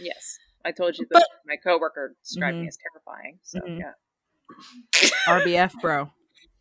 Yes. 0.00 0.38
I 0.64 0.72
told 0.72 0.98
you 0.98 1.06
that 1.10 1.14
But- 1.20 1.28
my 1.46 1.56
coworker 1.56 2.16
described 2.24 2.56
Mhm. 2.56 2.62
me 2.62 2.68
as 2.68 2.76
terrifying. 2.76 3.38
So, 3.44 3.60
Mhm. 3.60 3.78
yeah. 3.78 3.92
RBF, 5.28 5.74
bro. 5.80 6.10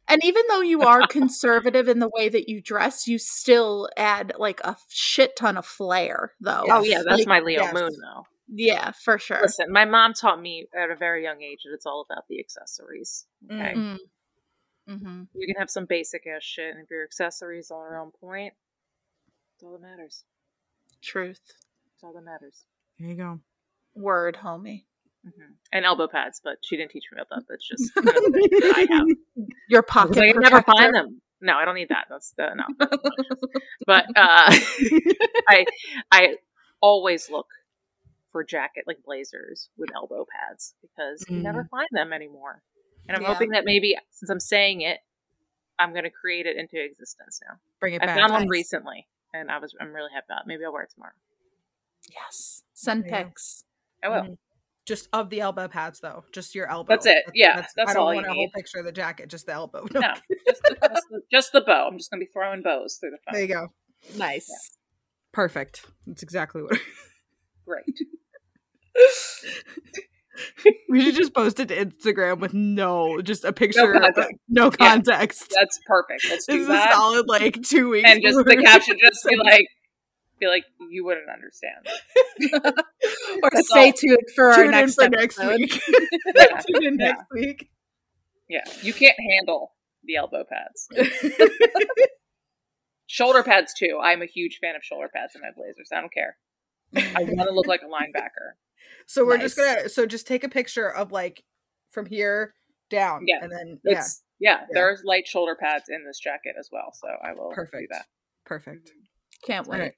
And 0.08 0.24
even 0.24 0.44
though 0.48 0.62
you 0.62 0.84
are 0.84 1.06
conservative 1.08 1.88
in 1.90 2.00
the 2.00 2.10
way 2.10 2.30
that 2.30 2.48
you 2.48 2.62
dress, 2.62 3.08
you 3.08 3.18
still 3.18 3.90
add 3.98 4.34
like 4.38 4.60
a 4.62 4.78
shit 4.90 5.36
ton 5.36 5.58
of 5.58 5.66
flair, 5.66 6.34
though. 6.40 6.64
Oh 6.70 6.84
yeah, 6.84 7.02
that's 7.04 7.20
Like, 7.20 7.28
my 7.28 7.40
Leo 7.42 7.64
yes. 7.64 7.74
moon 7.74 7.92
though. 8.02 8.26
Yeah, 8.48 8.92
for 8.92 9.18
sure. 9.20 9.42
Listen, 9.42 9.70
my 9.72 9.84
mom 9.84 10.14
taught 10.14 10.40
me 10.42 10.68
at 10.74 10.90
a 10.90 10.96
very 10.96 11.24
young 11.24 11.42
age 11.42 11.64
that 11.66 11.74
it's 11.74 11.86
all 11.86 12.06
about 12.10 12.28
the 12.30 12.40
accessories. 12.40 13.26
Okay, 13.52 13.74
Mm. 13.76 13.98
Mm. 14.90 15.00
hmm 15.02 15.24
you 15.34 15.46
can 15.48 15.60
have 15.60 15.70
some 15.70 15.86
basic 15.86 16.26
ass 16.28 16.44
shit, 16.44 16.74
and 16.74 16.84
if 16.84 16.90
your 16.90 17.04
accessories 17.04 17.70
are 17.72 17.98
on 17.98 18.12
point, 18.12 18.54
it's 19.56 19.64
all 19.64 19.74
that 19.74 19.82
matters. 19.82 20.24
Truth. 21.02 21.42
It's 21.94 22.04
all 22.04 22.14
that 22.14 22.24
matters. 22.24 22.64
There 23.00 23.10
you 23.10 23.16
go. 23.16 23.40
Word, 23.96 24.38
homie. 24.44 24.86
hmm 25.24 25.54
And 25.72 25.86
elbow 25.86 26.08
pads, 26.08 26.40
but 26.44 26.58
she 26.64 26.78
didn't 26.78 26.92
teach 26.92 27.06
me 27.12 27.20
about 27.22 27.30
that. 27.30 27.44
That's 27.50 27.68
just 27.68 27.92
another 27.96 28.32
thing 28.32 28.48
that 28.52 28.74
I 28.90 28.96
have. 28.96 29.08
Your 29.70 29.82
pocket 29.84 30.18
I 30.20 30.32
never 30.40 30.62
find 30.62 30.94
them. 30.96 31.22
No, 31.42 31.56
I 31.56 31.66
don't 31.66 31.76
need 31.76 31.90
that. 31.90 32.06
That's 32.10 32.34
the 32.38 32.50
no. 32.56 32.64
but 33.86 34.06
uh, 34.16 34.52
I 35.48 35.66
I 36.12 36.36
always 36.82 37.30
look 37.30 37.48
for 38.32 38.44
jacket 38.44 38.86
like 38.88 38.98
blazers 39.06 39.70
with 39.78 39.90
elbow 39.96 40.26
pads 40.32 40.74
because 40.82 41.24
you 41.30 41.38
never 41.38 41.68
find 41.70 41.88
them 41.92 42.12
anymore. 42.12 42.64
And 43.08 43.16
I'm 43.16 43.22
Yeah. 43.24 43.34
hoping 43.34 43.50
that 43.52 43.64
maybe 43.66 43.98
since 44.12 44.30
I'm 44.30 44.40
saying 44.40 44.82
it, 44.82 45.00
I'm 45.80 45.92
going 45.92 46.04
to 46.04 46.10
create 46.10 46.46
it 46.46 46.58
into 46.58 46.84
existence 46.84 47.40
now. 47.48 47.60
Bring 47.80 47.94
it 47.94 48.02
I 48.02 48.08
back. 48.08 48.18
found 48.18 48.34
one 48.34 48.48
recently, 48.48 49.08
and 49.34 49.52
I 49.52 49.60
was 49.60 49.74
I'm 49.80 49.94
really 49.94 50.12
happy 50.14 50.26
about. 50.30 50.42
it. 50.42 50.48
Maybe 50.48 50.66
I'll 50.66 50.74
wear 50.74 50.84
it 50.84 50.90
tomorrow. 50.94 51.14
Yes. 52.12 52.64
Send 52.74 53.06
Yeah. 53.06 53.24
pics. 53.24 53.64
I 54.04 54.10
will. 54.10 54.22
Mhm. 54.24 54.38
Just 54.86 55.10
of 55.12 55.30
the 55.30 55.42
elbow 55.42 55.68
pads, 55.68 56.00
though. 56.00 56.24
Just 56.32 56.56
your 56.56 56.70
elbow. 56.70 56.94
That's 56.94 57.06
it. 57.06 57.26
Yeah, 57.34 57.58
that's 57.58 57.74
that's 57.74 57.90
I 57.92 57.94
don't 57.94 58.04
all 58.04 58.14
you 58.14 58.22
want 58.22 58.28
a 58.28 58.34
whole 58.34 58.50
picture 58.56 58.80
of 58.80 58.86
the 58.86 58.92
jacket. 58.94 59.30
Just 59.30 59.46
the 59.46 59.52
elbow. 59.52 59.86
No, 59.94 60.14
just 60.48 60.62
the, 60.64 60.76
just, 60.82 61.06
the, 61.10 61.22
just 61.30 61.52
the 61.52 61.62
bow. 61.62 61.88
I'm 61.90 61.98
just 61.98 62.10
going 62.10 62.22
to 62.22 62.26
be 62.26 62.32
throwing 62.32 62.62
bows 62.64 62.96
through 62.98 63.12
the 63.12 63.18
There 63.34 63.42
you 63.42 63.48
go. 63.50 63.68
Nice. 64.16 64.78
Perfect. 65.34 65.86
That's 66.06 66.24
exactly 66.24 66.62
what. 66.64 66.80
Great. 67.66 67.84
we 70.90 71.02
should 71.02 71.16
just 71.16 71.34
post 71.34 71.60
it 71.60 71.68
to 71.70 71.86
Instagram 71.86 72.40
with 72.40 72.54
no, 72.54 73.22
just 73.22 73.44
a 73.44 73.54
picture, 73.54 73.96
uh, 73.96 74.10
No 74.16 74.28
no 74.48 74.72
context. 74.72 74.78
context. 74.80 75.48
Yeah. 75.52 75.58
That's 75.62 75.80
perfect. 75.86 76.26
Let's 76.30 76.46
This 76.46 76.56
is 76.64 76.70
a 76.70 76.88
solid 76.92 77.28
like 77.28 77.62
two 77.64 77.90
weeks. 77.90 78.10
And 78.10 78.22
just 78.22 78.38
the 78.38 78.58
caption 78.58 78.98
just 79.02 79.26
be 79.28 79.36
like, 79.38 79.68
be 80.40 80.48
like, 80.48 80.66
you 80.92 81.04
wouldn't 81.06 81.30
understand. 81.30 81.88
or 83.44 83.50
That's 83.52 83.70
stay 83.70 83.88
all. 83.88 83.94
tuned 83.94 84.18
for 84.36 84.50
our 84.50 84.56
Tune 84.56 84.66
in 84.66 84.72
next 84.72 84.96
for 84.96 85.10
next 85.10 85.40
week. 85.44 85.82
Yeah. 86.36 86.62
Tune 86.62 86.84
in 86.86 87.00
Yeah. 87.00 87.06
next 87.08 87.24
week. 87.32 87.70
Yeah, 88.50 88.64
you 88.82 88.94
can't 88.94 89.18
handle 89.20 89.74
the 90.04 90.16
elbow 90.16 90.46
pads. 90.50 90.88
Shoulder 93.08 93.42
pads 93.44 93.74
too. 93.74 94.00
I'm 94.02 94.22
a 94.22 94.26
huge 94.26 94.60
fan 94.62 94.76
of 94.76 94.84
shoulder 94.84 95.10
pads 95.14 95.34
in 95.36 95.42
my 95.42 95.50
blazers. 95.56 95.90
I 95.94 96.02
don't 96.02 96.14
care. 96.14 96.38
I 96.96 97.24
want 97.24 97.50
to 97.50 97.54
look 97.56 97.68
like 97.68 97.82
a 97.82 97.86
linebacker. 97.86 98.56
So 99.06 99.26
we're 99.26 99.38
just 99.38 99.58
gonna 99.58 99.90
so 99.90 100.06
just 100.06 100.28
take 100.28 100.44
a 100.44 100.50
picture 100.50 100.90
of 100.90 101.12
like 101.12 101.44
from 101.92 102.06
here 102.06 102.54
down. 102.90 103.24
Yeah. 103.26 103.40
And 103.42 103.52
then 103.52 103.80
yeah. 103.84 103.98
It's 104.00 104.24
yeah, 104.40 104.60
Yeah. 104.62 104.66
there's 104.74 105.02
light 105.04 105.28
shoulder 105.28 105.56
pads 105.60 105.86
in 105.90 106.06
this 106.06 106.20
jacket 106.20 106.56
as 106.60 106.70
well, 106.72 106.92
so 106.94 107.08
I 107.08 107.34
will 107.34 107.50
do 107.50 107.56
Perfect. 107.56 107.88
that. 107.92 108.06
Perfect. 108.46 108.92
Can't 109.46 109.68
wait. 109.68 109.78
All 109.78 109.82
right. 109.84 109.94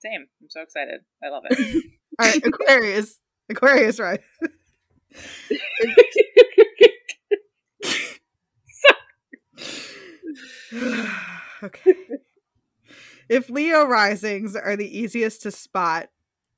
Same. 0.00 0.26
I'm 0.42 0.50
so 0.50 0.60
excited. 0.62 1.00
I 1.22 1.28
love 1.28 1.44
it. 1.48 1.84
All 2.20 2.26
right, 2.26 2.44
Aquarius. 2.44 3.18
Aquarius, 3.48 3.98
right? 3.98 4.20
okay. 11.62 11.94
If 13.28 13.48
Leo 13.50 13.84
risings 13.84 14.56
are 14.56 14.76
the 14.76 14.98
easiest 14.98 15.42
to 15.42 15.50
spot, 15.50 16.08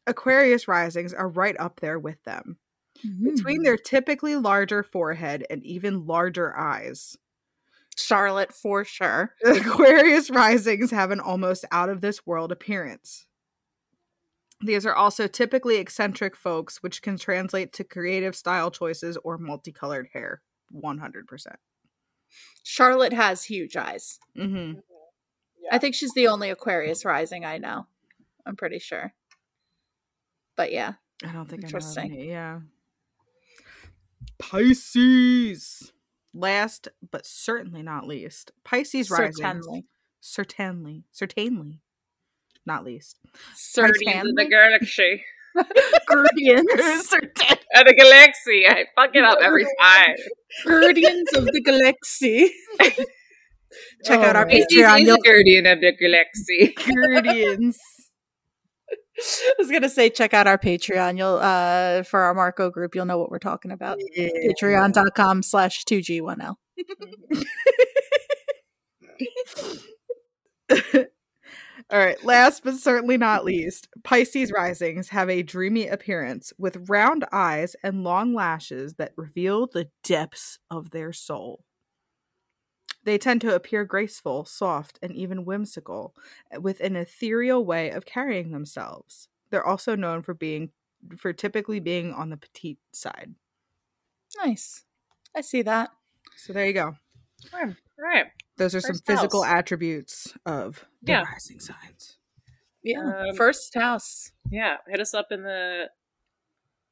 Aquarius 0.07 0.69
risings 0.69 1.13
are 1.15 1.29
right 1.29 1.57
up 1.59 1.81
there 1.81 1.99
with 1.99 2.23
them. 2.25 2.59
Between 3.03 3.61
Mm. 3.61 3.65
their 3.65 3.77
typically 3.77 4.37
larger 4.37 4.83
forehead 4.83 5.45
and 5.51 5.63
even 5.65 6.07
larger 6.07 6.57
eyes, 6.57 7.17
Charlotte 7.97 8.53
for 8.53 8.85
sure. 8.85 9.35
Aquarius 9.45 10.31
risings 10.31 10.91
have 10.91 11.11
an 11.11 11.21
almost 11.21 11.65
out 11.71 11.89
of 11.89 12.01
this 12.01 12.27
world 12.27 12.51
appearance. 12.53 13.27
These 14.61 14.87
are 14.87 14.95
also 14.95 15.27
typically 15.27 15.77
eccentric 15.77 16.35
folks, 16.37 16.83
which 16.83 17.03
can 17.03 17.19
translate 17.19 17.73
to 17.75 17.85
creative 17.85 18.35
style 18.35 18.71
choices 18.71 19.19
or 19.25 19.37
multicolored 19.39 20.09
hair. 20.13 20.41
100%. 20.73 21.57
Charlotte 22.63 23.13
has 23.13 23.45
huge 23.45 23.77
eyes. 23.77 24.19
Mm-hmm. 24.37 24.81
I 25.71 25.79
think 25.79 25.95
she's 25.95 26.15
the 26.15 26.29
only 26.29 26.51
Aquarius 26.51 27.05
rising 27.05 27.45
I 27.45 27.59
know. 27.59 27.87
I'm 28.47 28.57
pretty 28.57 28.79
sure. 28.79 29.13
But 30.57 30.73
yeah. 30.73 30.95
I 31.25 31.33
don't 31.33 31.49
think 31.49 31.63
I 31.65 31.67
know 31.67 31.69
Interesting. 31.69 32.13
any. 32.13 32.29
Yeah. 32.29 32.61
Pisces. 34.39 35.93
Last 36.33 36.89
but 37.11 37.25
certainly 37.27 37.83
not 37.83 38.07
least, 38.07 38.51
Pisces 38.65 39.11
risings. 39.11 39.37
Certainly. 39.39 39.85
Certainly. 40.21 41.05
Certainly. 41.13 41.81
Not 42.67 42.85
least. 42.85 43.19
Guardians 43.77 44.29
of 44.31 44.35
the 44.37 44.47
Galaxy. 44.49 45.25
Guardians. 46.09 47.09
Certain- 47.09 47.59
Uh, 47.75 47.83
the 47.85 47.95
Galaxy. 47.95 48.67
I 48.67 48.87
fuck 48.97 49.11
it 49.15 49.23
up 49.25 49.39
every 49.43 49.65
time. 49.81 50.17
Guardians 50.65 51.33
of 51.35 51.45
the 51.47 51.61
Galaxy. 51.61 52.51
Check 54.05 54.21
out 54.21 54.35
our 54.37 54.47
Oh, 54.47 54.49
Pisces 54.49 54.67
Patreon. 54.73 55.01
is 55.01 55.07
You'll, 55.07 55.17
a 55.17 55.21
guardian 55.21 55.67
of 55.67 55.81
the 55.81 55.93
Galaxy. 55.93 56.75
Guardians. 56.75 57.79
I 59.19 59.55
was 59.59 59.71
gonna 59.71 59.89
say 59.89 60.11
check 60.11 60.35
out 60.35 60.47
our 60.47 60.59
Patreon. 60.59 61.17
You'll 61.17 61.39
uh 61.41 62.03
for 62.03 62.21
our 62.21 62.35
Marco 62.35 62.71
group, 62.71 62.95
you'll 62.95 63.07
know 63.07 63.19
what 63.19 63.31
we're 63.31 63.39
talking 63.39 63.71
about. 63.71 63.99
Patreon.com 64.19 65.43
slash 65.43 65.85
2G1L. 65.85 66.57
All 71.91 71.99
right, 71.99 72.23
last 72.25 72.65
but 72.65 72.75
certainly 72.77 73.19
not 73.19 73.45
least, 73.45 73.89
Pisces 74.03 74.51
risings 74.51 75.11
have 75.11 75.29
a 75.29 75.43
dreamy 75.43 75.87
appearance 75.87 76.53
with 76.59 76.89
round 76.89 77.27
eyes 77.31 77.77
and 77.83 78.03
long 78.03 78.35
lashes 78.35 78.95
that 78.95 79.13
reveal 79.17 79.67
the 79.67 79.89
depths 80.03 80.59
of 80.71 80.91
their 80.91 81.13
soul. 81.13 81.63
They 83.05 83.19
tend 83.19 83.41
to 83.43 83.55
appear 83.55 83.85
graceful, 83.85 84.45
soft, 84.45 84.99
and 85.03 85.15
even 85.15 85.45
whimsical, 85.45 86.15
eh, 86.51 86.57
with 86.59 86.81
an 86.81 86.97
ethereal 86.97 87.65
way 87.65 87.91
of 87.91 88.07
carrying 88.07 88.51
themselves. 88.53 89.29
They're 89.51 89.65
also 89.67 89.95
known 89.97 90.23
for 90.23 90.35
being 90.35 90.73
for 91.19 91.33
typically 91.35 91.81
being 91.81 92.13
on 92.15 92.31
the 92.31 92.37
petite 92.39 92.79
side. 92.93 93.35
Nice. 94.45 94.85
I 95.35 95.43
see 95.43 95.63
that. 95.63 95.91
So 96.37 96.53
there 96.53 96.67
you 96.67 96.73
go. 96.73 96.97
All 97.53 97.75
right. 97.99 98.27
Those 98.57 98.75
are 98.75 98.81
some 98.81 98.99
physical 99.07 99.43
house. 99.43 99.59
attributes 99.59 100.35
of 100.47 100.85
the 101.03 101.13
Yeah. 101.13 101.23
rising 101.25 101.61
signs. 101.61 102.19
Yeah. 102.83 103.01
Um, 103.01 103.37
First 103.37 103.75
house. 103.75 104.33
Yeah, 104.51 104.79
hit 104.89 105.01
us 105.01 105.15
up 105.15 105.31
in 105.31 105.43
the 105.43 105.91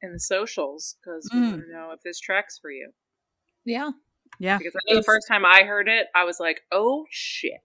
in 0.03 0.13
the 0.13 0.21
socials 0.21 0.97
because 1.01 1.31
we 1.33 1.41
Mm. 1.41 1.51
want 1.51 1.63
to 1.63 1.73
know 1.73 1.91
if 1.93 2.01
this 2.03 2.19
tracks 2.19 2.59
for 2.59 2.71
you. 2.71 2.93
Yeah. 3.65 3.93
Yeah. 4.39 4.59
Because 4.59 4.75
I 4.77 4.81
know 4.93 4.97
the 5.01 5.03
first 5.05 5.27
time 5.29 5.45
I 5.45 5.63
heard 5.63 5.89
it, 5.89 6.07
I 6.15 6.25
was 6.25 6.41
like, 6.41 6.63
"Oh 6.73 7.07
shit!" 7.11 7.61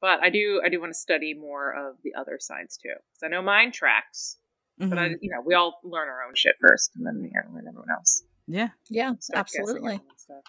But 0.00 0.22
I 0.22 0.30
do, 0.30 0.62
I 0.64 0.70
do 0.70 0.80
want 0.80 0.90
to 0.94 0.98
study 0.98 1.34
more 1.34 1.72
of 1.74 1.96
the 2.02 2.14
other 2.14 2.38
signs 2.40 2.78
too, 2.78 2.88
because 2.88 3.22
I 3.22 3.28
know 3.28 3.42
mine 3.42 3.70
tracks. 3.70 4.38
But 4.78 4.98
I, 4.98 5.08
Mhm. 5.10 5.16
you 5.20 5.30
know, 5.30 5.42
we 5.44 5.52
all 5.54 5.78
learn 5.84 6.08
our 6.08 6.24
own 6.24 6.34
shit 6.34 6.56
first, 6.58 6.92
and 6.96 7.06
then 7.06 7.20
we 7.22 7.28
gotta 7.28 7.52
learn 7.54 7.68
everyone 7.68 7.90
else. 7.90 8.24
yeah. 8.46 8.70
Yeah. 8.88 9.12
Start 9.20 9.40
absolutely. 9.40 9.92
everyone 9.92 10.00
and 10.08 10.18
stuff. 10.18 10.44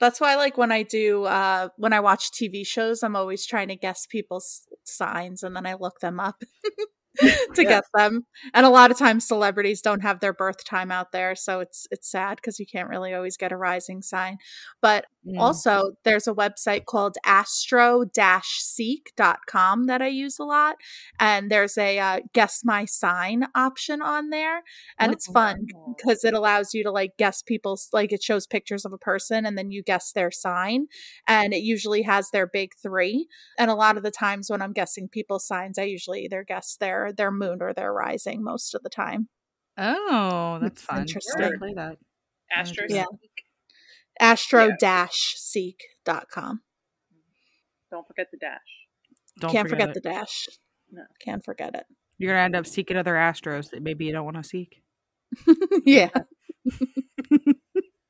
That's 0.00 0.20
why, 0.20 0.34
like, 0.36 0.56
when 0.56 0.72
I 0.72 0.82
do, 0.84 1.24
uh, 1.24 1.68
when 1.76 1.92
I 1.92 2.00
watch 2.00 2.30
TV 2.32 2.64
shows, 2.66 3.02
I'm 3.02 3.14
always 3.14 3.44
trying 3.46 3.68
to 3.68 3.76
guess 3.76 4.06
people's 4.06 4.66
signs 4.84 5.42
and 5.42 5.54
then 5.54 5.66
I 5.66 5.74
look 5.74 6.00
them 6.00 6.18
up 6.18 6.42
to 7.54 7.62
Yeah. 7.62 7.64
get 7.64 7.84
them. 7.94 8.26
And 8.52 8.66
a 8.66 8.70
lot 8.70 8.90
of 8.90 8.98
times 8.98 9.26
celebrities 9.26 9.80
don't 9.82 10.00
have 10.00 10.20
their 10.20 10.32
birth 10.32 10.64
time 10.64 10.90
out 10.90 11.12
there. 11.12 11.34
So 11.36 11.60
it's, 11.60 11.86
it's 11.90 12.10
sad 12.10 12.36
because 12.36 12.58
you 12.58 12.66
can't 12.66 12.88
really 12.88 13.14
always 13.14 13.36
get 13.36 13.52
a 13.52 13.56
rising 13.56 14.02
sign. 14.02 14.38
But 14.80 15.06
Mm. 15.26 15.40
also, 15.40 15.92
there's 16.04 16.28
a 16.28 16.34
website 16.34 16.84
called 16.84 17.16
astro-seek.com 17.24 19.86
that 19.86 20.02
I 20.02 20.08
use 20.08 20.38
a 20.38 20.44
lot. 20.44 20.76
And 21.18 21.50
there's 21.50 21.78
a 21.78 21.98
uh, 21.98 22.20
guess 22.32 22.60
my 22.64 22.84
sign 22.84 23.46
option 23.54 24.02
on 24.02 24.30
there. 24.30 24.62
And 24.98 25.12
it's 25.12 25.26
fun 25.26 25.66
Oh. 25.74 25.94
because 25.96 26.24
it 26.24 26.34
allows 26.34 26.74
you 26.74 26.82
to 26.84 26.90
like 26.90 27.16
guess 27.16 27.42
people's 27.42 27.88
like 27.92 28.12
it 28.12 28.22
shows 28.22 28.46
pictures 28.46 28.84
of 28.84 28.92
a 28.92 28.98
person 28.98 29.46
and 29.46 29.56
then 29.56 29.70
you 29.70 29.82
guess 29.82 30.12
their 30.12 30.30
sign 30.30 30.86
and 31.26 31.52
it 31.54 31.62
usually 31.62 32.02
has 32.02 32.30
their 32.30 32.46
big 32.46 32.72
three 32.82 33.28
and 33.58 33.70
a 33.70 33.74
lot 33.74 33.96
of 33.96 34.02
the 34.02 34.10
times 34.10 34.50
when 34.50 34.60
i'm 34.62 34.72
guessing 34.72 35.08
people's 35.08 35.46
signs 35.46 35.78
i 35.78 35.82
usually 35.82 36.22
either 36.24 36.44
guess 36.44 36.76
their 36.80 37.03
their 37.12 37.30
moon 37.30 37.58
or 37.60 37.72
their 37.72 37.92
rising 37.92 38.42
most 38.42 38.74
of 38.74 38.82
the 38.82 38.90
time 38.90 39.28
Oh, 39.76 40.58
that's 40.62 40.80
It's 40.80 40.82
fun. 40.82 41.00
interesting. 41.00 41.44
I'll 41.44 41.58
play 41.58 41.74
that. 41.74 41.98
Astro. 42.56 42.84
Yeah. 42.88 42.96
Yeah. 42.96 43.04
astro-seek.com 44.20 46.60
Don't 47.90 48.06
forget 48.06 48.28
the 48.30 48.38
dash. 48.38 48.60
Don't 49.40 49.50
can't 49.50 49.68
forget, 49.68 49.88
it. 49.88 49.94
the 49.94 50.00
dash 50.00 50.48
No. 50.92 51.02
can't 51.24 51.44
forget 51.44 51.74
it 51.74 51.86
You're 52.18 52.30
gonna 52.32 52.44
end 52.44 52.54
up 52.56 52.66
seeking 52.66 52.96
other 52.96 53.14
astros 53.14 53.70
that 53.70 53.82
maybe 53.82 54.04
you 54.04 54.12
don't 54.12 54.24
want 54.24 54.36
to 54.36 54.44
seek. 54.44 54.82
yeah 55.84 56.10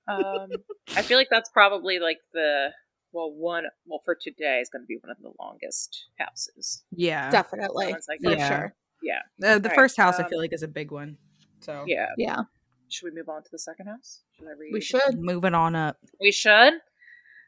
Um, 0.07 0.51
I 0.95 1.01
feel 1.01 1.16
like 1.16 1.28
that's 1.30 1.49
probably 1.49 1.99
like 1.99 2.18
the 2.34 2.68
well 3.12 3.32
one. 3.32 3.64
Well, 3.86 4.03
for 4.05 4.14
today 4.14 4.59
is 4.61 4.68
going 4.68 4.82
to 4.82 4.86
be 4.86 4.99
one 5.01 5.11
of 5.11 5.16
the 5.22 5.32
longest 5.40 6.09
houses. 6.18 6.84
Yeah. 6.95 7.30
definitely 7.30 7.88
Sounds 7.90 8.05
like 8.07 8.20
for 8.22 8.38
sure 8.38 8.74
Yeah. 9.05 9.18
Uh, 9.42 9.59
the 9.59 9.68
Alright, 9.68 9.74
first 9.74 9.96
house 9.96 10.18
I 10.18 10.22
um, 10.24 10.30
feel 10.30 10.38
like 10.38 10.52
is 10.52 10.62
a 10.62 10.68
big 10.68 10.90
one. 10.90 11.18
So 11.61 11.84
Yeah. 11.86 12.09
yeah 12.16 12.42
Should 12.88 13.05
we 13.05 13.11
move 13.11 13.28
on 13.28 13.42
to 13.42 13.50
the 13.52 13.59
second 13.59 13.86
house? 13.86 14.22
Should 14.36 14.48
I 14.48 14.52
read? 14.59 14.72
we 14.72 14.80
should 14.80 15.18
moving 15.18 15.55
on 15.55 15.76
up. 15.76 15.98
We 16.20 16.32
should. 16.32 16.74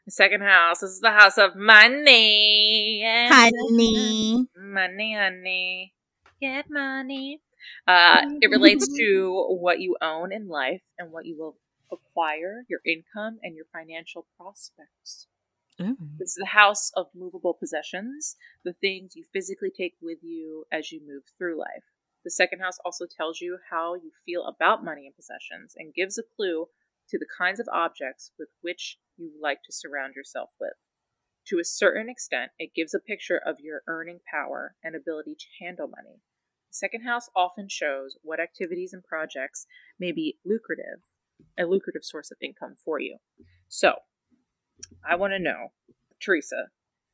The 0.05 0.11
second 0.11 0.41
house. 0.41 0.79
This 0.79 0.91
is 0.91 1.01
the 1.01 1.11
house 1.11 1.37
of 1.37 1.55
money. 1.55 3.03
honey 3.29 4.47
Money, 4.55 5.15
honey. 5.15 5.93
Get 6.39 6.69
money. 6.69 7.41
Uh, 7.87 8.21
it 8.41 8.49
relates 8.49 8.87
to 8.97 9.45
what 9.59 9.81
you 9.81 9.97
own 10.01 10.31
in 10.31 10.47
life 10.47 10.83
and 10.97 11.11
what 11.11 11.25
you 11.25 11.37
will 11.37 11.57
acquire, 11.91 12.63
your 12.69 12.79
income, 12.85 13.39
and 13.43 13.55
your 13.55 13.65
financial 13.73 14.27
prospects. 14.37 15.27
Mm. 15.79 15.91
Ooh. 15.91 15.97
Is 16.19 16.35
the 16.35 16.47
house 16.47 16.91
of 16.95 17.07
movable 17.15 17.53
possessions, 17.53 18.35
the 18.63 18.73
things 18.73 19.15
you 19.15 19.23
physically 19.31 19.71
take 19.75 19.95
with 20.01 20.19
you 20.23 20.65
as 20.71 20.91
you 20.91 20.99
move 21.05 21.23
through 21.37 21.59
life. 21.59 21.83
The 22.23 22.31
second 22.31 22.59
house 22.59 22.77
also 22.83 23.05
tells 23.05 23.39
you 23.41 23.59
how 23.69 23.95
you 23.95 24.11
feel 24.25 24.45
about 24.45 24.83
money 24.83 25.05
and 25.05 25.15
possessions 25.15 25.75
and 25.77 25.93
gives 25.93 26.17
a 26.17 26.23
clue 26.35 26.67
to 27.09 27.17
the 27.17 27.27
kinds 27.37 27.59
of 27.59 27.67
objects 27.71 28.31
with 28.37 28.49
which 28.61 28.97
you 29.15 29.31
like 29.41 29.59
to 29.63 29.71
surround 29.71 30.15
yourself 30.15 30.51
with. 30.59 30.73
To 31.47 31.59
a 31.59 31.63
certain 31.63 32.09
extent, 32.09 32.51
it 32.59 32.73
gives 32.75 32.93
a 32.93 32.99
picture 32.99 33.37
of 33.37 33.61
your 33.61 33.81
earning 33.87 34.19
power 34.29 34.75
and 34.83 34.95
ability 34.95 35.35
to 35.35 35.63
handle 35.63 35.87
money. 35.87 36.21
The 36.69 36.75
second 36.75 37.03
house 37.03 37.29
often 37.33 37.69
shows 37.69 38.17
what 38.21 38.41
activities 38.41 38.91
and 38.91 39.03
projects 39.03 39.65
may 39.97 40.11
be 40.11 40.37
lucrative, 40.43 41.03
a 41.57 41.63
lucrative 41.65 42.03
source 42.03 42.31
of 42.31 42.37
income 42.41 42.75
for 42.83 42.99
you. 42.99 43.19
So, 43.69 43.93
I 45.07 45.15
want 45.15 45.33
to 45.33 45.39
know, 45.39 45.71
Theresa, 46.21 46.67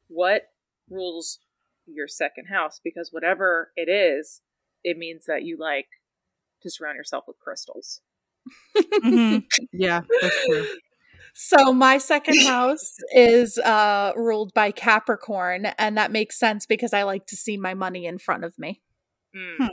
what 0.07 0.49
rules 0.89 1.39
your 1.85 2.07
second 2.07 2.47
house? 2.47 2.79
Because 2.83 3.11
whatever 3.11 3.71
it 3.75 3.89
is, 3.89 4.41
it 4.83 4.97
means 4.97 5.25
that 5.25 5.43
you 5.43 5.57
like 5.57 5.87
to 6.61 6.69
surround 6.69 6.95
yourself 6.95 7.25
with 7.27 7.39
crystals. 7.39 8.01
Mhm. 9.03 9.45
Yeah, 9.71 10.01
that's 10.21 10.45
true. 10.45 10.65
So 11.33 11.73
my 11.73 11.97
second 11.97 12.39
house 12.41 12.95
is 13.15 13.57
uh 13.57 14.13
ruled 14.15 14.53
by 14.53 14.71
Capricorn 14.71 15.65
and 15.77 15.97
that 15.97 16.11
makes 16.11 16.37
sense 16.37 16.65
because 16.65 16.93
I 16.93 17.03
like 17.03 17.25
to 17.27 17.35
see 17.35 17.57
my 17.57 17.73
money 17.73 18.05
in 18.05 18.19
front 18.19 18.43
of 18.43 18.57
me. 18.59 18.81
Mm. 19.35 19.69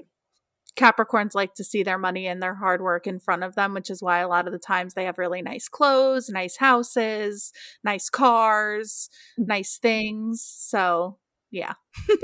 Capricorns 0.80 1.34
like 1.34 1.54
to 1.54 1.64
see 1.64 1.82
their 1.82 1.98
money 1.98 2.26
and 2.26 2.42
their 2.42 2.54
hard 2.54 2.80
work 2.80 3.06
in 3.06 3.20
front 3.20 3.44
of 3.44 3.54
them, 3.54 3.74
which 3.74 3.90
is 3.90 4.02
why 4.02 4.20
a 4.20 4.28
lot 4.28 4.46
of 4.46 4.52
the 4.52 4.58
times 4.58 4.94
they 4.94 5.04
have 5.04 5.18
really 5.18 5.42
nice 5.42 5.68
clothes, 5.68 6.30
nice 6.30 6.56
houses, 6.56 7.52
nice 7.84 8.08
cars, 8.08 9.10
nice 9.36 9.76
things. 9.76 10.42
So, 10.42 11.18
yeah. 11.50 11.74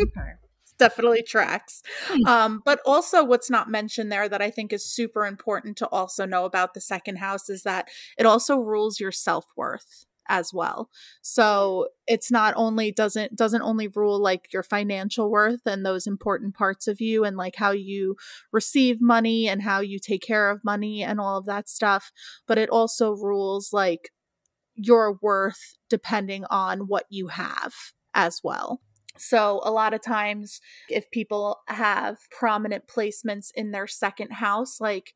Okay. 0.00 0.34
definitely 0.78 1.24
tracks. 1.24 1.82
Hmm. 2.06 2.26
Um, 2.26 2.62
but 2.64 2.78
also, 2.86 3.24
what's 3.24 3.50
not 3.50 3.68
mentioned 3.68 4.12
there 4.12 4.28
that 4.28 4.40
I 4.40 4.50
think 4.50 4.72
is 4.72 4.84
super 4.84 5.26
important 5.26 5.76
to 5.78 5.88
also 5.88 6.24
know 6.24 6.44
about 6.44 6.74
the 6.74 6.80
second 6.80 7.16
house 7.16 7.50
is 7.50 7.64
that 7.64 7.88
it 8.16 8.26
also 8.26 8.58
rules 8.58 9.00
your 9.00 9.10
self 9.10 9.46
worth 9.56 10.06
as 10.28 10.52
well. 10.52 10.88
So 11.22 11.88
it's 12.06 12.30
not 12.30 12.54
only 12.56 12.92
doesn't 12.92 13.36
doesn't 13.36 13.62
only 13.62 13.88
rule 13.88 14.20
like 14.20 14.52
your 14.52 14.62
financial 14.62 15.30
worth 15.30 15.66
and 15.66 15.84
those 15.84 16.06
important 16.06 16.54
parts 16.54 16.86
of 16.86 17.00
you 17.00 17.24
and 17.24 17.36
like 17.36 17.56
how 17.56 17.70
you 17.70 18.16
receive 18.52 19.00
money 19.00 19.48
and 19.48 19.62
how 19.62 19.80
you 19.80 19.98
take 19.98 20.22
care 20.22 20.50
of 20.50 20.64
money 20.64 21.02
and 21.02 21.20
all 21.20 21.38
of 21.38 21.46
that 21.46 21.68
stuff, 21.68 22.12
but 22.46 22.58
it 22.58 22.70
also 22.70 23.12
rules 23.12 23.72
like 23.72 24.10
your 24.74 25.18
worth 25.20 25.76
depending 25.88 26.44
on 26.50 26.80
what 26.80 27.04
you 27.10 27.28
have 27.28 27.74
as 28.14 28.40
well. 28.44 28.80
So, 29.16 29.60
a 29.64 29.72
lot 29.72 29.94
of 29.94 30.00
times, 30.00 30.60
if 30.88 31.10
people 31.10 31.58
have 31.66 32.18
prominent 32.30 32.86
placements 32.86 33.48
in 33.54 33.72
their 33.72 33.88
second 33.88 34.34
house, 34.34 34.80
like 34.80 35.14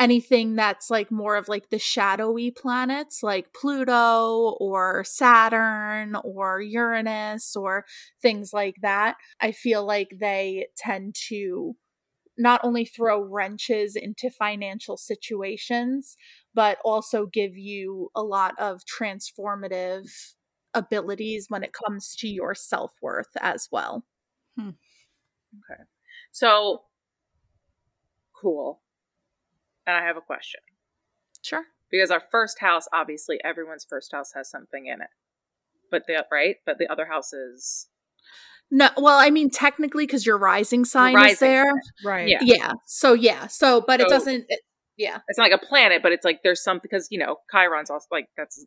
anything 0.00 0.56
that's 0.56 0.90
like 0.90 1.10
more 1.12 1.36
of 1.36 1.48
like 1.48 1.70
the 1.70 1.78
shadowy 1.78 2.50
planets, 2.50 3.22
like 3.22 3.54
Pluto 3.54 4.56
or 4.60 5.04
Saturn 5.04 6.16
or 6.24 6.60
Uranus 6.62 7.56
or 7.56 7.86
things 8.22 8.52
like 8.54 8.76
that, 8.82 9.16
I 9.40 9.52
feel 9.52 9.84
like 9.86 10.16
they 10.20 10.68
tend 10.78 11.16
to 11.28 11.76
not 12.38 12.60
only 12.64 12.84
throw 12.84 13.20
wrenches 13.22 13.96
into 13.96 14.30
financial 14.30 14.96
situations, 14.96 16.16
but 16.54 16.78
also 16.84 17.26
give 17.26 17.56
you 17.56 18.10
a 18.14 18.22
lot 18.22 18.54
of 18.58 18.80
transformative 18.84 20.08
abilities 20.74 21.46
when 21.48 21.62
it 21.62 21.72
comes 21.72 22.14
to 22.16 22.28
your 22.28 22.54
self 22.54 22.92
worth 23.02 23.28
as 23.40 23.68
well. 23.70 24.04
Hmm. 24.58 24.70
Okay. 25.70 25.82
So 26.32 26.82
cool. 28.32 28.80
And 29.86 29.96
I 29.96 30.04
have 30.04 30.16
a 30.16 30.20
question. 30.20 30.60
Sure. 31.42 31.64
Because 31.90 32.10
our 32.10 32.20
first 32.20 32.60
house, 32.60 32.86
obviously, 32.92 33.38
everyone's 33.44 33.84
first 33.88 34.12
house 34.12 34.32
has 34.34 34.48
something 34.48 34.86
in 34.86 35.00
it. 35.00 35.08
But 35.90 36.06
the 36.06 36.24
right, 36.30 36.56
but 36.64 36.78
the 36.78 36.86
other 36.90 37.06
houses, 37.06 37.88
No, 38.70 38.90
well, 38.96 39.18
I 39.18 39.30
mean, 39.30 39.50
technically, 39.50 40.06
because 40.06 40.24
your 40.24 40.38
rising 40.38 40.84
sign 40.84 41.14
rising 41.16 41.32
is 41.32 41.38
there. 41.40 41.72
Right. 42.04 42.28
Yeah. 42.28 42.38
Yeah. 42.42 42.72
So, 42.86 43.12
yeah. 43.14 43.48
So, 43.48 43.80
but 43.84 44.00
it 44.00 44.08
doesn't, 44.08 44.44
it, 44.48 44.60
yeah. 44.96 45.18
it's 45.26 45.36
not 45.38 45.50
like 45.50 45.60
a 45.60 45.66
planet, 45.66 46.00
but 46.02 46.12
it's 46.12 46.24
like 46.24 46.42
there's 46.44 46.62
some 46.62 46.78
because 46.80 47.08
you 47.10 47.18
know 47.18 47.36
Chiron's 47.50 47.90
also 47.90 48.06
like 48.12 48.28
that's 48.36 48.64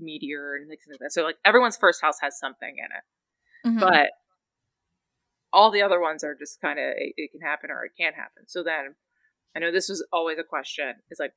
meteor 0.00 0.56
and 0.56 0.68
things 0.68 0.80
like 0.90 0.98
that. 0.98 1.12
So 1.12 1.22
like 1.22 1.36
everyone's 1.44 1.76
first 1.76 2.00
house 2.02 2.18
has 2.20 2.36
something 2.38 2.76
in 2.78 2.86
it, 2.86 3.68
Mhm. 3.68 3.80
but 3.80 4.10
all 5.52 5.70
the 5.70 5.82
other 5.82 6.00
ones 6.00 6.24
are 6.24 6.34
just 6.34 6.60
kind 6.60 6.78
of 6.78 6.84
it, 6.96 7.14
it 7.16 7.30
can 7.30 7.40
happen 7.40 7.70
or 7.70 7.84
it 7.84 7.92
can't 7.96 8.16
happen. 8.16 8.44
So 8.48 8.62
then 8.64 8.96
I 9.58 9.60
know 9.60 9.72
this 9.72 9.88
was 9.88 10.06
always 10.12 10.38
a 10.38 10.44
question 10.44 10.94
is 11.10 11.18
like 11.18 11.32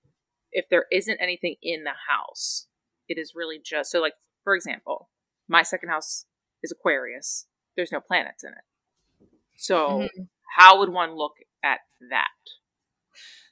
if 0.52 0.70
there 0.70 0.86
isn't 0.92 1.18
anything 1.20 1.56
in 1.64 1.86
the 1.86 1.96
house, 2.08 2.68
it 3.08 3.18
is 3.18 3.34
really 3.36 3.60
just 3.64 3.90
so 3.90 4.00
like 4.00 4.14
for 4.44 4.54
example, 4.56 5.10
my 5.48 5.64
second 5.64 5.90
house 5.90 6.26
is 6.62 6.72
Aquarius. 6.72 7.48
There's 7.76 7.92
no 7.92 8.00
planets 8.00 8.44
in 8.44 8.52
it. 8.52 9.28
So 9.58 10.02
Mhm. 10.02 10.30
how 10.56 10.78
would 10.78 10.90
one 10.90 11.16
look 11.16 11.34
at 11.64 11.80
that? 12.12 12.28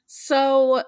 So, 0.06 0.84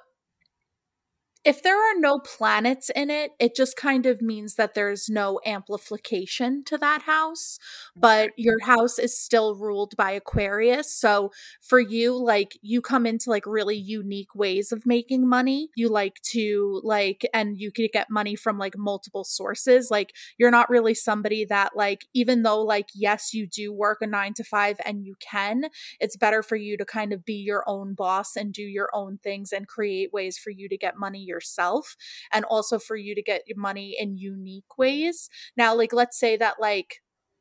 if 1.45 1.61
there 1.63 1.77
are 1.77 1.99
no 1.99 2.21
planets 2.21 2.89
in 2.95 3.11
it, 3.11 3.33
it 3.41 3.57
just 3.57 3.77
kind 3.77 4.07
of 4.07 4.23
means 4.23 4.55
that 4.55 4.75
there's 4.75 5.09
no 5.11 5.41
amplification 5.45 6.63
to 6.65 6.79
that 6.79 7.03
house, 7.03 7.59
but 7.97 8.31
your 8.37 8.61
house 8.61 8.97
is 8.99 9.19
still 9.19 9.57
ruled 9.57 9.97
by 9.97 10.13
Aquarius. 10.13 10.93
So, 10.93 11.33
for 11.61 11.81
you, 11.81 12.17
like, 12.17 12.57
you 12.63 12.81
come 12.81 13.07
into 13.07 13.29
like 13.31 13.45
really 13.45 13.77
unique 13.77 14.35
ways 14.37 14.71
of 14.71 14.87
making 14.87 15.29
money. 15.29 15.71
You 15.75 15.89
like 15.89 16.21
to, 16.33 16.81
like, 16.85 17.27
and 17.35 17.59
you 17.59 17.73
could 17.73 17.91
get 17.93 18.09
money 18.09 18.37
from 18.37 18.57
like 18.59 18.79
multiple 18.79 19.25
sources. 19.25 19.91
Like, 19.91 20.15
you're 20.39 20.51
not 20.53 20.71
really 20.71 20.95
somebody 20.95 21.45
that, 21.47 21.77
like, 21.77 22.07
even 22.15 22.43
though, 22.43 22.63
like, 22.63 22.91
yes, 22.95 23.35
you 23.35 23.47
do 23.49 23.73
work 23.73 23.99
a 24.01 24.07
nine 24.07 24.35
to 24.35 24.45
five 24.45 24.77
and 24.85 25.05
you 25.05 25.17
can, 25.19 25.65
it's 26.01 26.17
better 26.17 26.43
for 26.43 26.57
you 26.57 26.77
to 26.77 26.85
kind 26.85 27.13
of 27.13 27.25
be 27.25 27.35
your 27.35 27.65
own 27.67 27.95
boss 27.95 28.37
and 28.37 28.53
do 28.53 28.63
your 28.63 28.91
own 28.95 29.19
things 29.19 29.53
and 29.53 29.67
create 29.67 30.13
ways 30.13 30.39
for 30.39 30.51
you 30.51 30.69
to 30.69 30.77
get 30.77 30.97
money 30.99 31.19
yourself 31.33 31.97
and 32.33 32.45
also 32.47 32.79
for 32.79 32.97
you 32.97 33.15
to 33.17 33.23
get 33.23 33.43
your 33.49 33.59
money 33.59 33.97
in 33.99 34.19
unique 34.19 34.79
ways. 34.79 35.29
Now, 35.57 35.75
like, 35.75 35.93
let's 35.93 36.19
say 36.21 36.37
that, 36.37 36.57
like, 36.61 36.97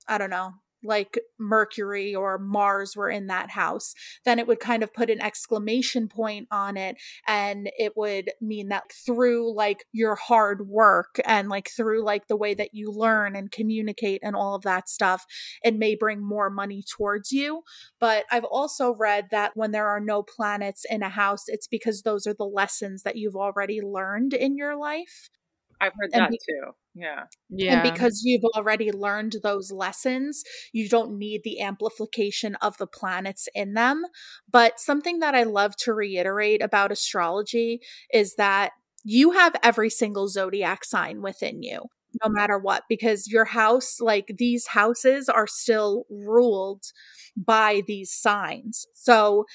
I 0.08 0.18
don't 0.18 0.32
know, 0.32 0.54
like 0.84 1.20
Mercury 1.40 2.16
or 2.16 2.38
Mars 2.38 2.96
were 2.96 3.10
in 3.10 3.28
that 3.28 3.52
house, 3.52 3.94
then 4.26 4.40
it 4.40 4.48
would 4.48 4.60
kind 4.60 4.84
of 4.84 4.94
put 4.94 5.10
an 5.10 5.22
exclamation 5.22 6.08
point 6.08 6.48
on 6.52 6.78
it. 6.78 6.98
And 7.28 7.70
it 7.78 7.96
would 7.96 8.32
mean 8.42 8.70
that 8.70 8.92
through 9.06 9.56
like 9.56 9.86
your 9.92 10.16
hard 10.16 10.68
work 10.68 11.20
and 11.26 11.50
like 11.50 11.70
through 11.70 12.04
like 12.04 12.28
the 12.28 12.36
way 12.36 12.54
that 12.54 12.74
you 12.74 12.92
learn 12.92 13.36
and 13.36 13.52
communicate 13.52 14.22
and 14.24 14.36
all 14.36 14.56
of 14.56 14.64
that 14.64 14.90
stuff, 14.90 15.26
it 15.64 15.76
may 15.76 15.96
bring 15.96 16.22
more 16.22 16.50
money 16.50 16.84
towards 16.84 17.32
you. 17.32 17.64
But 18.00 18.26
I've 18.32 18.46
also 18.46 18.94
read 18.96 19.28
that 19.32 19.52
when 19.56 19.72
there 19.72 19.88
are 19.88 20.00
no 20.00 20.24
planets 20.24 20.86
in 20.90 21.04
a 21.04 21.10
house, 21.10 21.44
it's 21.48 21.68
because 21.68 22.02
those 22.02 22.26
are 22.28 22.34
the 22.34 22.46
lessons 22.46 23.04
that 23.04 23.16
you've 23.16 23.36
already 23.36 23.82
learned 23.82 24.34
in 24.34 24.56
your 24.58 24.76
life. 24.76 25.30
I've 25.80 25.94
heard 26.00 26.12
And 26.14 26.22
that 26.22 26.32
be- 26.32 26.40
too. 26.48 26.72
Yeah. 26.94 27.24
Yeah. 27.50 27.84
And 27.84 27.94
because 27.94 28.22
you've 28.26 28.44
already 28.56 28.92
learned 28.92 29.38
those 29.44 29.72
lessons, 29.72 30.44
you 30.74 30.90
don't 30.90 31.18
need 31.18 31.42
the 31.44 31.62
amplification 31.62 32.56
of 32.56 32.78
the 32.78 32.88
planets 32.88 33.48
in 33.56 33.74
them. 33.74 34.04
But 34.52 34.80
something 34.80 35.20
that 35.20 35.34
I 35.36 35.44
love 35.44 35.76
to 35.78 35.94
reiterate 35.94 36.62
about 36.62 36.92
astrology 36.92 37.80
is 38.14 38.36
that 38.36 38.72
you 39.04 39.32
have 39.32 39.56
every 39.64 39.90
single 39.90 40.28
zodiac 40.28 40.84
sign 40.84 41.22
within 41.22 41.64
you, 41.64 41.86
no 42.24 42.30
matter 42.30 42.58
what, 42.60 42.84
because 42.90 43.28
your 43.28 43.46
house, 43.46 44.00
like 44.02 44.34
these 44.38 44.68
houses, 44.68 45.30
are 45.30 45.48
still 45.48 46.04
ruled 46.10 46.84
by 47.38 47.82
these 47.88 48.12
signs. 48.12 48.86
So 48.94 49.46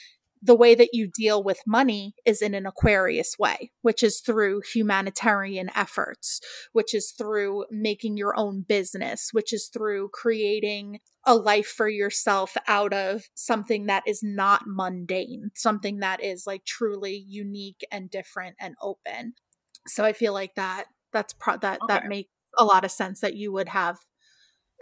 the 0.42 0.54
way 0.54 0.74
that 0.74 0.90
you 0.92 1.08
deal 1.16 1.42
with 1.42 1.58
money 1.66 2.14
is 2.24 2.42
in 2.42 2.54
an 2.54 2.66
Aquarius 2.66 3.36
way, 3.38 3.70
which 3.82 4.02
is 4.02 4.20
through 4.20 4.62
humanitarian 4.72 5.70
efforts 5.74 6.40
which 6.72 6.94
is 6.94 7.12
through 7.16 7.64
making 7.70 8.16
your 8.16 8.38
own 8.38 8.62
business, 8.62 9.30
which 9.32 9.52
is 9.52 9.68
through 9.72 10.08
creating 10.12 11.00
a 11.24 11.34
life 11.34 11.66
for 11.66 11.88
yourself 11.88 12.56
out 12.68 12.92
of 12.92 13.24
something 13.34 13.86
that 13.86 14.02
is 14.06 14.22
not 14.22 14.62
mundane, 14.66 15.50
something 15.54 15.98
that 16.00 16.22
is 16.22 16.46
like 16.46 16.64
truly 16.64 17.24
unique 17.26 17.84
and 17.90 18.10
different 18.10 18.56
and 18.60 18.74
open. 18.82 19.34
So 19.86 20.04
I 20.04 20.12
feel 20.12 20.32
like 20.32 20.54
that 20.56 20.84
that's 21.12 21.32
pro- 21.32 21.56
that 21.58 21.78
that 21.88 22.00
Okay. 22.00 22.08
makes 22.08 22.30
a 22.58 22.64
lot 22.64 22.84
of 22.84 22.90
sense 22.90 23.20
that 23.20 23.34
you 23.36 23.52
would 23.52 23.68
have 23.70 23.96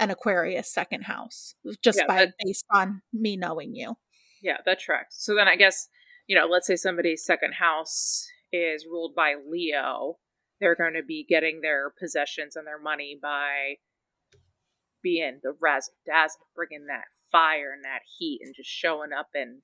an 0.00 0.10
Aquarius 0.10 0.72
second 0.72 1.02
house 1.02 1.54
just 1.82 1.98
Yeah, 2.00 2.06
by 2.08 2.16
that- 2.26 2.34
based 2.44 2.64
on 2.72 3.02
me 3.12 3.36
knowing 3.36 3.74
you. 3.74 3.94
Yeah, 4.44 4.58
that 4.66 4.78
tracks. 4.78 5.16
So 5.18 5.34
then 5.34 5.48
I 5.48 5.56
guess, 5.56 5.88
you 6.26 6.36
know, 6.36 6.46
let's 6.46 6.66
say 6.66 6.76
somebody's 6.76 7.24
second 7.24 7.54
house 7.54 8.28
is 8.52 8.86
ruled 8.86 9.14
by 9.14 9.34
Leo. 9.50 10.18
They're 10.60 10.76
going 10.76 10.92
to 10.92 11.02
be 11.02 11.24
getting 11.26 11.62
their 11.62 11.90
possessions 11.98 12.54
and 12.54 12.66
their 12.66 12.78
money 12.78 13.18
by 13.20 13.76
being 15.02 15.40
the 15.42 15.54
razzle 15.58 15.94
dazzle, 16.06 16.46
bringing 16.54 16.86
that 16.86 17.04
fire 17.32 17.72
and 17.74 17.84
that 17.84 18.00
heat 18.18 18.40
and 18.44 18.54
just 18.54 18.68
showing 18.68 19.12
up 19.18 19.28
and 19.34 19.62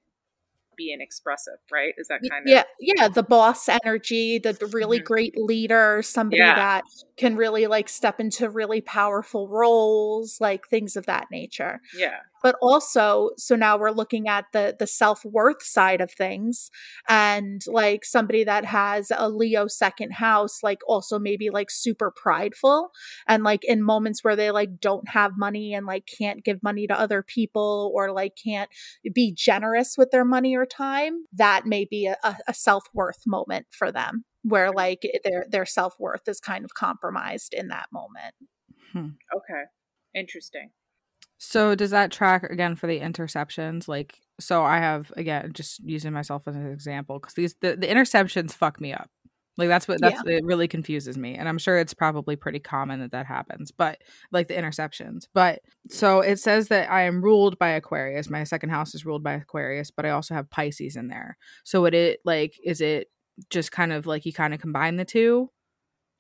being 0.79 1.03
expressive, 1.03 1.59
right? 1.71 1.93
Is 1.99 2.09
that 2.09 2.21
kind 2.29 2.47
of 2.47 2.51
Yeah, 2.51 2.63
yeah, 2.81 3.09
the 3.09 3.23
boss 3.23 3.69
energy, 3.69 4.39
the, 4.39 4.55
the 4.55 4.67
really 4.67 4.97
mm-hmm. 4.99 5.05
great 5.05 5.37
leader, 5.37 6.01
somebody 6.03 6.39
yeah. 6.39 6.55
that 6.55 6.85
can 7.19 7.37
really 7.37 7.67
like 7.67 7.91
step 7.91 8.19
into 8.19 8.49
really 8.49 8.81
powerful 8.81 9.47
roles, 9.47 10.41
like 10.41 10.69
things 10.69 10.97
of 10.97 11.05
that 11.05 11.27
nature. 11.31 11.83
Yeah 11.95 12.21
but 12.43 12.57
also 12.61 13.31
so 13.37 13.55
now 13.55 13.77
we're 13.77 13.91
looking 13.91 14.29
at 14.29 14.47
the 14.53 14.75
the 14.79 14.87
self-worth 14.87 15.63
side 15.63 16.01
of 16.01 16.11
things 16.11 16.71
and 17.09 17.63
like 17.67 18.05
somebody 18.05 18.45
that 18.45 18.65
has 18.65 19.13
a 19.17 19.29
leo 19.29 19.67
second 19.67 20.13
house 20.13 20.63
like 20.63 20.81
also 20.87 21.19
maybe 21.19 21.51
like 21.51 21.71
super 21.71 22.11
prideful 22.11 22.91
and 23.27 23.45
like 23.45 23.65
in 23.65 23.83
moments 23.83 24.25
where 24.25 24.37
they 24.37 24.51
like 24.51 24.81
don't 24.81 25.09
have 25.09 25.33
money 25.37 25.75
and 25.75 25.87
like 25.87 26.09
can't 26.19 26.45
give 26.45 26.63
money 26.63 26.87
to 26.87 26.99
other 26.99 27.23
people 27.23 27.93
or 27.95 28.13
like 28.13 28.33
can't 28.43 28.71
be 29.15 29.33
generous 29.33 29.95
with 29.97 30.11
their 30.11 30.25
money 30.25 30.57
or 30.57 30.67
time 30.67 31.25
that 31.33 31.67
may 31.67 31.85
be 31.85 32.07
a, 32.07 32.37
a 32.49 32.55
self-worth 32.55 33.23
moment 33.27 33.67
for 33.71 33.93
them 33.93 34.25
where 34.43 34.71
like 34.71 35.03
their 35.25 35.45
their 35.51 35.67
self-worth 35.67 36.27
is 36.27 36.41
kind 36.41 36.65
of 36.65 36.73
compromised 36.73 37.53
in 37.53 37.69
that 37.69 37.87
moment. 37.93 38.35
Hmm. 38.93 39.09
okay. 39.37 39.65
Interesting 40.15 40.71
so 41.43 41.75
does 41.75 41.91
that 41.91 42.13
track 42.13 42.43
again 42.45 42.77
for 42.77 42.87
the 42.87 43.01
interceptions? 43.01 43.89
Like, 43.89 44.15
so 44.39 44.63
I 44.63 44.77
have 44.77 45.11
again 45.17 45.53
just 45.55 45.81
using 45.83 46.13
myself 46.13 46.47
as 46.47 46.55
an 46.55 46.71
example 46.71 47.19
because 47.19 47.33
these 47.33 47.55
the, 47.63 47.77
the 47.77 47.87
interceptions 47.87 48.53
fuck 48.53 48.79
me 48.79 48.93
up. 48.93 49.11
Like 49.57 49.71
that's 49.71 49.89
what 49.89 50.03
that's 50.03 50.21
yeah. 50.27 50.37
it 50.37 50.45
really 50.45 50.69
confuses 50.69 51.17
me, 51.17 51.37
and 51.37 51.49
I'm 51.49 51.57
sure 51.57 51.79
it's 51.79 51.95
probably 51.95 52.37
pretty 52.37 52.59
common 52.59 53.01
that 53.01 53.13
that 53.13 53.25
happens. 53.25 53.73
But 53.73 54.03
like 54.31 54.49
the 54.49 54.55
interceptions, 54.55 55.29
but 55.33 55.61
so 55.89 56.21
it 56.21 56.39
says 56.39 56.69
that 56.69 56.91
I 56.91 57.03
am 57.05 57.23
ruled 57.25 57.59
by 57.59 57.71
Aquarius. 57.71 58.29
My 58.29 58.45
second 58.45 58.69
house 58.69 58.95
is 58.95 59.07
ruled 59.07 59.23
by 59.23 59.33
Aquarius, 59.33 59.91
but 59.91 60.05
I 60.05 60.11
also 60.11 60.35
have 60.35 60.51
Pisces 60.51 60.95
in 60.95 61.09
there. 61.09 61.39
So 61.65 61.81
would 61.81 61.95
it 61.95 62.21
like 62.23 62.55
is 62.63 62.83
it 62.83 63.09
just 63.49 63.73
kind 63.73 63.95
of 63.95 64.07
like 64.07 64.27
you 64.27 64.33
kind 64.35 64.53
of 64.53 64.61
combine 64.61 64.97
the 64.97 65.07
two? 65.07 65.51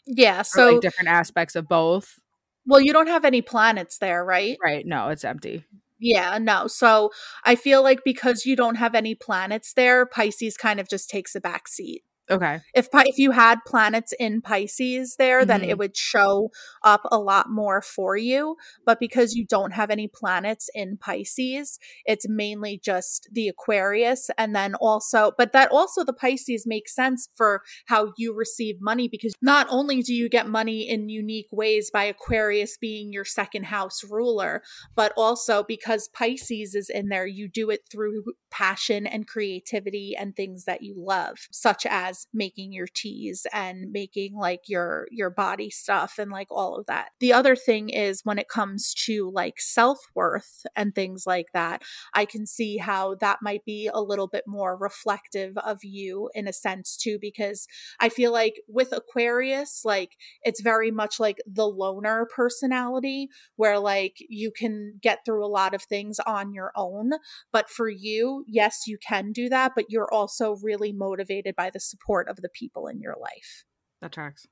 Yeah. 0.07 0.43
So 0.43 0.73
like 0.73 0.81
different 0.81 1.11
aspects 1.11 1.57
of 1.57 1.69
both. 1.69 2.19
Well, 2.67 2.81
you 2.81 2.93
don't 2.93 3.09
have 3.09 3.25
any 3.25 3.43
planets 3.43 3.99
there, 3.99 4.25
right? 4.25 4.57
Right. 4.63 4.87
No, 4.87 5.09
it's 5.09 5.25
empty. 5.25 5.65
Yeah, 5.99 6.39
no. 6.39 6.67
So 6.67 7.11
I 7.45 7.57
feel 7.57 7.83
like 7.83 8.01
because 8.05 8.47
you 8.47 8.57
don't 8.57 8.77
have 8.77 8.95
any 8.95 9.15
planets 9.15 9.75
there, 9.75 10.07
Pisces 10.07 10.57
kind 10.57 10.81
of 10.81 10.89
just 10.89 11.11
takes 11.11 11.35
a 11.35 11.41
back 11.41 11.69
seat. 11.69 12.03
Okay. 12.31 12.61
If 12.75 12.89
if 12.93 13.19
you 13.19 13.33
had 13.33 13.59
planets 13.67 14.13
in 14.19 14.41
Pisces 14.41 15.17
there, 15.17 15.41
mm-hmm. 15.41 15.49
then 15.49 15.63
it 15.63 15.71
mm-hmm. 15.71 15.79
would 15.79 15.97
show 15.97 16.51
up 16.85 17.03
a 17.11 17.19
lot 17.19 17.51
more 17.51 17.83
for 17.83 18.17
you. 18.17 18.57
But 18.85 19.01
because 19.01 19.35
you 19.35 19.45
don't 19.47 19.73
have 19.73 19.91
any 19.91 20.09
planets 20.09 20.69
in 20.75 20.97
Pisces, 20.97 21.79
it's 22.05 22.29
mainly 22.29 22.81
just 22.83 23.29
the 23.33 23.49
Aquarius 23.49 24.31
and 24.39 24.55
then 24.55 24.75
also 24.77 25.33
but 25.37 25.53
that 25.53 25.71
also 25.71 26.05
the 26.05 26.13
Pisces 26.13 26.67
makes 26.67 26.95
sense 26.95 27.29
for 27.35 27.63
how 27.87 28.13
you 28.17 28.35
receive 28.35 28.77
money 28.81 29.09
because 29.09 29.35
not 29.43 29.67
only 29.71 30.03
do 30.03 30.15
you 30.15 30.29
get 30.29 30.49
money 30.49 30.89
in 30.89 31.09
unique 31.09 31.49
ways 31.51 31.91
by 31.93 32.05
Aquarius 32.05 32.77
being 32.77 33.13
your 33.13 33.25
second 33.25 33.65
house 33.67 34.03
ruler, 34.09 34.63
but 34.95 35.13
also 35.17 35.63
because 35.63 36.09
Pisces 36.09 36.75
is 36.75 36.91
in 36.91 37.09
there, 37.09 37.27
you 37.27 37.49
do 37.49 37.71
it 37.71 37.81
through 37.91 38.25
passion 38.51 39.07
and 39.07 39.27
creativity 39.27 40.15
and 40.19 40.35
things 40.37 40.65
that 40.65 40.83
you 40.83 40.95
love, 40.97 41.37
such 41.51 41.87
as 41.87 42.20
making 42.33 42.73
your 42.73 42.87
teas 42.93 43.47
and 43.53 43.91
making 43.91 44.37
like 44.37 44.63
your 44.67 45.07
your 45.11 45.31
body 45.31 45.71
stuff 45.71 46.15
and 46.19 46.31
like 46.31 46.49
all 46.51 46.77
of 46.77 46.87
that. 46.87 47.11
The 47.21 47.33
other 47.33 47.57
thing 47.57 47.89
is 47.89 48.21
when 48.25 48.39
it 48.39 48.49
comes 48.49 48.95
to 49.07 49.31
like 49.33 49.55
self-worth 49.59 50.67
and 50.77 50.95
things 50.95 51.25
like 51.27 51.49
that, 51.55 51.83
I 52.15 52.25
can 52.25 52.47
see 52.47 52.79
how 52.79 53.15
that 53.17 53.39
might 53.43 53.65
be 53.65 53.89
a 53.93 54.01
little 54.01 54.29
bit 54.29 54.45
more 54.47 54.77
reflective 54.77 55.57
of 55.59 55.79
you 55.83 56.31
in 56.35 56.47
a 56.49 56.53
sense 56.53 56.97
too 56.97 57.19
because 57.21 57.67
I 57.99 58.09
feel 58.09 58.33
like 58.33 58.61
with 58.69 58.93
Aquarius 58.93 59.83
like 59.85 60.17
it's 60.43 60.61
very 60.61 60.91
much 60.91 61.21
like 61.21 61.39
the 61.47 61.67
loner 61.67 62.27
personality 62.35 63.29
where 63.57 63.79
like 63.79 64.17
you 64.29 64.51
can 64.51 64.99
get 65.03 65.21
through 65.25 65.45
a 65.45 65.49
lot 65.49 65.75
of 65.75 65.83
things 65.83 66.19
on 66.27 66.53
your 66.53 66.73
own, 66.77 67.11
but 67.53 67.69
for 67.69 67.89
you, 67.89 68.45
yes, 68.47 68.83
you 68.87 68.99
can 69.07 69.33
do 69.33 69.49
that, 69.49 69.73
but 69.75 69.87
you're 69.89 70.13
also 70.13 70.57
really 70.63 70.93
motivated 70.93 71.55
by 71.57 71.71
the 71.71 71.81
support 71.81 72.10
support 72.11 72.29
of 72.29 72.37
the 72.43 72.49
people 72.49 72.89
in 72.89 73.01
your 73.01 73.17
life. 73.21 73.65
That 74.01 74.13
tracks. 74.13 74.47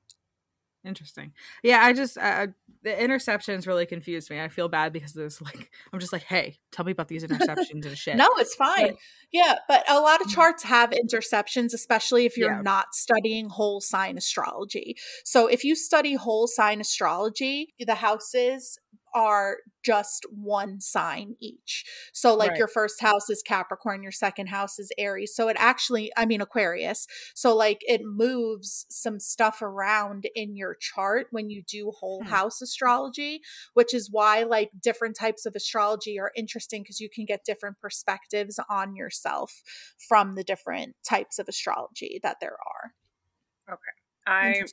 Interesting. 0.85 1.33
Yeah, 1.61 1.83
I 1.83 1.91
just 1.91 2.17
uh, 2.17 2.47
the 2.83 2.91
interceptions 2.91 3.67
really 3.67 3.85
confused 3.85 4.29
me. 4.29 4.39
I 4.39 4.47
feel 4.47 4.69
bad 4.69 4.93
because 4.93 5.11
there's 5.11 5.41
like 5.41 5.69
I'm 5.91 5.99
just 5.99 6.13
like, 6.13 6.23
hey, 6.23 6.57
tell 6.71 6.85
me 6.85 6.93
about 6.93 7.09
these 7.09 7.25
interceptions 7.25 7.85
and 7.85 7.97
shit. 7.97 8.15
No, 8.19 8.29
it's 8.37 8.55
fine. 8.55 8.91
But, 8.91 8.97
yeah, 9.33 9.55
but 9.67 9.83
a 9.89 9.99
lot 9.99 10.21
of 10.21 10.27
mm. 10.27 10.35
charts 10.35 10.63
have 10.63 10.91
interceptions, 10.91 11.73
especially 11.73 12.25
if 12.25 12.37
you're 12.37 12.53
yeah. 12.53 12.61
not 12.61 12.95
studying 12.95 13.49
whole 13.49 13.81
sign 13.81 14.17
astrology. 14.17 14.95
So 15.25 15.47
if 15.47 15.65
you 15.65 15.75
study 15.75 16.13
whole 16.15 16.47
sign 16.47 16.79
astrology, 16.79 17.73
the 17.85 17.95
houses 17.95 18.79
are 19.13 19.57
just 19.83 20.25
one 20.31 20.79
sign 20.79 21.35
each. 21.39 21.85
So 22.13 22.35
like 22.35 22.51
right. 22.51 22.57
your 22.57 22.67
first 22.67 23.01
house 23.01 23.29
is 23.29 23.41
Capricorn, 23.41 24.03
your 24.03 24.11
second 24.11 24.47
house 24.47 24.77
is 24.77 24.91
Aries. 24.97 25.33
So 25.35 25.47
it 25.47 25.55
actually, 25.59 26.11
I 26.17 26.25
mean 26.25 26.41
Aquarius. 26.41 27.07
So 27.33 27.55
like 27.55 27.79
it 27.81 28.01
moves 28.03 28.85
some 28.89 29.19
stuff 29.19 29.61
around 29.61 30.27
in 30.35 30.55
your 30.55 30.75
chart 30.75 31.27
when 31.31 31.49
you 31.49 31.63
do 31.63 31.91
whole 31.91 32.21
hmm. 32.21 32.29
house 32.29 32.61
astrology, 32.61 33.41
which 33.73 33.93
is 33.93 34.09
why 34.11 34.43
like 34.43 34.71
different 34.81 35.15
types 35.15 35.45
of 35.45 35.55
astrology 35.55 36.19
are 36.19 36.31
interesting 36.35 36.83
because 36.83 36.99
you 36.99 37.09
can 37.09 37.25
get 37.25 37.45
different 37.45 37.79
perspectives 37.79 38.59
on 38.69 38.95
yourself 38.95 39.61
from 40.07 40.35
the 40.35 40.43
different 40.43 40.95
types 41.07 41.39
of 41.39 41.47
astrology 41.47 42.19
that 42.23 42.37
there 42.41 42.57
are. 42.57 43.73
Okay. 43.73 43.81
I 44.27 44.63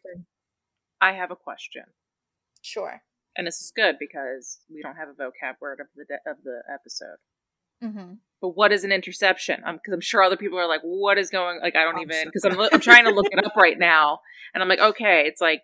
I 1.01 1.13
have 1.13 1.31
a 1.31 1.37
question. 1.37 1.85
Sure 2.63 3.03
and 3.37 3.47
this 3.47 3.61
is 3.61 3.73
good 3.75 3.97
because 3.99 4.59
we 4.73 4.83
don't 4.83 4.97
have 4.97 5.09
a 5.09 5.13
vocab 5.13 5.61
word 5.61 5.81
of 5.81 5.87
the 5.95 6.05
de- 6.05 6.31
of 6.31 6.39
the 6.45 6.63
episode. 6.73 7.17
Mm-hmm. 7.83 8.15
But 8.41 8.51
what 8.51 8.73
is 8.73 8.85
an 8.85 8.93
interception? 8.93 9.57
Because 9.57 9.81
I'm, 9.89 9.95
I'm, 9.95 10.01
sure 10.01 10.23
other 10.23 10.37
people 10.37 10.59
are 10.59 10.69
like, 10.69 10.83
"What 10.83 11.19
is 11.19 11.31
going?" 11.31 11.61
Like, 11.61 11.77
I 11.77 11.85
don't 11.85 12.01
even 12.01 12.27
because 12.27 12.45
I'm 12.45 12.59
I'm 12.73 12.81
trying 12.81 13.05
to 13.05 13.11
look 13.11 13.27
it 13.31 13.45
up 13.45 13.53
right 13.57 13.79
now, 13.79 14.21
and 14.55 14.63
I'm 14.63 14.69
like, 14.69 14.81
okay, 14.81 15.25
it's 15.27 15.41
like. 15.41 15.63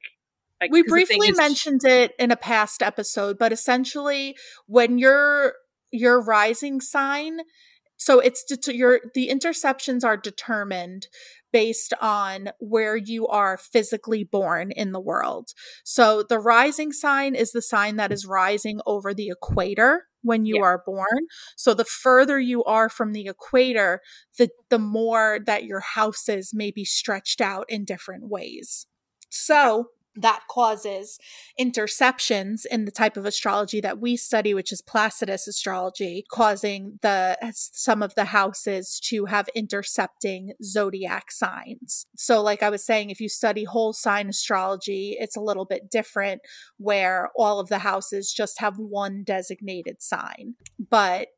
like 0.60 0.70
we 0.70 0.82
briefly 0.82 1.28
is- 1.28 1.36
mentioned 1.36 1.84
it 1.84 2.12
in 2.18 2.30
a 2.30 2.36
past 2.36 2.82
episode, 2.82 3.38
but 3.38 3.52
essentially, 3.52 4.36
when 4.66 4.98
your 4.98 5.54
your 5.90 6.22
rising 6.22 6.80
sign, 6.80 7.40
so 7.96 8.20
it's 8.20 8.44
your 8.68 9.00
the 9.14 9.28
interceptions 9.28 10.04
are 10.04 10.16
determined 10.16 11.06
based 11.52 11.92
on 12.00 12.50
where 12.58 12.96
you 12.96 13.26
are 13.26 13.56
physically 13.56 14.24
born 14.24 14.70
in 14.70 14.92
the 14.92 15.00
world. 15.00 15.50
So 15.84 16.22
the 16.22 16.38
rising 16.38 16.92
sign 16.92 17.34
is 17.34 17.52
the 17.52 17.62
sign 17.62 17.96
that 17.96 18.12
is 18.12 18.26
rising 18.26 18.80
over 18.86 19.12
the 19.14 19.28
equator 19.28 20.06
when 20.22 20.46
you 20.46 20.56
yeah. 20.56 20.62
are 20.62 20.82
born. 20.84 21.26
So 21.56 21.74
the 21.74 21.84
further 21.84 22.38
you 22.40 22.64
are 22.64 22.88
from 22.88 23.12
the 23.12 23.26
equator, 23.26 24.00
the 24.38 24.50
the 24.70 24.78
more 24.78 25.38
that 25.44 25.64
your 25.64 25.80
houses 25.80 26.52
may 26.54 26.70
be 26.70 26.84
stretched 26.84 27.40
out 27.40 27.66
in 27.68 27.84
different 27.84 28.28
ways. 28.28 28.86
So 29.28 29.88
that 30.16 30.42
causes 30.50 31.18
interceptions 31.58 32.66
in 32.70 32.84
the 32.84 32.90
type 32.90 33.16
of 33.16 33.24
astrology 33.24 33.80
that 33.80 33.98
we 33.98 34.16
study 34.16 34.52
which 34.52 34.72
is 34.72 34.82
placidus 34.82 35.48
astrology 35.48 36.24
causing 36.30 36.98
the 37.02 37.36
some 37.54 38.02
of 38.02 38.14
the 38.14 38.26
houses 38.26 39.00
to 39.02 39.26
have 39.26 39.48
intercepting 39.54 40.52
zodiac 40.62 41.30
signs. 41.30 42.06
So 42.16 42.42
like 42.42 42.62
i 42.62 42.70
was 42.70 42.84
saying 42.84 43.10
if 43.10 43.20
you 43.20 43.28
study 43.28 43.64
whole 43.64 43.92
sign 43.92 44.28
astrology 44.28 45.16
it's 45.18 45.36
a 45.36 45.40
little 45.40 45.64
bit 45.64 45.90
different 45.90 46.42
where 46.76 47.30
all 47.36 47.60
of 47.60 47.68
the 47.68 47.78
houses 47.78 48.32
just 48.32 48.60
have 48.60 48.76
one 48.78 49.22
designated 49.24 50.02
sign. 50.02 50.54
But 50.78 51.28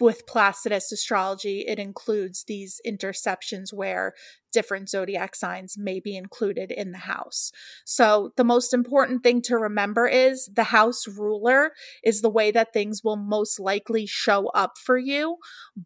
with 0.00 0.26
Placidus 0.26 0.90
astrology, 0.90 1.64
it 1.66 1.78
includes 1.78 2.44
these 2.44 2.80
interceptions 2.86 3.72
where 3.72 4.14
different 4.52 4.88
zodiac 4.88 5.34
signs 5.34 5.76
may 5.78 6.00
be 6.00 6.16
included 6.16 6.70
in 6.70 6.92
the 6.92 6.98
house. 6.98 7.50
So, 7.84 8.32
the 8.36 8.44
most 8.44 8.72
important 8.72 9.22
thing 9.22 9.42
to 9.42 9.56
remember 9.56 10.06
is 10.06 10.50
the 10.52 10.64
house 10.64 11.08
ruler 11.08 11.72
is 12.04 12.20
the 12.20 12.30
way 12.30 12.50
that 12.50 12.72
things 12.72 13.02
will 13.02 13.16
most 13.16 13.58
likely 13.58 14.06
show 14.06 14.48
up 14.48 14.72
for 14.78 14.98
you. 14.98 15.38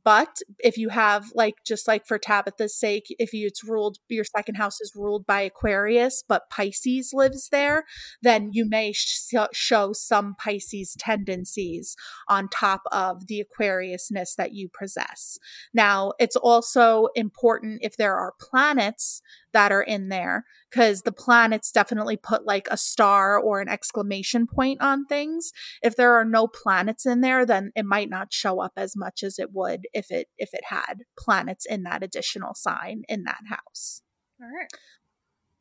But 0.05 0.41
if 0.59 0.77
you 0.77 0.91
have, 0.91 1.31
like, 1.35 1.55
just 1.65 1.89
like 1.89 2.07
for 2.07 2.19
Tabitha's 2.19 2.77
sake, 2.77 3.15
if 3.19 3.33
you, 3.33 3.47
it's 3.47 3.65
ruled, 3.65 3.99
your 4.09 4.25
second 4.25 4.57
house 4.57 4.81
is 4.81 4.93
ruled 4.95 5.27
by 5.27 5.43
Aquarius, 5.43 6.23
but 6.27 6.51
Pisces 6.51 7.13
lives 7.13 7.49
there, 7.51 7.85
then 8.23 8.51
you 8.53 8.69
may 8.69 8.93
sh- 8.93 9.33
show 9.53 9.93
some 9.93 10.35
Pisces 10.35 10.97
tendencies 10.99 11.97
on 12.29 12.49
top 12.49 12.83
of 12.91 13.29
the 13.29 13.41
Aquariusness 13.41 14.35
that 14.37 14.53
you 14.53 14.69
possess. 14.69 15.39
Now, 15.73 16.13
it's 16.19 16.37
also 16.37 17.09
important 17.15 17.81
if 17.83 17.97
there 17.97 18.17
are 18.17 18.33
planets 18.41 18.56
planets 18.57 19.21
that 19.53 19.71
are 19.71 19.83
in 19.83 20.09
there 20.09 20.47
because 20.71 21.03
the 21.03 21.13
planets 21.13 21.71
definitely 21.71 22.17
put 22.17 22.47
like 22.47 22.67
a 22.71 22.77
star 22.79 23.39
or 23.39 23.61
an 23.61 23.69
exclamation 23.69 24.47
point 24.47 24.81
on 24.81 25.05
things. 25.05 25.53
If 25.83 25.95
there 25.95 26.15
are 26.15 26.25
no 26.25 26.47
planets 26.47 27.05
in 27.05 27.21
there, 27.21 27.45
then 27.45 27.71
it 27.77 27.85
might 27.85 28.09
not 28.09 28.33
show 28.33 28.63
up 28.63 28.73
as 28.75 28.97
much 28.97 29.23
as 29.23 29.39
it 29.39 29.51
would 29.53 29.89
if 29.93 30.11
it 30.11 30.29
if 30.39 30.55
it 30.55 30.65
had 30.71 31.03
planets 31.19 31.67
in 31.67 31.83
that 31.83 32.03
additional 32.03 32.55
sign 32.55 33.03
in 33.11 33.25
that 33.25 33.43
house. 33.51 34.01
All 34.41 34.49
right. 34.49 34.71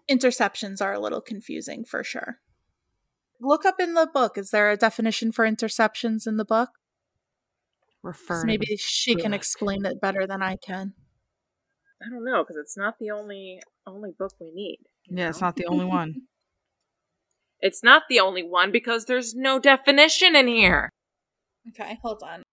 Interceptions 0.09 0.81
are 0.81 0.93
a 0.93 0.99
little 0.99 1.21
confusing 1.21 1.83
for 1.83 2.01
sure. 2.01 2.37
Look 3.41 3.65
up 3.65 3.81
in 3.81 3.95
the 3.95 4.07
book. 4.07 4.37
Is 4.37 4.51
there 4.51 4.71
a 4.71 4.77
definition 4.77 5.33
for 5.33 5.45
interceptions 5.45 6.25
in 6.25 6.37
the 6.37 6.45
book? 6.45 6.69
Refer. 8.03 8.39
So 8.39 8.45
maybe 8.45 8.77
she 8.77 9.15
can 9.15 9.33
explain 9.33 9.83
it 9.83 9.99
better 9.99 10.25
than 10.25 10.41
I 10.41 10.55
can. 10.55 10.93
I 12.01 12.09
don't 12.09 12.25
know 12.25 12.43
because 12.43 12.57
it's 12.57 12.77
not 12.77 12.99
the 12.99 13.11
only 13.11 13.61
only 13.87 14.11
book 14.17 14.33
we 14.39 14.51
need. 14.51 14.79
you 15.05 15.17
Yeah, 15.17 15.29
it's 15.29 15.41
not 15.41 15.55
the 15.55 15.65
only 15.65 15.85
one. 15.85 16.23
It's 17.61 17.81
not 17.81 18.03
the 18.09 18.19
only 18.19 18.43
one 18.43 18.71
because 18.71 19.05
there's 19.05 19.33
no 19.33 19.59
definition 19.59 20.35
in 20.35 20.47
here. 20.47 20.91
Okay, 21.69 21.97
hold 22.03 22.21
on. 22.21 22.43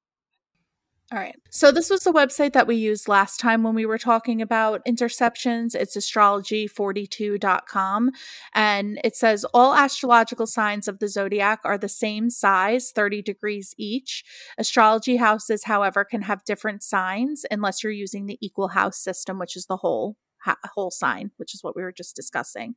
All 1.13 1.19
right. 1.19 1.37
So 1.51 1.71
this 1.71 1.91
was 1.91 2.05
the 2.05 2.13
website 2.13 2.55
that 2.55 2.67
we 2.67 2.77
used 2.77 3.07
last 3.07 3.39
time 3.39 3.63
when 3.63 3.75
we 3.75 3.85
were 3.85 3.99
talking 3.99 4.41
about 4.41 4.83
interceptions. 4.87 5.75
It's 5.75 5.95
astrology42.com 5.95 8.13
and 8.55 8.99
it 9.05 9.15
says 9.15 9.45
all 9.53 9.75
astrological 9.75 10.47
signs 10.47 10.89
of 10.89 11.01
the 11.01 11.09
zodiac 11.09 11.61
are 11.65 11.77
the 11.77 11.87
same 11.87 12.31
size, 12.31 12.93
30 12.93 13.21
degrees 13.21 13.75
each. 13.77 14.25
Astrology 14.57 15.17
houses, 15.17 15.65
however, 15.65 16.03
can 16.03 16.23
have 16.23 16.45
different 16.45 16.83
signs 16.83 17.45
unless 17.51 17.85
you're 17.85 17.93
using 17.93 18.25
the 18.25 18.39
equal 18.41 18.69
house 18.69 18.97
system, 18.97 19.39
which 19.39 19.55
is 19.55 19.67
the 19.67 19.77
whole 19.77 20.17
ha- 20.45 20.57
whole 20.75 20.91
sign, 20.91 21.31
which 21.37 21.55
is 21.55 21.63
what 21.63 21.77
we 21.77 21.83
were 21.83 21.93
just 21.93 22.17
discussing. 22.17 22.75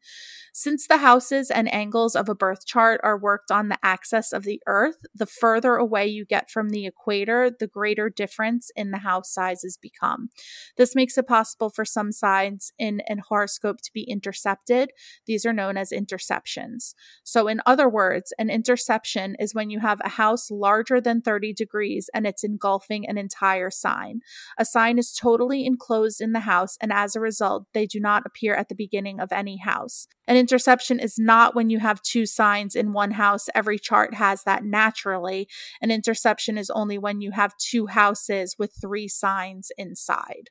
Since 0.53 0.87
the 0.87 0.97
houses 0.97 1.51
and 1.51 1.73
angles 1.73 2.15
of 2.15 2.29
a 2.29 2.35
birth 2.35 2.65
chart 2.65 3.01
are 3.03 3.17
worked 3.17 3.51
on 3.51 3.69
the 3.69 3.79
axis 3.83 4.31
of 4.31 4.43
the 4.43 4.61
earth, 4.67 4.97
the 5.13 5.25
further 5.25 5.75
away 5.75 6.07
you 6.07 6.25
get 6.25 6.49
from 6.49 6.69
the 6.69 6.85
equator, 6.85 7.49
the 7.49 7.67
greater 7.67 8.09
difference 8.09 8.71
in 8.75 8.91
the 8.91 8.99
house 8.99 9.33
sizes 9.33 9.77
become. 9.77 10.29
This 10.77 10.95
makes 10.95 11.17
it 11.17 11.27
possible 11.27 11.69
for 11.69 11.85
some 11.85 12.11
signs 12.11 12.71
in 12.77 13.01
an 13.07 13.19
horoscope 13.27 13.81
to 13.81 13.91
be 13.93 14.03
intercepted. 14.03 14.91
These 15.25 15.45
are 15.45 15.53
known 15.53 15.77
as 15.77 15.91
interceptions. 15.91 16.93
So, 17.23 17.47
in 17.47 17.61
other 17.65 17.89
words, 17.89 18.33
an 18.37 18.49
interception 18.49 19.35
is 19.39 19.55
when 19.55 19.69
you 19.69 19.79
have 19.79 19.99
a 20.03 20.09
house 20.09 20.51
larger 20.51 21.01
than 21.01 21.21
30 21.21 21.53
degrees 21.53 22.09
and 22.13 22.25
it's 22.25 22.43
engulfing 22.43 23.07
an 23.07 23.17
entire 23.17 23.69
sign. 23.69 24.21
A 24.57 24.65
sign 24.65 24.97
is 24.97 25.13
totally 25.13 25.65
enclosed 25.65 26.21
in 26.21 26.33
the 26.33 26.41
house, 26.41 26.77
and 26.81 26.91
as 26.91 27.15
a 27.15 27.19
result, 27.19 27.54
they 27.73 27.85
do 27.85 27.99
not 27.99 28.23
appear 28.25 28.55
at 28.55 28.69
the 28.69 28.75
beginning 28.75 29.19
of 29.19 29.31
any 29.31 29.57
house. 29.57 30.07
An 30.27 30.37
interception 30.37 30.99
is 30.99 31.17
not 31.17 31.55
when 31.55 31.69
you 31.69 31.79
have 31.79 32.01
two 32.01 32.25
signs 32.25 32.75
in 32.75 32.93
one 32.93 33.11
house. 33.11 33.47
Every 33.55 33.77
chart 33.79 34.13
has 34.15 34.43
that 34.43 34.63
naturally. 34.63 35.47
An 35.81 35.91
interception 35.91 36.57
is 36.57 36.69
only 36.69 36.97
when 36.97 37.21
you 37.21 37.31
have 37.31 37.57
two 37.57 37.87
houses 37.87 38.55
with 38.57 38.73
three 38.79 39.07
signs 39.07 39.71
inside. 39.77 40.49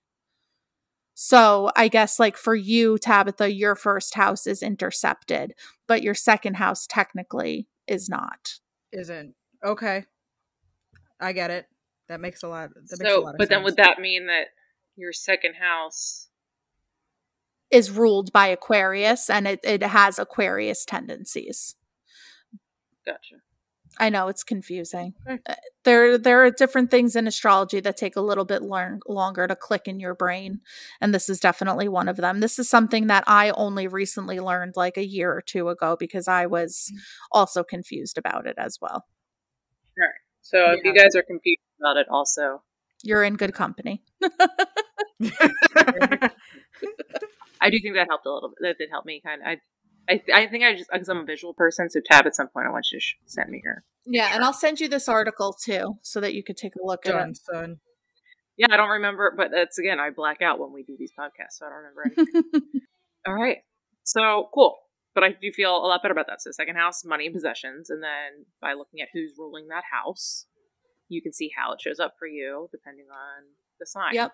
So, 1.15 1.71
I 1.77 1.89
guess, 1.89 2.19
like 2.19 2.37
for 2.37 2.57
you, 2.57 2.99
Tabitha, 2.99 3.53
your 3.53 3.77
first 3.77 4.17
house 4.17 4.47
is 4.47 4.63
intercepted, 4.63 5.55
but 5.87 6.03
your 6.03 6.15
second 6.15 6.55
house 6.55 6.87
technically 6.89 7.69
is 7.87 8.09
not. 8.09 8.55
Isn't 8.93 9.35
okay. 9.65 10.05
I 11.21 11.33
get 11.33 11.51
it. 11.51 11.67
That 12.09 12.21
makes 12.21 12.43
a 12.43 12.49
lot. 12.49 12.71
That 12.75 12.99
makes 12.99 13.01
a 13.01 13.15
So, 13.15 13.21
lot 13.21 13.35
of 13.35 13.39
but 13.39 13.49
then 13.49 13.63
would 13.63 13.77
that 13.77 14.01
mean 14.01 14.27
that 14.27 14.49
your 14.97 15.13
second 15.13 15.55
house? 15.55 16.29
Is 17.75 17.91
ruled 17.91 18.33
by 18.33 18.47
Aquarius 18.47 19.29
and 19.29 19.49
it, 19.49 19.61
it 19.65 19.83
has 19.83 20.19
Aquarius 20.19 20.85
tendencies. 20.85 21.75
Gotcha. 23.05 23.37
I 23.99 24.11
know 24.11 24.29
it's 24.29 24.43
confusing. 24.45 25.15
Okay. 25.29 25.41
Uh, 25.49 25.55
There, 25.85 26.19
there 26.19 26.45
are 26.45 26.51
different 26.51 26.91
things 26.91 27.15
in 27.15 27.27
astrology 27.27 27.81
that 27.81 27.97
take 27.97 28.17
a 28.17 28.21
little 28.21 28.45
bit 28.45 28.63
learn, 28.63 29.01
longer 29.09 29.47
to 29.47 29.55
click 29.55 29.83
in 29.87 30.01
your 30.01 30.15
brain, 30.15 30.61
and 31.01 31.15
this 31.15 31.29
is 31.29 31.39
definitely 31.39 31.89
one 31.89 32.09
of 32.09 32.17
them. 32.17 32.41
This 32.41 32.59
is 32.59 32.69
something 32.69 33.07
that 33.09 33.25
I 33.27 33.51
only 33.51 33.87
recently 33.87 34.41
learned, 34.41 34.75
like 34.77 34.97
a 34.97 35.07
year 35.07 35.33
or 35.33 35.43
two 35.43 35.69
ago, 35.69 35.97
because 35.99 36.27
I 36.27 36.47
was 36.47 36.93
also 37.31 37.63
confused 37.63 38.19
about 38.19 38.47
it 38.47 38.57
as 38.59 38.79
well. 38.81 39.05
So 40.41 40.73
if 40.73 40.85
you 40.85 40.95
guys 40.95 41.15
are 41.15 41.23
confused 41.23 41.61
about 41.81 41.97
it, 41.97 42.07
also, 42.11 42.63
You're 43.03 43.23
in 43.23 43.37
good 43.37 43.55
company. 43.55 44.03
I 47.65 47.71
do 47.71 47.79
think 47.81 47.95
that 47.95 48.09
helped 48.09 48.27
a 48.27 48.33
little 48.33 48.51
bit. 48.51 48.59
That 48.61 48.79
did 48.79 48.91
help 48.91 49.07
me 49.07 49.23
kind 49.25 49.41
of. 49.41 49.49
I, 49.49 49.61
I, 50.07 50.43
I 50.43 50.47
think 50.49 50.65
I 50.65 50.75
just 50.75 50.91
because 50.93 51.09
I'm 51.09 51.19
a 51.19 51.25
visual 51.25 51.55
person. 51.55 51.89
So 51.89 52.01
Tab, 52.05 52.27
at 52.27 52.35
some 52.35 52.49
point, 52.49 52.67
I 52.67 52.71
want 52.71 52.87
you 52.93 52.99
to 52.99 53.03
sh- 53.03 53.17
send 53.27 53.51
me 53.51 53.63
her. 53.65 53.85
Yeah, 54.07 54.35
and 54.35 54.45
I'll 54.45 54.53
send 54.53 54.81
you 54.81 54.89
this 54.89 55.09
article 55.09 55.55
too, 55.55 55.95
so 56.03 56.21
that 56.21 56.35
you 56.35 56.43
could 56.43 56.59
take 56.59 56.75
a 56.77 56.85
look 56.85 57.07
at 57.07 57.13
Done, 57.13 57.31
it. 57.31 57.39
son. 57.39 57.77
Yeah, 58.57 58.67
I 58.71 58.77
don't 58.77 58.91
remember, 58.91 59.33
but 59.37 59.51
that's 59.51 59.79
again, 59.79 59.99
I 59.99 60.11
black 60.11 60.43
out 60.43 60.61
when 60.61 60.73
we 60.73 60.83
do 60.83 60.95
these 60.99 61.13
podcasts, 61.19 61.59
so 61.59 61.67
I 61.67 61.71
don't 61.71 61.79
remember 61.79 62.05
anything. 62.05 62.61
All 63.27 63.35
right, 63.35 63.59
so 64.05 64.49
cool. 64.55 64.77
But 65.15 65.23
I 65.25 65.29
do 65.31 65.53
feel 65.53 65.77
a 65.77 65.87
lot 65.87 66.03
better 66.03 66.13
about 66.13 66.27
that. 66.27 66.43
So 66.43 66.51
second 66.51 66.75
house, 66.75 67.05
money 67.05 67.27
and 67.27 67.35
possessions, 67.35 67.89
and 67.89 68.03
then 68.03 68.47
by 68.61 68.75
looking 68.75 69.01
at 69.01 69.09
who's 69.15 69.33
ruling 69.39 69.69
that 69.69 69.85
house, 69.91 70.47
you 71.09 71.23
can 71.23 71.33
see 71.33 71.51
how 71.57 71.73
it 71.73 71.81
shows 71.81 72.01
up 72.01 72.15
for 72.19 72.27
you 72.27 72.69
depending 72.73 73.07
on 73.11 73.45
the 73.79 73.87
sign. 73.87 74.15
Yep. 74.15 74.33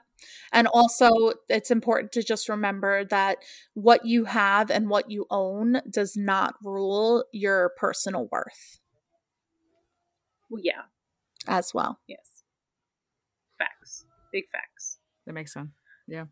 And 0.52 0.66
also, 0.68 1.10
it's 1.48 1.70
important 1.70 2.12
to 2.12 2.22
just 2.22 2.48
remember 2.48 3.04
that 3.06 3.38
what 3.74 4.04
you 4.04 4.24
have 4.26 4.70
and 4.70 4.88
what 4.88 5.10
you 5.10 5.26
own 5.30 5.80
does 5.90 6.16
not 6.16 6.54
rule 6.62 7.24
your 7.32 7.72
personal 7.76 8.28
worth 8.30 8.78
Well, 10.50 10.60
yeah. 10.62 10.82
as 11.46 11.72
well. 11.72 12.00
Yes. 12.06 12.42
Facts. 13.58 14.04
Big 14.32 14.44
facts. 14.50 14.98
That 15.26 15.32
makes 15.32 15.52
sense. 15.52 15.70
Yeah. 16.06 16.24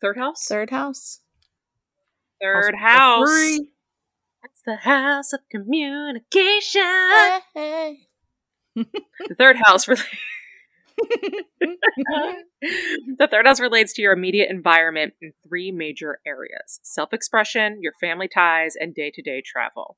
Third 0.00 0.18
house. 0.18 0.44
Third 0.46 0.70
house. 0.70 1.20
Third 2.40 2.74
House 2.76 2.90
house. 2.92 3.28
three. 3.30 3.68
The 4.66 4.76
house 4.76 5.32
of 5.32 5.40
communication. 5.50 6.82
Hey, 6.82 7.40
hey. 7.54 7.96
The 8.74 9.34
third 9.38 9.56
house 9.64 9.88
relates. 9.88 10.06
the 13.18 13.28
third 13.30 13.46
house 13.46 13.60
relates 13.60 13.92
to 13.94 14.02
your 14.02 14.12
immediate 14.12 14.50
environment 14.50 15.14
in 15.20 15.32
three 15.46 15.72
major 15.72 16.20
areas 16.26 16.80
self 16.82 17.12
expression, 17.12 17.78
your 17.80 17.92
family 18.00 18.28
ties, 18.28 18.74
and 18.78 18.94
day 18.94 19.10
to 19.14 19.22
day 19.22 19.42
travel. 19.44 19.96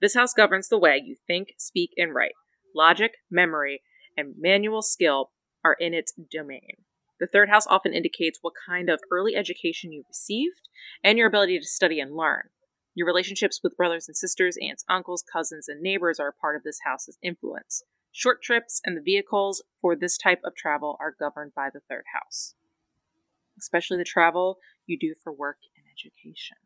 This 0.00 0.14
house 0.14 0.32
governs 0.34 0.68
the 0.68 0.78
way 0.78 1.00
you 1.04 1.16
think, 1.26 1.54
speak, 1.58 1.90
and 1.96 2.14
write. 2.14 2.34
Logic, 2.74 3.12
memory, 3.30 3.82
and 4.16 4.34
manual 4.38 4.82
skill 4.82 5.30
are 5.64 5.76
in 5.78 5.94
its 5.94 6.12
domain. 6.30 6.84
The 7.20 7.28
third 7.28 7.50
house 7.50 7.68
often 7.68 7.94
indicates 7.94 8.40
what 8.42 8.54
kind 8.66 8.90
of 8.90 8.98
early 9.12 9.36
education 9.36 9.92
you 9.92 10.02
received 10.08 10.68
and 11.04 11.18
your 11.18 11.28
ability 11.28 11.58
to 11.60 11.64
study 11.64 12.00
and 12.00 12.16
learn. 12.16 12.48
Your 12.94 13.06
relationships 13.06 13.60
with 13.62 13.76
brothers 13.76 14.08
and 14.08 14.16
sisters, 14.16 14.56
aunts, 14.60 14.84
uncles, 14.88 15.22
cousins, 15.32 15.68
and 15.68 15.80
neighbors 15.80 16.18
are 16.18 16.28
a 16.28 16.32
part 16.32 16.56
of 16.56 16.64
this 16.64 16.80
house's 16.84 17.18
influence. 17.22 17.84
Short 18.12 18.42
trips 18.42 18.80
and 18.84 18.96
the 18.96 19.00
vehicles 19.00 19.62
for 19.80 19.96
this 19.96 20.18
type 20.18 20.40
of 20.44 20.54
travel 20.54 20.96
are 21.00 21.14
governed 21.18 21.52
by 21.54 21.68
the 21.72 21.80
third 21.88 22.04
house, 22.14 22.54
especially 23.58 23.96
the 23.96 24.04
travel 24.04 24.58
you 24.86 24.98
do 24.98 25.14
for 25.22 25.32
work 25.32 25.58
and 25.76 25.86
education. 25.90 26.58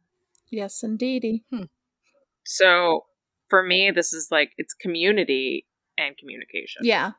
Yes, 0.51 0.83
indeedy. 0.83 1.45
Hmm. 1.51 1.65
So 2.45 3.07
for 3.49 3.63
me, 3.63 3.91
this 3.91 4.13
is 4.13 4.29
like 4.31 4.53
it's 4.59 4.75
community 4.75 5.67
and 5.97 6.17
communication. 6.19 6.83
Yeah. 6.83 7.13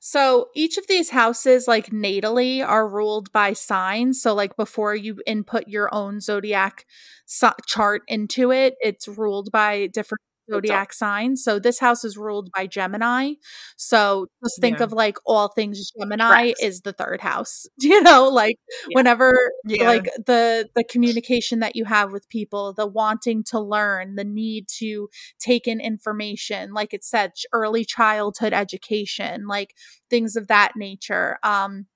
So 0.00 0.48
each 0.54 0.78
of 0.78 0.88
these 0.88 1.10
houses, 1.10 1.68
like 1.68 1.90
natally, 1.90 2.66
are 2.66 2.88
ruled 2.88 3.32
by 3.32 3.52
signs. 3.52 4.20
So, 4.20 4.34
like 4.34 4.56
before 4.56 4.96
you 4.96 5.20
input 5.26 5.68
your 5.68 5.94
own 5.94 6.20
zodiac 6.20 6.86
so- 7.24 7.52
chart 7.66 8.02
into 8.08 8.50
it, 8.50 8.74
it's 8.80 9.06
ruled 9.06 9.52
by 9.52 9.86
different 9.86 10.22
zodiac 10.52 10.92
signs. 10.92 11.42
So 11.44 11.58
this 11.58 11.78
house 11.78 12.04
is 12.04 12.16
ruled 12.16 12.50
by 12.54 12.66
Gemini. 12.66 13.34
So 13.76 14.26
just 14.44 14.60
think 14.60 14.78
Yeah. 14.78 14.84
of 14.84 14.92
like 14.92 15.18
all 15.26 15.48
things 15.48 15.90
Gemini 15.98 16.52
is 16.60 16.82
the 16.82 16.92
third 16.92 17.20
house. 17.20 17.66
You 17.80 18.02
know, 18.02 18.28
like 18.28 18.56
Yeah. 18.88 18.94
whenever 18.96 19.32
Yeah. 19.64 19.86
like 19.86 20.04
the 20.26 20.68
the 20.74 20.84
communication 20.84 21.60
that 21.60 21.76
you 21.76 21.84
have 21.84 22.12
with 22.12 22.28
people 22.28 22.72
the 22.72 22.86
wanting 22.86 23.44
to 23.44 23.60
learn 23.60 24.14
the 24.16 24.24
need 24.24 24.66
to 24.80 25.08
take 25.38 25.66
in 25.68 25.80
information 25.80 26.72
like 26.72 26.92
it 26.94 27.04
said 27.04 27.32
early 27.52 27.84
childhood 27.84 28.52
education 28.52 29.46
like 29.46 29.74
things 30.10 30.36
of 30.36 30.48
that 30.48 30.72
nature 30.76 31.38
um 31.42 31.86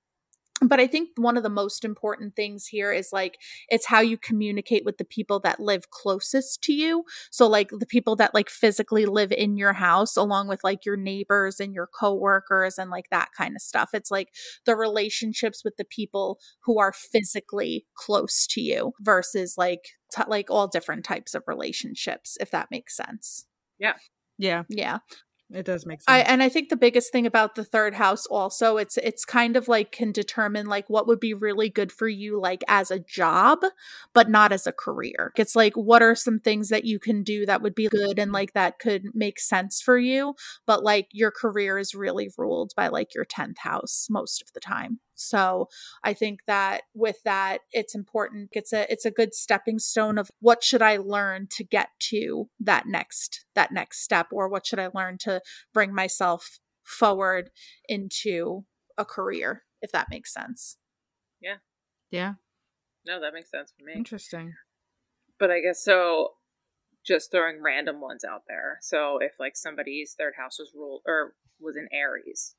but 0.61 0.79
I 0.79 0.87
think 0.87 1.09
one 1.17 1.37
of 1.37 1.43
the 1.43 1.49
most 1.49 1.85
important 1.85 2.35
things 2.35 2.67
here 2.67 2.91
is 2.91 3.09
like 3.11 3.37
it's 3.69 3.85
how 3.85 4.01
you 4.01 4.17
communicate 4.17 4.85
with 4.85 4.97
the 4.97 5.05
people 5.05 5.39
that 5.41 5.59
live 5.59 5.89
closest 5.89 6.61
to 6.63 6.73
you. 6.73 7.03
So 7.31 7.47
like 7.47 7.69
the 7.69 7.85
people 7.85 8.15
that 8.15 8.33
like 8.33 8.49
physically 8.49 9.05
live 9.05 9.31
in 9.31 9.57
your 9.57 9.73
house 9.73 10.15
along 10.15 10.47
with 10.47 10.63
like 10.63 10.85
your 10.85 10.97
neighbors 10.97 11.59
and 11.59 11.73
your 11.73 11.87
coworkers 11.87 12.77
and 12.77 12.89
like 12.89 13.09
that 13.11 13.29
kind 13.37 13.55
of 13.55 13.61
stuff. 13.61 13.91
It's 13.93 14.11
like 14.11 14.29
the 14.65 14.75
relationships 14.75 15.63
with 15.63 15.77
the 15.77 15.85
people 15.85 16.39
who 16.63 16.79
are 16.79 16.93
physically 16.93 17.85
close 17.95 18.47
to 18.47 18.61
you 18.61 18.93
versus 18.99 19.55
like 19.57 19.89
t- 20.15 20.23
like 20.27 20.49
all 20.49 20.67
different 20.67 21.05
types 21.05 21.35
of 21.35 21.43
relationships 21.47 22.37
if 22.39 22.49
that 22.51 22.69
makes 22.71 22.95
sense. 22.95 23.45
Yeah. 23.79 23.93
Yeah. 24.39 24.63
Yeah. 24.69 24.99
It 25.49 25.65
does 25.65 25.85
make 25.85 26.01
sense. 26.01 26.05
I 26.09 26.19
and 26.19 26.43
I 26.43 26.49
think 26.49 26.67
the 26.67 26.75
biggest 26.75 27.11
thing 27.11 27.25
about 27.25 27.55
the 27.55 27.63
third 27.63 27.93
house 27.93 28.25
also 28.25 28.75
it's 28.75 28.97
it's 28.97 29.23
kind 29.23 29.55
of 29.55 29.69
like 29.69 29.93
can 29.93 30.11
determine 30.11 30.65
like 30.65 30.89
what 30.89 31.07
would 31.07 31.21
be 31.21 31.33
really 31.33 31.69
good 31.69 31.89
for 31.91 32.07
you 32.07 32.39
like 32.39 32.65
as 32.67 32.91
a 32.91 32.99
job 32.99 33.59
but 34.13 34.29
not 34.29 34.51
as 34.51 34.67
a 34.67 34.73
career. 34.73 35.31
It's 35.37 35.55
like 35.55 35.73
what 35.75 36.01
are 36.01 36.15
some 36.15 36.39
things 36.39 36.67
that 36.67 36.83
you 36.83 36.99
can 36.99 37.23
do 37.23 37.45
that 37.45 37.61
would 37.61 37.75
be 37.75 37.87
good 37.87 38.19
and 38.19 38.33
like 38.33 38.53
that 38.53 38.77
could 38.79 39.05
make 39.13 39.39
sense 39.39 39.81
for 39.81 39.97
you 39.97 40.35
but 40.65 40.83
like 40.83 41.07
your 41.11 41.31
career 41.31 41.77
is 41.77 41.95
really 41.95 42.29
ruled 42.37 42.73
by 42.75 42.89
like 42.89 43.15
your 43.15 43.25
10th 43.25 43.59
house 43.59 44.07
most 44.09 44.41
of 44.41 44.51
the 44.53 44.59
time. 44.59 44.99
So 45.17 45.67
I 46.03 46.13
think 46.13 46.41
that 46.47 46.83
with 46.93 47.17
that, 47.25 47.59
it's 47.71 47.95
important. 47.95 48.49
It's 48.53 48.71
a 48.71 48.91
it's 48.91 49.05
a 49.05 49.11
good 49.11 49.33
stepping 49.33 49.79
stone 49.79 50.17
of 50.17 50.31
what 50.39 50.63
should 50.63 50.81
I 50.81 50.97
learn 50.97 51.47
to 51.51 51.63
get 51.63 51.89
to 52.09 52.49
that 52.59 52.85
next 52.87 53.45
that 53.55 53.71
next 53.71 54.03
step, 54.03 54.27
or 54.31 54.47
what 54.47 54.65
should 54.65 54.79
I 54.79 54.89
learn 54.93 55.17
to 55.19 55.41
bring 55.73 55.93
myself 55.93 56.59
forward 56.83 57.49
into 57.89 58.65
a 58.97 59.05
career, 59.05 59.63
if 59.81 59.91
that 59.91 60.07
makes 60.09 60.33
sense. 60.33 60.77
Yeah. 61.41 61.57
Yeah. 62.09 62.33
No, 63.05 63.19
that 63.19 63.33
makes 63.33 63.51
sense 63.51 63.73
for 63.77 63.83
me. 63.83 63.93
Interesting. 63.93 64.53
But 65.39 65.51
I 65.51 65.59
guess 65.61 65.83
so. 65.83 66.33
Just 67.05 67.31
throwing 67.31 67.61
random 67.63 68.01
ones 68.01 68.25
out 68.25 68.43
there. 68.49 68.79
So 68.81 69.17
if 69.21 69.33
like 69.39 69.55
somebody's 69.55 70.13
third 70.13 70.33
house 70.37 70.59
was 70.59 70.73
ruled 70.75 71.03
or 71.07 71.35
was 71.57 71.77
in 71.77 71.87
Aries, 71.89 72.55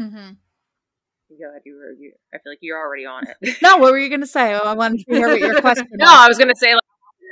Mm-hmm. 0.00 0.32
You 1.38 1.48
ahead. 1.48 1.62
You 1.64 1.74
were. 1.76 1.92
You, 1.92 2.12
I 2.34 2.38
feel 2.38 2.52
like 2.52 2.58
you're 2.62 2.78
already 2.78 3.06
on 3.06 3.24
it. 3.26 3.56
No, 3.62 3.76
what 3.78 3.92
were 3.92 3.98
you 3.98 4.08
going 4.08 4.20
to 4.20 4.26
say? 4.26 4.54
Oh, 4.54 4.58
I 4.58 4.74
wanted 4.74 5.04
to 5.06 5.14
hear 5.14 5.28
what 5.28 5.40
your 5.40 5.60
question. 5.60 5.88
no, 5.92 6.04
was. 6.06 6.14
I 6.14 6.28
was 6.28 6.38
gonna 6.38 6.56
say 6.56 6.74
like, 6.74 6.81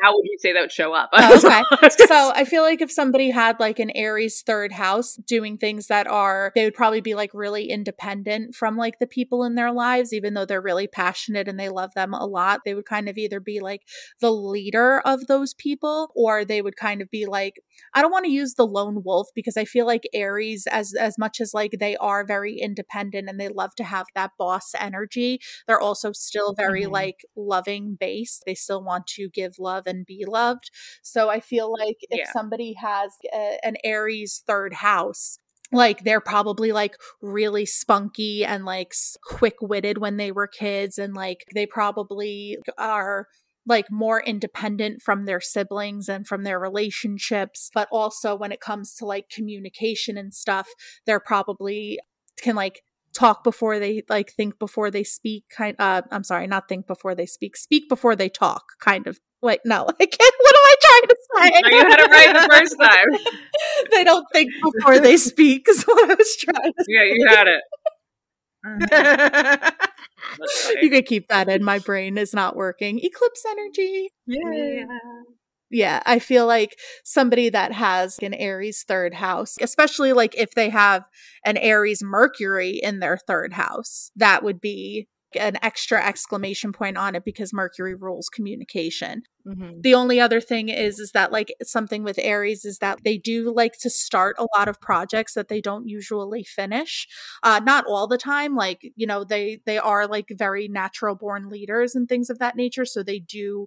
how 0.02 0.14
would 0.14 0.24
you 0.24 0.36
say 0.38 0.52
that 0.52 0.60
would 0.60 0.72
show 0.72 0.92
up? 0.92 1.10
Oh, 1.22 1.36
okay. 1.36 1.88
so 2.06 2.32
I 2.34 2.44
feel 2.44 2.62
like 2.62 2.80
if 2.80 2.90
somebody 2.90 3.30
had 3.30 3.60
like 3.60 3.78
an 3.78 3.90
Aries 3.94 4.42
third 4.42 4.72
house 4.72 5.16
doing 5.16 5.58
things 5.58 5.86
that 5.88 6.06
are, 6.06 6.52
they 6.54 6.64
would 6.64 6.74
probably 6.74 7.00
be 7.00 7.14
like 7.14 7.30
really 7.34 7.70
independent 7.70 8.54
from 8.54 8.76
like 8.76 8.98
the 8.98 9.06
people 9.06 9.44
in 9.44 9.54
their 9.54 9.72
lives, 9.72 10.12
even 10.12 10.34
though 10.34 10.44
they're 10.44 10.60
really 10.60 10.86
passionate 10.86 11.48
and 11.48 11.58
they 11.60 11.68
love 11.68 11.92
them 11.94 12.14
a 12.14 12.24
lot. 12.26 12.60
They 12.64 12.74
would 12.74 12.86
kind 12.86 13.08
of 13.08 13.18
either 13.18 13.40
be 13.40 13.60
like 13.60 13.82
the 14.20 14.32
leader 14.32 15.00
of 15.04 15.26
those 15.26 15.54
people 15.54 16.10
or 16.14 16.44
they 16.44 16.62
would 16.62 16.76
kind 16.76 17.02
of 17.02 17.10
be 17.10 17.26
like, 17.26 17.60
I 17.94 18.02
don't 18.02 18.12
want 18.12 18.24
to 18.24 18.30
use 18.30 18.54
the 18.54 18.66
lone 18.66 19.02
wolf 19.04 19.28
because 19.34 19.56
I 19.56 19.64
feel 19.64 19.86
like 19.86 20.08
Aries, 20.14 20.66
as, 20.70 20.94
as 20.94 21.18
much 21.18 21.40
as 21.40 21.52
like 21.54 21.76
they 21.78 21.96
are 21.96 22.24
very 22.24 22.58
independent 22.58 23.28
and 23.28 23.38
they 23.38 23.48
love 23.48 23.74
to 23.76 23.84
have 23.84 24.06
that 24.14 24.32
boss 24.38 24.72
energy, 24.78 25.40
they're 25.66 25.80
also 25.80 26.12
still 26.12 26.54
very 26.54 26.84
Mhm. 26.84 26.92
like 26.92 27.24
loving 27.36 27.96
base. 27.98 28.40
They 28.46 28.54
still 28.54 28.82
want 28.82 29.06
to 29.08 29.28
give 29.28 29.58
love 29.58 29.79
and 29.86 30.06
be 30.06 30.24
loved. 30.26 30.70
So 31.02 31.28
I 31.28 31.40
feel 31.40 31.72
like 31.72 31.98
if 32.10 32.20
Yeah. 32.20 32.32
somebody 32.32 32.74
has 32.74 33.12
a, 33.32 33.58
an 33.62 33.76
Aries 33.84 34.42
third 34.46 34.74
house, 34.74 35.38
like 35.72 36.02
they're 36.04 36.20
probably 36.20 36.72
like 36.72 36.96
really 37.22 37.64
spunky 37.64 38.44
and 38.44 38.64
like 38.64 38.92
quick 39.24 39.56
witted 39.60 39.98
when 39.98 40.16
they 40.16 40.32
were 40.32 40.48
kids, 40.48 40.98
and 40.98 41.14
like 41.14 41.44
they 41.54 41.66
probably 41.66 42.58
are 42.78 43.26
like 43.66 43.86
more 43.90 44.20
independent 44.22 45.02
from 45.02 45.26
their 45.26 45.40
siblings 45.40 46.08
and 46.08 46.26
from 46.26 46.42
their 46.42 46.58
relationships. 46.58 47.70
But 47.72 47.88
also 47.92 48.34
when 48.34 48.52
it 48.52 48.60
comes 48.60 48.94
to 48.96 49.04
like 49.04 49.28
communication 49.28 50.16
and 50.18 50.34
stuff, 50.34 50.68
they're 51.06 51.20
probably 51.20 52.00
can 52.42 52.56
like 52.56 52.80
talk 53.20 53.44
before 53.44 53.78
they 53.78 54.02
like 54.08 54.32
think 54.32 54.58
before 54.58 54.90
they 54.90 55.04
speak 55.04 55.44
kind 55.54 55.76
uh 55.78 56.00
i'm 56.10 56.24
sorry 56.24 56.46
not 56.46 56.68
think 56.70 56.86
before 56.86 57.14
they 57.14 57.26
speak 57.26 57.54
speak 57.54 57.86
before 57.86 58.16
they 58.16 58.30
talk 58.30 58.64
kind 58.80 59.06
of 59.06 59.20
wait 59.42 59.60
no 59.66 59.86
i 60.00 60.06
can't 60.06 60.34
what 60.40 60.54
am 60.56 60.62
i 60.64 60.74
trying 60.80 61.08
to 61.08 61.16
say 61.36 61.50
No, 61.62 61.68
you 61.76 61.84
had 61.84 62.00
it 62.00 62.10
right 62.10 62.32
the 62.32 62.48
first 62.50 62.80
time. 62.80 63.08
they 63.90 64.04
don't 64.04 64.26
think 64.32 64.50
before 64.62 64.98
they 65.00 65.18
speak 65.18 65.68
is 65.68 65.84
what 65.84 66.10
i 66.10 66.14
was 66.14 66.36
trying 66.36 66.72
to 66.72 66.84
Yeah, 66.88 67.04
you 67.04 67.26
had 67.28 67.46
it. 67.48 67.62
You 70.80 70.90
could 70.90 71.06
keep 71.06 71.28
that 71.28 71.48
in 71.50 71.62
my 71.62 71.78
brain 71.78 72.16
is 72.16 72.32
not 72.32 72.56
working 72.56 73.00
eclipse 73.02 73.44
energy 73.50 74.10
yeah. 74.26 74.84
Yeah 75.70 76.02
i 76.06 76.18
feel 76.18 76.46
like 76.46 76.78
somebody 77.04 77.48
that 77.48 77.72
has 77.72 78.18
an 78.22 78.34
aries 78.34 78.84
third 78.86 79.14
house 79.14 79.56
especially 79.60 80.12
like 80.12 80.34
if 80.36 80.54
they 80.54 80.68
have 80.68 81.04
an 81.44 81.56
aries 81.56 82.02
mercury 82.02 82.80
in 82.82 83.00
their 83.00 83.16
third 83.16 83.52
house 83.52 84.10
that 84.16 84.42
would 84.42 84.60
be 84.60 85.08
an 85.38 85.56
extra 85.62 86.04
exclamation 86.04 86.72
point 86.72 86.96
on 86.96 87.14
it 87.14 87.24
because 87.24 87.52
mercury 87.52 87.94
rules 87.94 88.28
communication 88.28 89.22
Mhm. 89.44 89.84
the 89.84 89.94
only 89.94 90.20
other 90.20 90.40
thing 90.40 90.68
is 90.68 90.98
is 90.98 91.12
that 91.12 91.32
like 91.32 91.54
something 91.62 92.02
with 92.04 92.18
aries 92.18 92.64
is 92.66 92.78
that 92.78 92.98
they 93.04 93.16
do 93.16 93.50
like 93.54 93.72
to 93.78 93.88
start 93.88 94.36
a 94.38 94.46
lot 94.56 94.68
of 94.68 94.80
projects 94.80 95.34
that 95.34 95.48
they 95.48 95.60
don't 95.60 95.88
usually 95.88 96.44
finish 96.44 97.08
uh 97.42 97.60
not 97.64 97.84
all 97.86 98.06
the 98.06 98.18
time 98.18 98.54
like 98.54 98.80
you 98.96 99.06
know 99.06 99.24
they 99.24 99.60
they 99.66 99.78
are 99.78 100.06
like 100.06 100.26
very 100.32 100.68
natural 100.68 101.14
born 101.14 101.48
leaders 101.48 101.94
and 101.94 102.08
things 102.08 102.28
of 102.30 102.38
that 102.38 102.56
nature 102.56 102.84
so 102.84 103.02
they 103.02 103.18
do 103.18 103.66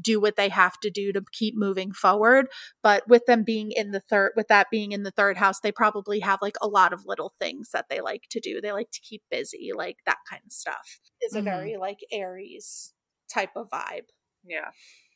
do 0.00 0.20
what 0.20 0.36
they 0.36 0.48
have 0.48 0.78
to 0.80 0.90
do 0.90 1.12
to 1.12 1.22
keep 1.32 1.54
moving 1.56 1.92
forward 1.92 2.46
but 2.82 3.06
with 3.08 3.24
them 3.26 3.42
being 3.44 3.72
in 3.72 3.90
the 3.92 4.00
third 4.00 4.32
with 4.36 4.48
that 4.48 4.68
being 4.70 4.92
in 4.92 5.02
the 5.02 5.10
third 5.10 5.36
house 5.36 5.60
they 5.60 5.72
probably 5.72 6.20
have 6.20 6.40
like 6.42 6.56
a 6.60 6.68
lot 6.68 6.92
of 6.92 7.06
little 7.06 7.32
things 7.38 7.70
that 7.72 7.86
they 7.88 8.00
like 8.00 8.24
to 8.30 8.40
do 8.40 8.60
they 8.60 8.72
like 8.72 8.90
to 8.90 9.00
keep 9.00 9.22
busy 9.30 9.70
like 9.74 9.98
that 10.06 10.18
kind 10.28 10.42
of 10.44 10.52
stuff 10.52 11.00
is 11.22 11.34
a 11.34 11.40
Mhm. 11.40 11.42
very 11.42 11.76
like 11.76 11.98
aries 12.12 12.92
type 13.32 13.50
of 13.56 13.70
vibe 13.70 14.06
Yeah. 14.46 14.70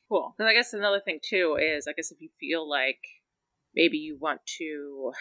Cool. 0.08 0.34
And 0.38 0.48
I 0.48 0.54
guess 0.54 0.72
another 0.72 1.00
thing 1.00 1.20
too 1.22 1.58
is 1.60 1.86
I 1.86 1.92
guess 1.92 2.10
if 2.10 2.20
you 2.20 2.30
feel 2.40 2.68
like 2.68 3.00
maybe 3.74 3.98
you 3.98 4.16
want 4.18 4.40
to 4.58 5.12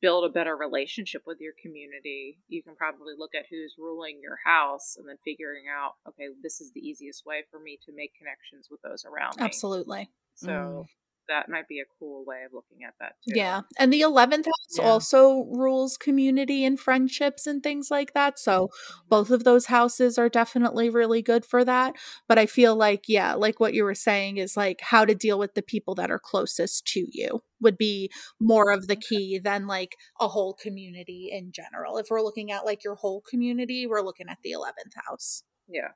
build 0.00 0.24
a 0.24 0.32
better 0.32 0.56
relationship 0.56 1.22
with 1.26 1.38
your 1.40 1.52
community, 1.60 2.38
you 2.48 2.62
can 2.62 2.76
probably 2.76 3.14
look 3.16 3.34
at 3.34 3.46
who's 3.50 3.74
ruling 3.78 4.20
your 4.22 4.38
house 4.44 4.96
and 4.96 5.08
then 5.08 5.16
figuring 5.24 5.64
out, 5.68 5.92
okay, 6.06 6.28
this 6.42 6.60
is 6.60 6.72
the 6.72 6.80
easiest 6.80 7.24
way 7.26 7.42
for 7.50 7.58
me 7.58 7.78
to 7.86 7.92
make 7.94 8.12
connections 8.18 8.68
with 8.70 8.80
those 8.82 9.04
around 9.04 9.36
me. 9.36 9.44
absolutely 9.44 10.10
So 10.34 10.48
mm. 10.48 10.84
That 11.28 11.48
might 11.48 11.68
be 11.68 11.80
a 11.80 11.84
cool 11.98 12.24
way 12.26 12.42
of 12.44 12.52
looking 12.52 12.84
at 12.86 12.94
that 13.00 13.14
too. 13.26 13.34
Yeah. 13.36 13.62
And 13.78 13.92
the 13.92 14.00
11th 14.00 14.46
house 14.46 14.78
Yeah. 14.78 14.84
also 14.84 15.44
rules 15.50 15.96
community 15.96 16.64
and 16.64 16.78
friendships 16.78 17.46
and 17.46 17.62
things 17.62 17.90
like 17.90 18.12
that. 18.14 18.38
So 18.38 18.66
mm-hmm. 18.68 19.08
both 19.08 19.30
of 19.30 19.44
those 19.44 19.66
houses 19.66 20.18
are 20.18 20.28
definitely 20.28 20.90
really 20.90 21.22
good 21.22 21.44
for 21.44 21.64
that. 21.64 21.94
But 22.26 22.38
I 22.38 22.46
feel 22.46 22.74
like, 22.74 23.04
yeah, 23.08 23.34
like 23.34 23.60
what 23.60 23.74
you 23.74 23.84
were 23.84 23.94
saying 23.94 24.38
is 24.38 24.56
like 24.56 24.80
how 24.80 25.04
to 25.04 25.14
deal 25.14 25.38
with 25.38 25.54
the 25.54 25.62
people 25.62 25.94
that 25.96 26.10
are 26.10 26.18
closest 26.18 26.86
to 26.88 27.06
you 27.10 27.42
would 27.60 27.76
be 27.78 28.10
more 28.40 28.70
of 28.70 28.86
the 28.86 28.96
key 28.96 29.38
than 29.38 29.66
like 29.66 29.96
a 30.20 30.28
whole 30.28 30.54
community 30.54 31.30
in 31.32 31.52
general. 31.52 31.98
If 31.98 32.06
we're 32.10 32.22
looking 32.22 32.50
at 32.50 32.64
like 32.64 32.84
your 32.84 32.94
whole 32.94 33.20
community, 33.20 33.86
we're 33.86 34.02
looking 34.02 34.28
at 34.28 34.38
the 34.42 34.52
11th 34.52 34.94
house. 35.06 35.42
Yeah. 35.68 35.88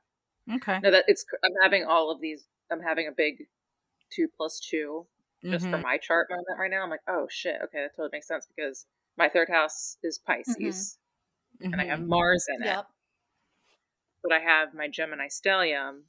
Okay. 0.55 0.79
No, 0.83 0.91
that 0.91 1.05
it's. 1.07 1.25
I'm 1.43 1.53
having 1.61 1.85
all 1.85 2.11
of 2.11 2.19
these. 2.19 2.45
I'm 2.71 2.81
having 2.81 3.07
a 3.07 3.11
big 3.15 3.45
two 4.11 4.27
plus 4.35 4.59
two 4.59 5.07
just 5.51 5.69
for 5.69 5.77
Mhm. 5.77 5.83
my 5.83 5.97
chart 5.97 6.29
moment 6.29 6.59
right 6.59 6.71
now. 6.71 6.83
I'm 6.83 6.89
like, 6.89 7.01
oh 7.07 7.27
shit, 7.29 7.61
okay, 7.63 7.81
that 7.81 7.91
totally 7.95 8.09
makes 8.13 8.27
sense 8.27 8.47
because 8.55 8.85
my 9.17 9.29
third 9.29 9.49
house 9.49 9.97
is 10.03 10.17
Pisces 10.19 10.97
and 11.61 11.79
I 11.79 11.85
have 11.85 11.99
Mhm. 11.99 12.07
Mars 12.07 12.45
in 12.49 12.63
it, 12.63 12.85
but 14.23 14.31
I 14.31 14.39
have 14.39 14.73
my 14.73 14.87
Gemini 14.87 15.27
stellium 15.27 16.03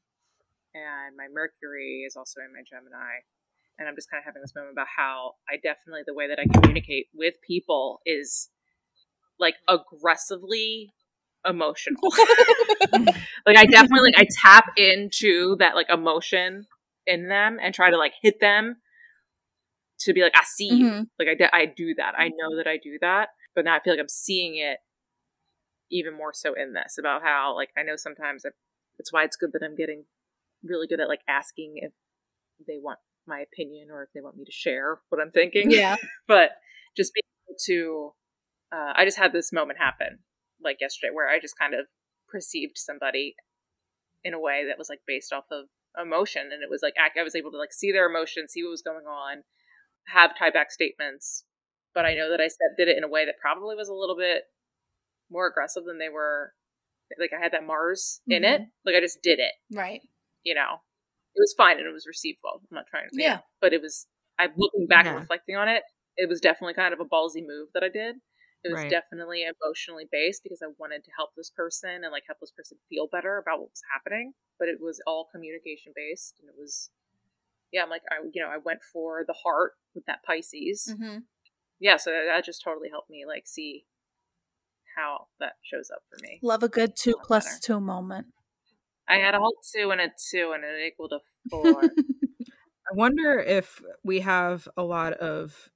and 0.74 1.16
my 1.16 1.28
Mercury 1.28 2.04
is 2.06 2.16
also 2.16 2.40
in 2.40 2.52
my 2.52 2.62
Gemini. 2.68 3.20
And 3.78 3.88
I'm 3.88 3.96
just 3.96 4.10
kind 4.10 4.20
of 4.20 4.24
having 4.24 4.40
this 4.42 4.54
moment 4.54 4.72
about 4.72 4.86
how 4.96 5.34
I 5.48 5.56
definitely, 5.56 6.02
the 6.06 6.14
way 6.14 6.28
that 6.28 6.38
I 6.38 6.46
communicate 6.46 7.08
with 7.12 7.34
people 7.46 8.00
is 8.06 8.50
like 9.38 9.56
aggressively 9.68 10.92
emotional. 11.44 12.00
like 13.46 13.56
I 13.56 13.66
definitely 13.66 14.12
like 14.12 14.18
I 14.18 14.26
tap 14.42 14.66
into 14.76 15.56
that 15.56 15.74
like 15.74 15.90
emotion 15.90 16.66
in 17.06 17.28
them 17.28 17.58
and 17.60 17.74
try 17.74 17.90
to 17.90 17.98
like 17.98 18.14
hit 18.22 18.40
them 18.40 18.76
to 20.00 20.12
be 20.12 20.22
like 20.22 20.36
I 20.36 20.44
see 20.44 20.68
you. 20.72 20.86
Mhm. 20.86 21.06
Like 21.18 21.28
I, 21.28 21.34
de- 21.34 21.54
I 21.54 21.66
do 21.66 21.94
that. 21.94 22.14
I 22.18 22.28
know 22.28 22.56
that 22.56 22.66
I 22.66 22.76
do 22.76 22.98
that, 23.00 23.28
but 23.54 23.64
now 23.64 23.76
I 23.76 23.80
feel 23.80 23.92
like 23.92 24.00
I'm 24.00 24.08
seeing 24.08 24.56
it 24.56 24.78
even 25.90 26.16
more 26.16 26.32
so 26.32 26.54
in 26.54 26.72
this 26.72 26.96
about 26.98 27.22
how 27.22 27.54
like 27.54 27.70
I 27.76 27.82
know 27.82 27.96
sometimes 27.96 28.42
that's 28.42 29.12
why 29.12 29.24
it's 29.24 29.36
good 29.36 29.50
that 29.52 29.62
I'm 29.64 29.76
getting 29.76 30.04
really 30.62 30.86
good 30.86 31.00
at 31.00 31.08
like 31.08 31.20
asking 31.28 31.74
if 31.76 31.92
they 32.66 32.78
want 32.80 32.98
my 33.26 33.40
opinion 33.40 33.88
or 33.90 34.02
if 34.02 34.10
they 34.14 34.20
want 34.20 34.36
me 34.36 34.44
to 34.44 34.52
share 34.52 34.98
what 35.08 35.20
I'm 35.20 35.30
thinking. 35.30 35.70
Yeah. 35.70 35.96
but 36.28 36.50
just 36.96 37.12
being 37.14 37.24
able 37.48 37.56
to 37.66 38.14
uh, 38.72 38.92
I 38.96 39.04
just 39.04 39.18
had 39.18 39.32
this 39.32 39.52
moment 39.52 39.78
happen 39.78 40.20
like 40.62 40.78
yesterday 40.80 41.10
where 41.12 41.28
I 41.28 41.38
just 41.38 41.58
kind 41.58 41.74
of 41.74 41.86
perceived 42.28 42.76
somebody 42.76 43.36
in 44.24 44.34
a 44.34 44.40
way 44.40 44.64
that 44.66 44.78
was 44.78 44.88
like 44.88 45.00
based 45.06 45.32
off 45.32 45.44
of 45.50 45.66
emotion 46.00 46.50
and 46.52 46.62
it 46.62 46.70
was 46.70 46.80
like 46.82 46.94
I 46.98 47.22
was 47.22 47.36
able 47.36 47.52
to 47.52 47.58
like 47.58 47.72
see 47.72 47.92
their 47.92 48.08
emotion, 48.08 48.48
see 48.48 48.62
what 48.64 48.70
was 48.70 48.82
going 48.82 49.06
on, 49.06 49.44
have 50.08 50.36
tie 50.38 50.50
back 50.50 50.70
statements. 50.70 51.44
But 51.94 52.04
I 52.04 52.14
know 52.14 52.30
that 52.30 52.40
I 52.40 52.48
said 52.48 52.74
did 52.76 52.88
it 52.88 52.96
in 52.98 53.04
a 53.04 53.08
way 53.08 53.24
that 53.24 53.36
probably 53.40 53.76
was 53.76 53.88
a 53.88 53.94
little 53.94 54.16
bit 54.16 54.44
more 55.30 55.46
aggressive 55.46 55.84
than 55.84 55.98
they 55.98 56.08
were 56.08 56.52
like 57.18 57.30
I 57.36 57.40
had 57.42 57.52
that 57.52 57.64
Mars 57.64 58.20
in 58.26 58.42
Mhm. 58.42 58.54
it. 58.54 58.60
Like 58.84 58.96
I 58.96 59.00
just 59.00 59.22
did 59.22 59.38
it, 59.38 59.52
Right. 59.72 60.02
you 60.42 60.54
know. 60.54 60.80
It 61.36 61.40
was 61.40 61.54
fine 61.56 61.78
and 61.78 61.86
it 61.86 61.92
was 61.92 62.06
received 62.06 62.38
well. 62.42 62.60
I'm 62.70 62.74
not 62.74 62.86
trying 62.86 63.08
to 63.08 63.20
Yeah. 63.20 63.40
but 63.60 63.72
it 63.72 63.80
was 63.82 64.06
I'm 64.38 64.52
looking 64.56 64.86
back 64.88 65.06
and 65.06 65.14
reflecting 65.16 65.54
on 65.54 65.68
it, 65.68 65.84
it 66.16 66.28
was 66.28 66.40
definitely 66.40 66.74
kind 66.74 66.92
of 66.92 66.98
a 67.00 67.04
ballsy 67.04 67.44
move 67.46 67.68
that 67.74 67.84
I 67.84 67.88
did. 67.88 68.16
It 68.64 68.70
was 68.72 68.80
Right. 68.80 68.90
definitely 68.90 69.44
emotionally 69.44 70.06
based 70.10 70.42
because 70.42 70.62
I 70.62 70.68
wanted 70.78 71.04
to 71.04 71.10
help 71.16 71.34
this 71.36 71.50
person 71.50 72.02
and 72.02 72.10
like 72.10 72.24
help 72.26 72.40
this 72.40 72.50
person 72.50 72.78
feel 72.88 73.06
better 73.06 73.36
about 73.38 73.60
what 73.60 73.70
was 73.70 73.82
happening. 73.92 74.34
But 74.58 74.68
it 74.68 74.80
was 74.80 75.00
all 75.06 75.26
communication 75.30 75.92
based 75.94 76.40
and 76.40 76.48
it 76.48 76.56
was 76.56 76.90
yeah, 77.74 77.82
I'm 77.82 77.90
like 77.90 78.02
I 78.10 78.24
you 78.32 78.40
know, 78.40 78.48
I 78.48 78.58
went 78.64 78.80
for 78.92 79.24
the 79.26 79.34
heart 79.34 79.72
with 79.94 80.06
that 80.06 80.22
Pisces. 80.24 80.94
Mm-hmm. 80.94 81.18
Yeah, 81.80 81.96
so 81.96 82.10
that, 82.10 82.44
just 82.44 82.62
totally 82.62 82.88
helped 82.88 83.10
me 83.10 83.24
like 83.26 83.46
see 83.46 83.84
how 84.96 85.26
that 85.40 85.54
shows 85.62 85.90
up 85.92 86.02
for 86.08 86.18
me. 86.22 86.38
Love 86.40 86.62
a 86.62 86.68
good 86.68 86.92
two 86.96 87.14
plus 87.24 87.44
better. 87.44 87.60
two 87.60 87.80
moment. 87.80 88.28
I 89.08 89.16
had 89.16 89.34
a 89.34 89.38
whole 89.38 89.56
two 89.74 89.90
and 89.90 90.00
a 90.00 90.08
two 90.30 90.52
and 90.54 90.62
it 90.64 90.86
equaled 90.86 91.12
a 91.12 91.18
four. 91.50 91.82
I 91.82 92.94
wonder 92.94 93.40
if 93.40 93.82
we 94.04 94.20
have 94.20 94.68
a 94.76 94.84
lot 94.84 95.14
of 95.14 95.70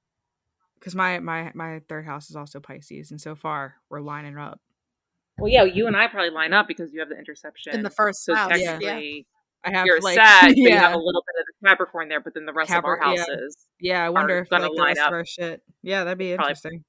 because 0.79 0.95
my 0.95 1.19
my 1.19 1.51
my 1.53 1.81
third 1.89 2.05
house 2.05 2.29
is 2.29 2.37
also 2.37 2.61
Pisces, 2.61 3.11
and 3.11 3.19
so 3.19 3.35
far 3.35 3.75
we're 3.89 3.99
lining 3.99 4.37
up. 4.37 4.61
well, 5.37 5.51
yeah, 5.51 5.63
you 5.63 5.85
and 5.87 5.97
I 5.97 6.07
probably 6.07 6.29
line 6.29 6.53
up 6.53 6.65
because 6.65 6.93
you 6.93 7.01
have 7.01 7.09
the 7.09 7.17
interception 7.17 7.75
In 7.75 7.83
the 7.83 7.89
first 7.89 8.23
So 8.23 8.33
house. 8.35 8.53
Yeah. 8.57 8.79
Technically, 9.63 9.75
I 9.75 9.77
have 9.77 9.85
you're 9.85 9.99
like 10.01 10.15
sad, 10.15 10.47
but 10.49 10.57
you 10.57 10.71
have 10.71 10.93
a 10.93 10.97
little 10.97 11.23
bit 11.25 11.35
of 11.41 11.45
the 11.61 11.67
Capricorn 11.67 12.07
there, 12.09 12.21
but 12.21 12.33
then 12.33 12.45
the 12.45 12.53
rest 12.53 12.69
Capri- 12.69 12.93
of 12.93 12.99
our 12.99 13.17
houses 13.17 13.57
yeah. 13.79 14.03
I 14.05 14.09
wonder 14.09 14.39
if 14.39 14.49
gonna 14.49 14.63
like 14.63 14.71
the 14.71 14.77
line 14.77 14.87
rest 14.89 14.99
up. 15.01 15.07
of 15.07 15.13
our 15.13 15.25
shit. 15.25 15.61
Yeah, 15.83 16.03
that'd 16.03 16.17
be 16.17 16.33
Probably- 16.35 16.49
interesting. 16.51 16.83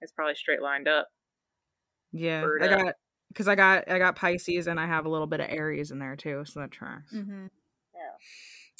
It's 0.00 0.12
probably 0.12 0.34
straight 0.34 0.60
lined 0.62 0.88
up. 0.88 1.08
Yeah, 2.12 2.42
bird 2.42 2.62
I 2.62 2.66
up. 2.68 2.84
got 2.84 2.94
because 3.28 3.48
I 3.48 3.54
got 3.54 3.90
I 3.90 3.98
got 3.98 4.16
Pisces 4.16 4.66
and 4.66 4.78
I 4.78 4.86
have 4.86 5.06
a 5.06 5.08
little 5.10 5.26
bit 5.26 5.40
of 5.40 5.46
Aries 5.50 5.90
in 5.90 5.98
there 5.98 6.16
too, 6.16 6.44
so 6.46 6.60
that 6.60 6.70
tracks. 6.70 7.12
Mm-hmm. 7.14 7.46
Yeah. 7.94 8.10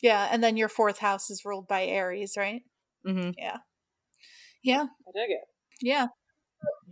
Yeah, 0.03 0.29
and 0.31 0.45
then 0.45 0.57
your 0.57 0.69
fourth 0.69 0.99
house 0.99 1.31
is 1.31 1.43
ruled 1.45 1.67
by 1.69 1.85
Aries, 1.85 2.35
right? 2.37 2.63
Mm-hmm. 3.07 3.31
Yeah. 3.39 3.57
Yeah. 4.63 4.83
I 4.83 5.11
dig 5.15 5.31
it. 5.31 5.41
Yeah. 5.81 6.09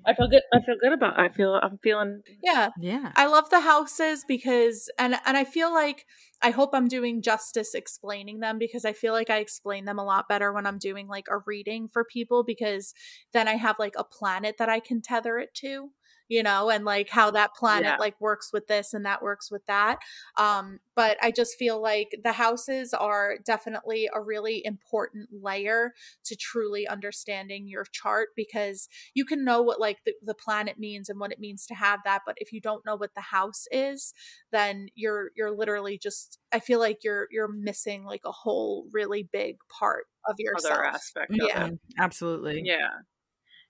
I 0.06 0.14
feel 0.14 0.28
good. 0.28 0.42
I 0.52 0.58
feel 0.64 0.76
good 0.80 0.92
about. 0.92 1.18
I 1.18 1.28
feel. 1.28 1.58
I'm 1.62 1.78
feeling. 1.82 2.20
Yeah. 2.42 2.70
Yeah, 2.78 3.12
I 3.16 3.26
love 3.26 3.48
the 3.50 3.60
houses 3.60 4.24
because 4.26 4.90
and 4.98 5.16
and 5.26 5.36
I 5.36 5.44
feel 5.44 5.72
like 5.72 6.04
I 6.44 6.50
hope 6.50 6.74
I'm 6.74 6.88
doing 6.88 7.22
justice 7.22 7.72
explaining 7.74 8.40
them 8.40 8.58
because 8.58 8.84
I 8.84 8.92
feel 8.92 9.14
like 9.14 9.30
I 9.30 9.38
explain 9.38 9.86
them 9.86 9.98
a 9.98 10.04
lot 10.04 10.28
better 10.28 10.52
when 10.52 10.66
I'm 10.66 10.76
doing 10.76 11.08
like 11.08 11.26
a 11.30 11.38
reading 11.38 11.88
for 11.88 12.04
people 12.04 12.44
because 12.44 12.92
then 13.32 13.48
I 13.48 13.54
have 13.54 13.78
like 13.78 13.94
a 13.96 14.04
planet 14.04 14.56
that 14.58 14.68
I 14.68 14.78
can 14.78 15.00
tether 15.00 15.38
it 15.38 15.54
to, 15.54 15.88
you 16.28 16.42
know, 16.42 16.70
and 16.70 16.84
like 16.84 17.08
how 17.10 17.30
that 17.32 17.54
planet 17.54 17.94
Yeah. 17.94 17.98
like 17.98 18.20
works 18.20 18.50
with 18.52 18.66
this 18.66 18.94
and 18.94 19.04
that 19.06 19.22
works 19.22 19.50
with 19.50 19.64
that. 19.66 19.98
Um 20.36 20.80
but 20.96 21.18
I 21.22 21.30
just 21.32 21.56
feel 21.58 21.80
like 21.82 22.14
the 22.22 22.32
houses 22.32 22.94
are 22.94 23.36
definitely 23.44 24.08
a 24.14 24.20
really 24.20 24.64
important 24.64 25.28
layer 25.32 25.92
to 26.24 26.36
truly 26.36 26.86
understanding 26.86 27.66
your 27.68 27.84
chart 27.92 28.28
because 28.36 28.88
you 29.14 29.24
can 29.24 29.44
know 29.44 29.60
what 29.62 29.80
like 29.80 29.98
the, 30.04 30.14
the 30.22 30.34
planet 30.34 30.78
means 30.78 31.08
and 31.08 31.18
what 31.20 31.32
it 31.32 31.40
means 31.40 31.66
to 31.66 31.74
have 31.74 32.00
that 32.04 32.22
but 32.26 32.36
if 32.38 32.52
you 32.52 32.60
don't 32.60 32.84
know 32.86 32.96
what 32.96 33.14
the 33.14 33.20
house 33.20 33.66
is 33.72 34.12
then 34.52 34.88
you're 34.94 35.30
you're 35.36 35.50
literally 35.50 35.98
just 35.98 36.38
i 36.52 36.60
feel 36.60 36.78
like 36.78 37.02
you're 37.04 37.28
you're 37.30 37.48
missing 37.48 38.04
like 38.04 38.22
a 38.24 38.32
whole 38.32 38.88
really 38.92 39.22
big 39.22 39.56
part 39.68 40.06
of 40.28 40.36
yourself 40.38 40.78
Other 40.78 40.84
aspect. 40.84 41.38
Of 41.40 41.50
Yeah. 41.50 41.56
it. 41.56 41.72
Mhm. 41.72 41.78
absolutely. 41.98 42.62
Yeah. 42.64 43.00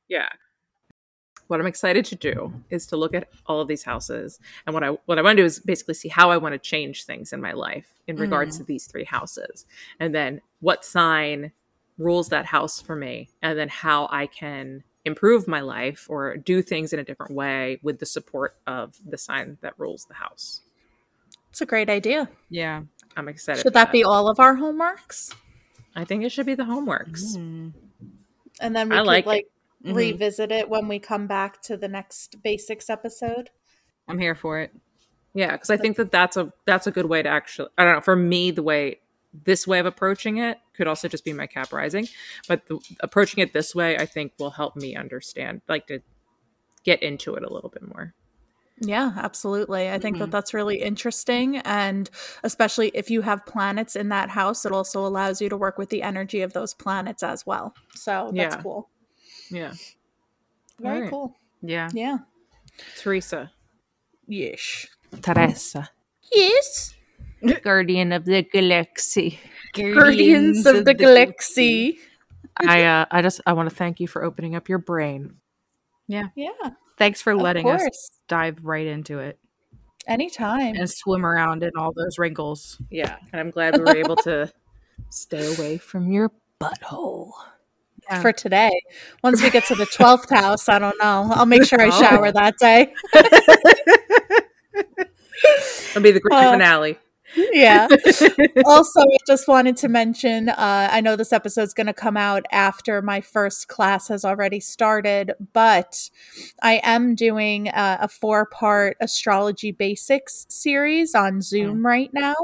Yeah. 0.09 0.31
What 1.49 1.61
I'm 1.61 1.67
excited 1.67 2.05
to 2.07 2.15
do 2.17 2.53
is 2.71 2.87
to 2.89 2.97
look 2.97 3.13
at 3.15 3.29
all 3.47 3.61
of 3.61 3.69
these 3.69 3.83
houses, 3.83 4.39
and 4.67 4.73
what 4.75 4.83
I 4.83 4.89
what 5.07 5.19
I 5.19 5.23
want 5.23 5.37
to 5.37 5.43
do 5.43 5.47
is 5.47 5.59
basically 5.61 5.95
see 5.95 6.09
how 6.09 6.31
I 6.31 6.37
want 6.39 6.55
to 6.55 6.59
change 6.59 7.05
things 7.05 7.33
in 7.33 7.41
my 7.41 7.53
life 7.53 7.87
in 8.07 8.17
regards 8.17 8.57
to 8.59 8.65
these 8.65 8.87
three 8.87 9.05
houses, 9.05 9.67
and 10.01 10.15
then 10.15 10.41
what 10.61 10.85
sign 10.85 11.53
rules 11.99 12.29
that 12.31 12.47
house 12.47 12.81
for 12.81 12.97
me, 12.97 13.29
and 13.43 13.59
then 13.59 13.69
how 13.69 14.09
I 14.11 14.27
can 14.27 14.83
improve 15.05 15.47
my 15.47 15.61
life 15.61 16.07
or 16.09 16.37
do 16.39 16.63
things 16.63 16.93
in 16.95 16.99
a 16.99 17.05
different 17.05 17.35
way 17.35 17.79
with 17.83 17.99
the 17.99 18.07
support 18.07 18.57
of 18.67 18.97
the 19.07 19.19
sign 19.19 19.59
that 19.61 19.75
rules 19.79 20.07
the 20.07 20.15
house. 20.15 20.63
it's 21.51 21.61
a 21.61 21.67
great 21.67 21.91
idea 21.91 22.29
Yeah. 22.49 22.83
I'm 23.17 23.29
excited. 23.29 23.59
should 23.61 23.65
for 23.67 23.71
that 23.73 23.93
be 23.93 24.03
all 24.03 24.29
of 24.31 24.41
our 24.41 24.57
homeworks 24.57 25.35
I 25.95 26.05
think 26.05 26.25
it 26.25 26.33
should 26.33 26.47
be 26.47 26.55
the 26.55 26.65
homeworks. 26.65 27.37
Mhm. 27.37 27.73
and 28.61 28.75
then 28.75 28.89
we 28.89 28.97
I 28.97 29.01
could 29.01 29.07
like 29.07 29.27
like, 29.27 29.47
Mhm. 29.85 29.95
revisit 29.95 30.51
it 30.53 30.69
when 30.69 30.89
we 30.89 30.99
come 30.99 31.27
back 31.27 31.61
to 31.63 31.77
the 31.77 31.89
next 31.89 32.43
basics 32.43 32.89
episode 32.89 33.51
I'm 34.09 34.19
here 34.19 34.35
for 34.35 34.59
it. 34.61 34.73
Yeah, 35.35 35.53
because 35.53 35.71
I 35.71 35.77
think 35.77 35.97
that 35.97 36.13
that's 36.13 36.37
a 36.37 36.53
that's 36.67 36.87
a 36.87 36.91
good 36.91 37.07
way 37.07 37.23
to 37.23 37.29
actually. 37.29 37.69
I 37.77 37.85
don't 37.85 37.95
know. 37.95 38.01
For 38.01 38.15
me, 38.17 38.51
the 38.51 38.63
way 38.63 39.01
this 39.45 39.67
way 39.67 39.79
of 39.81 39.87
approaching 39.87 40.37
it 40.39 40.59
could 40.77 40.87
also 40.87 41.09
just 41.09 41.25
be 41.25 41.33
my 41.33 41.47
cap 41.47 41.73
rising, 41.73 42.07
but 42.47 42.67
the, 42.69 42.79
approaching 43.01 43.43
it 43.43 43.53
this 43.53 43.75
way, 43.75 43.97
I 43.97 44.07
think, 44.07 44.33
will 44.39 44.51
help 44.51 44.77
me 44.77 44.95
understand, 44.95 45.63
like 45.69 45.87
to 45.89 46.01
get 46.85 47.03
into 47.03 47.35
it 47.35 47.43
a 47.43 47.53
little 47.53 47.71
bit 47.71 47.83
more. 47.89 48.15
Yeah, 48.81 49.13
absolutely. 49.17 49.91
I 49.91 49.99
think 49.99 50.19
that 50.19 50.29
Mhm. 50.29 50.33
that's 50.33 50.53
really 50.55 50.83
interesting. 50.83 51.57
And 51.59 52.09
especially 52.45 52.89
if 52.95 53.11
you 53.11 53.23
have 53.23 53.47
planets 53.47 53.97
in 53.97 54.09
that 54.11 54.31
house, 54.31 54.65
it 54.67 54.73
also 54.73 55.05
allows 55.07 55.41
you 55.41 55.49
to 55.49 55.57
work 55.57 55.79
with 55.79 55.89
the 55.91 56.03
energy 56.03 56.43
of 56.43 56.53
those 56.53 56.75
planets 56.75 57.23
as 57.23 57.47
well. 57.47 57.75
So 57.95 58.31
that's 58.35 58.55
Yeah. 58.57 58.63
cool. 58.63 58.91
Yeah, 59.51 59.73
Very 60.81 60.97
Alright. 60.97 61.11
cool. 61.11 61.37
Yeah. 61.63 61.89
Yeah. 61.93 62.19
Theresa, 62.97 63.51
Yes. 64.27 64.87
Theresa, 65.23 65.91
Yes. 66.33 66.95
guardian 67.63 68.13
of 68.13 68.25
the 68.25 68.43
galaxy. 68.43 69.39
Guardians 69.75 70.67
of 70.67 70.85
the 70.85 70.95
Galaxy. 70.95 71.99
I 72.59 72.85
uh, 72.85 73.05
I 73.11 73.23
just 73.23 73.41
I 73.47 73.53
want 73.55 73.69
to 73.69 73.75
thank 73.75 73.99
you 74.01 74.07
for 74.09 74.23
opening 74.25 74.55
up 74.55 74.69
your 74.69 74.79
brain. 74.79 75.35
Yeah. 76.07 76.29
Yeah. 76.37 76.51
Thanks 76.97 77.21
for 77.21 77.35
letting 77.35 77.69
us 77.69 77.83
dive 78.29 78.59
right 78.65 78.87
into 78.87 79.19
it 79.19 79.39
Anytime. 80.07 80.77
and 80.77 80.89
swim 80.89 81.27
around 81.27 81.65
in 81.65 81.71
all 81.77 81.93
those 81.93 82.19
wrinkles. 82.19 82.81
Yeah, 82.91 83.17
and 83.33 83.41
I'm 83.41 83.51
glad 83.51 83.77
we 83.77 83.83
were 83.83 83.97
able 83.97 84.17
to 84.17 84.53
stay 85.11 85.53
away 85.57 85.79
from 85.79 86.13
your 86.13 86.31
butthole. 86.61 87.33
Yeah. 88.11 88.21
For 88.23 88.33
today. 88.33 88.83
Once 89.23 89.43
we 89.43 89.51
get 89.51 89.65
to 89.67 89.75
the 89.75 89.87
12th 89.87 90.29
house, 90.31 90.69
I 90.69 90.79
don't 90.79 90.97
know. 90.99 91.31
I'll 91.35 91.47
make 91.47 91.65
sure 91.65 91.81
I 91.81 91.87
Oh. 91.93 92.01
shower 92.03 92.31
that 92.33 92.59
day. 92.59 92.93
It'll 95.91 96.03
be 96.03 96.11
the 96.11 96.21
grand 96.21 96.47
Uh, 96.47 96.51
finale. 96.53 96.99
Yeah. 97.37 97.89
also, 98.67 99.01
I 99.01 99.17
just 99.27 99.49
wanted 99.49 99.77
to 99.79 99.89
mention 99.89 100.49
uh, 100.49 100.89
I 100.91 101.01
know 101.01 101.17
this 101.17 101.33
episode's 101.33 101.75
going 101.75 101.87
to 101.87 101.95
come 101.95 102.17
out 102.17 102.45
after 102.53 103.03
my 103.03 103.21
first 103.21 103.69
class 103.69 104.09
has 104.09 104.25
already 104.25 104.61
started, 104.61 105.33
but 105.53 106.11
I 106.63 106.81
am 106.83 107.15
doing 107.15 107.69
uh, 107.69 107.99
a 108.01 108.09
four 108.09 108.47
part 108.47 108.97
astrology 109.01 109.73
basics 109.73 110.47
series 110.49 111.15
on 111.15 111.41
Zoom 111.41 111.85
right 111.85 112.13
now. 112.13 112.35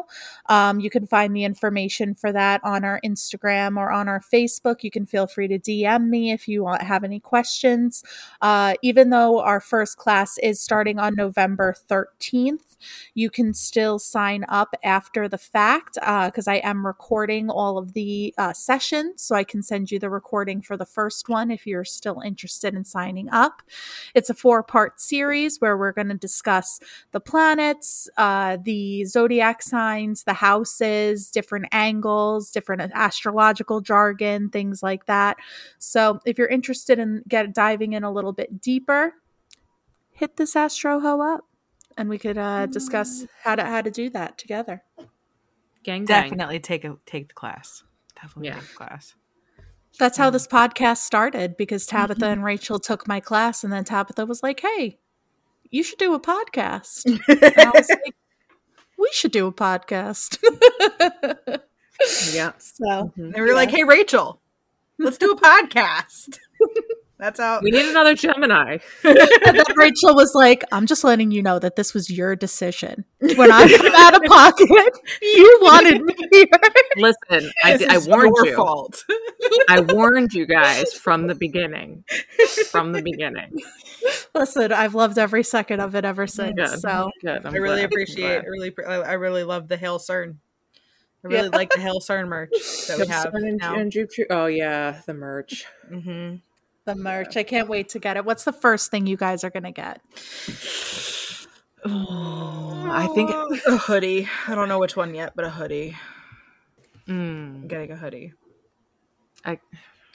Um, 0.46 0.80
you 0.80 0.90
can 0.90 1.06
find 1.06 1.34
the 1.34 1.44
information 1.44 2.14
for 2.14 2.32
that 2.32 2.60
on 2.64 2.84
our 2.84 3.00
Instagram 3.04 3.76
or 3.76 3.90
on 3.90 4.08
our 4.08 4.20
Facebook. 4.20 4.82
You 4.82 4.90
can 4.90 5.06
feel 5.06 5.26
free 5.26 5.48
to 5.48 5.58
DM 5.58 6.08
me 6.08 6.32
if 6.32 6.48
you 6.48 6.64
want, 6.64 6.82
have 6.82 7.04
any 7.04 7.20
questions. 7.20 8.02
Uh, 8.40 8.74
even 8.82 9.10
though 9.10 9.40
our 9.40 9.60
first 9.60 9.96
class 9.96 10.38
is 10.38 10.60
starting 10.60 10.98
on 10.98 11.14
November 11.14 11.74
13th, 11.88 12.76
you 13.14 13.30
can 13.30 13.54
still 13.54 13.98
sign 13.98 14.44
up 14.48 14.74
after 14.82 15.28
the 15.28 15.38
fact 15.38 15.94
because 15.94 16.48
I 16.48 16.56
am 16.56 16.86
recording 16.86 17.50
all 17.50 17.78
of 17.78 17.92
the 17.92 18.34
uh, 18.38 18.52
sessions. 18.52 19.22
So 19.22 19.34
I 19.34 19.44
can 19.44 19.62
send 19.62 19.90
you 19.90 19.98
the 19.98 20.10
recording 20.10 20.62
for 20.62 20.76
the 20.76 20.86
first 20.86 21.28
one 21.28 21.50
if 21.50 21.66
you're 21.66 21.84
still 21.84 22.20
interested 22.20 22.74
in 22.74 22.84
signing 22.84 23.28
up. 23.30 23.62
It's 24.14 24.30
a 24.30 24.34
four 24.34 24.62
part 24.62 25.00
series 25.00 25.60
where 25.60 25.76
we're 25.76 25.92
going 25.92 26.08
to 26.08 26.14
discuss 26.14 26.80
the 27.12 27.20
planets, 27.20 28.08
uh, 28.16 28.58
the 28.62 29.04
zodiac 29.04 29.62
signs, 29.62 30.24
the 30.24 30.34
houses, 30.34 31.30
different 31.30 31.66
angles, 31.72 32.50
different 32.50 32.90
astrological 32.94 33.80
jargon, 33.80 34.50
things 34.50 34.82
like 34.82 35.06
that. 35.06 35.36
So 35.78 36.20
if 36.24 36.38
you're 36.38 36.48
interested 36.48 36.98
in 36.98 37.22
get 37.28 37.52
diving 37.54 37.92
in 37.92 38.04
a 38.04 38.12
little 38.12 38.32
bit 38.32 38.60
deeper, 38.60 39.14
hit 40.12 40.36
this 40.36 40.56
Astro 40.56 41.00
Ho 41.00 41.20
up 41.20 41.49
and 41.96 42.08
we 42.08 42.18
could 42.18 42.38
uh, 42.38 42.66
discuss 42.66 43.26
how 43.42 43.54
to 43.56 43.64
how 43.64 43.82
to 43.82 43.90
do 43.90 44.10
that 44.10 44.38
together. 44.38 44.82
Gang, 45.82 46.04
gang. 46.04 46.24
Definitely 46.30 46.60
take 46.60 46.84
a 46.84 46.96
take 47.06 47.28
the 47.28 47.34
class. 47.34 47.82
Definitely 48.14 48.48
Yeah. 48.48 48.54
take 48.60 48.68
the 48.68 48.74
class. 48.76 49.14
That's 49.98 50.16
how 50.18 50.30
this 50.30 50.46
podcast 50.46 50.98
started 50.98 51.56
because 51.56 51.84
Tabitha 51.86 52.26
and 52.26 52.44
Rachel 52.44 52.78
took 52.78 53.08
my 53.08 53.18
class, 53.20 53.64
and 53.64 53.72
then 53.72 53.84
Tabitha 53.84 54.24
was 54.26 54.42
like, 54.42 54.60
"Hey, 54.60 54.98
you 55.70 55.82
should 55.82 55.98
do 55.98 56.14
a 56.14 56.20
podcast. 56.20 57.04
And 57.06 57.20
I 57.58 57.70
was 57.74 57.88
like, 57.90 58.14
we 58.98 59.08
should 59.12 59.32
do 59.32 59.46
a 59.46 59.52
podcast. 59.52 60.38
Yeah. 62.32 62.52
so 62.58 63.12
Mhm. 63.18 63.34
They 63.34 63.40
were 63.40 63.52
like, 63.54 63.70
"Hey, 63.70 63.84
Rachel, 63.84 64.40
let's 64.98 65.18
do 65.18 65.32
a 65.32 65.36
podcast." 65.40 66.38
That's 67.20 67.38
how. 67.38 67.60
We 67.62 67.70
need 67.70 67.88
another 67.88 68.14
Gemini. 68.14 68.78
and 69.04 69.16
then 69.56 69.64
Rachel 69.76 70.14
was 70.14 70.32
like, 70.34 70.64
I'm 70.72 70.86
just 70.86 71.04
letting 71.04 71.30
you 71.30 71.42
know 71.42 71.58
that 71.58 71.76
this 71.76 71.92
was 71.92 72.08
your 72.10 72.34
decision. 72.34 73.04
When 73.18 73.52
I 73.52 73.68
come 73.76 73.92
out 73.94 74.16
of 74.16 74.22
pocket, 74.24 74.68
you 75.20 75.58
wanted 75.62 76.00
me 76.02 76.14
here. 76.32 76.46
Listen, 76.96 77.52
I, 77.62 77.76
This 77.76 77.88
I 77.88 77.98
warned 78.10 78.32
your 78.36 78.46
you. 78.46 78.56
Fault. 78.56 79.04
I 79.68 79.80
warned 79.80 80.32
you 80.32 80.46
guys 80.46 80.94
from 80.94 81.26
the 81.26 81.34
beginning. 81.34 82.04
From 82.70 82.92
the 82.92 83.02
beginning. 83.02 83.52
Listen, 84.34 84.72
I've 84.72 84.94
loved 84.94 85.18
every 85.18 85.42
second 85.44 85.80
of 85.80 85.94
it 85.94 86.06
ever 86.06 86.26
since. 86.26 86.54
Good. 86.56 86.80
So 86.80 87.10
Good. 87.20 87.44
I'm 87.44 87.52
really 87.52 87.76
glad. 87.80 87.84
Appreciate. 87.84 88.38
I 88.42 88.46
really, 88.46 88.72
I 88.86 88.94
I 88.94 89.12
really 89.12 89.44
love 89.44 89.68
the 89.68 89.76
Hail 89.76 89.98
CERN. 89.98 90.36
I 91.22 91.28
really 91.28 91.50
Yeah. 91.50 91.56
like 91.56 91.70
the 91.70 91.80
Hail 91.80 92.00
CERN 92.00 92.28
merch 92.28 92.50
that 92.88 92.98
we 92.98 93.06
have 93.08 93.30
now. 93.34 93.76
Oh 94.30 94.46
yeah, 94.46 95.02
the 95.06 95.12
merch. 95.12 95.66
hmm 95.86 96.36
the 96.96 97.02
merch, 97.02 97.36
I 97.36 97.42
can't 97.42 97.68
wait 97.68 97.88
to 97.90 97.98
get 97.98 98.16
it. 98.16 98.24
What's 98.24 98.44
the 98.44 98.52
first 98.52 98.90
thing 98.90 99.06
you 99.06 99.16
guys 99.16 99.44
are 99.44 99.50
gonna 99.50 99.72
get? 99.72 100.00
I 101.84 103.08
think. 103.14 103.30
a 103.30 103.76
hoodie. 103.76 104.28
I 104.46 104.54
don't 104.54 104.68
know 104.68 104.78
which 104.78 104.96
one 104.96 105.14
yet, 105.14 105.32
but 105.36 105.44
a 105.44 105.50
hoodie. 105.50 105.96
Mm, 107.08 107.68
getting 107.68 107.90
a 107.92 107.96
hoodie. 107.96 108.32
I 109.44 109.58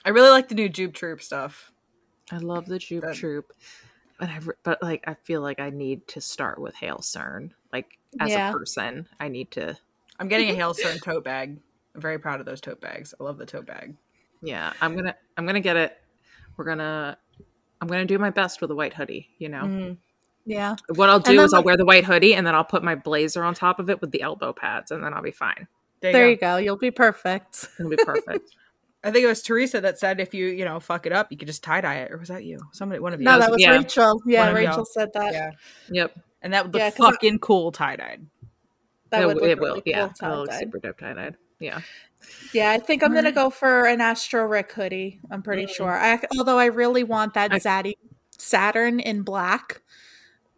I 0.03 0.09
really 0.09 0.29
like 0.29 0.49
the 0.49 0.55
new 0.55 0.69
Jup 0.69 0.93
Troop 0.93 1.21
stuff. 1.21 1.71
I 2.31 2.37
love 2.37 2.65
the 2.65 2.79
Jup 2.79 3.03
Good. 3.03 3.15
Troop, 3.15 3.53
but 4.19 4.29
I 4.29 4.39
but 4.63 4.83
like 4.83 5.03
I 5.07 5.15
feel 5.15 5.41
like 5.41 5.59
I 5.59 5.69
need 5.69 6.07
to 6.09 6.21
start 6.21 6.59
with 6.59 6.75
Hail 6.75 6.97
CERN. 6.97 7.51
Like 7.73 7.97
as 8.19 8.31
Yeah. 8.31 8.49
a 8.49 8.53
person, 8.53 9.07
I 9.19 9.29
need 9.29 9.51
to. 9.51 9.77
I'm 10.19 10.27
getting 10.27 10.49
a 10.49 10.55
Hail 10.55 10.73
CERN 10.73 11.01
tote 11.01 11.23
bag. 11.23 11.57
I'm 11.95 12.01
very 12.01 12.19
proud 12.19 12.39
of 12.39 12.45
those 12.45 12.61
tote 12.61 12.81
bags. 12.81 13.13
I 13.19 13.23
love 13.23 13.37
the 13.37 13.45
tote 13.45 13.65
bag. 13.65 13.95
Yeah, 14.41 14.73
I'm 14.81 14.95
gonna 14.95 15.15
I'm 15.37 15.45
gonna 15.45 15.59
get 15.61 15.77
it. 15.77 15.97
We're 16.57 16.65
gonna. 16.65 17.17
I'm 17.81 17.87
gonna 17.87 18.05
do 18.05 18.17
my 18.17 18.29
best 18.29 18.61
with 18.61 18.71
a 18.71 18.75
white 18.75 18.93
hoodie. 18.93 19.29
You 19.39 19.49
know. 19.49 19.61
Mhm. 19.63 19.97
Yeah. 20.45 20.75
What 20.95 21.09
I'll 21.09 21.19
do 21.19 21.35
then, 21.35 21.45
is 21.45 21.53
I'll 21.53 21.59
like- 21.59 21.65
wear 21.65 21.77
the 21.77 21.85
white 21.85 22.05
hoodie 22.05 22.35
and 22.35 22.45
then 22.45 22.53
I'll 22.55 22.63
put 22.63 22.83
my 22.83 22.93
blazer 22.95 23.43
on 23.43 23.53
top 23.55 23.79
of 23.79 23.89
it 23.89 23.99
with 24.01 24.11
the 24.11 24.21
elbow 24.21 24.53
pads 24.53 24.91
and 24.91 25.03
then 25.03 25.13
I'll 25.13 25.23
be 25.23 25.31
fine. 25.31 25.67
There 26.01 26.11
you 26.11 26.17
go. 26.19 26.29
you 26.29 26.35
go. 26.37 26.57
You'll 26.57 26.77
be 26.77 26.91
perfect. 26.91 27.67
It'll 27.79 27.89
be 27.89 27.95
perfect. 27.97 28.55
I 29.03 29.11
think 29.11 29.23
it 29.23 29.27
was 29.27 29.41
Theresa 29.41 29.81
that 29.81 29.97
said 29.99 30.19
if 30.19 30.33
you, 30.35 30.45
you 30.47 30.63
know, 30.65 30.79
fuck 30.79 31.05
it 31.07 31.11
up, 31.13 31.31
you 31.31 31.37
could 31.37 31.47
just 31.47 31.63
tie 31.63 31.81
dye 31.81 31.95
it. 31.95 32.11
Or 32.11 32.17
was 32.17 32.29
that 32.29 32.43
you? 32.43 32.59
Somebody, 32.73 32.99
one 32.99 33.13
of 33.13 33.19
you. 33.21 33.25
No, 33.25 33.39
that 33.39 33.49
was 33.51 33.59
Yeah. 33.61 33.71
Rachel. 33.77 34.21
Yeah, 34.25 34.51
One 34.51 34.61
y'all. 34.61 34.69
Rachel 34.71 34.85
said 34.85 35.09
that. 35.13 35.33
yeah. 35.33 35.51
yep. 35.89 36.15
And 36.43 36.53
that 36.53 36.65
would 36.65 36.73
look 36.73 36.79
Yeah, 36.79 36.91
'cause 36.91 36.99
I- 37.07 37.11
fucking 37.11 37.39
cool 37.39 37.71
tie 37.71 37.95
dyed. 37.95 38.25
That 39.09 39.23
it, 39.23 39.25
would 39.27 39.35
look 39.37 39.45
it 39.45 39.57
really 39.57 39.59
will. 39.59 39.73
cool 39.75 39.81
yeah. 39.85 40.09
It'll 40.21 40.39
look 40.41 40.51
super 40.53 40.79
dope 40.79 40.99
tie 40.99 41.13
dyed. 41.13 41.37
Yeah. 41.59 41.81
Yeah, 42.53 42.71
I 42.71 42.79
think 42.79 43.03
I'm 43.03 43.13
gonna 43.13 43.31
go 43.31 43.49
for 43.49 43.85
an 43.85 44.01
Astro 44.01 44.45
Rick 44.45 44.71
hoodie. 44.73 45.19
I'm 45.29 45.41
pretty 45.43 45.65
Mm. 45.65 45.69
sure. 45.75 45.91
I, 45.93 46.19
although 46.37 46.57
I 46.57 46.65
really 46.65 47.03
want 47.03 47.33
that 47.35 47.51
I- 47.53 47.59
Zaddy 47.59 47.93
Saturn 48.37 48.99
in 48.99 49.21
black. 49.21 49.81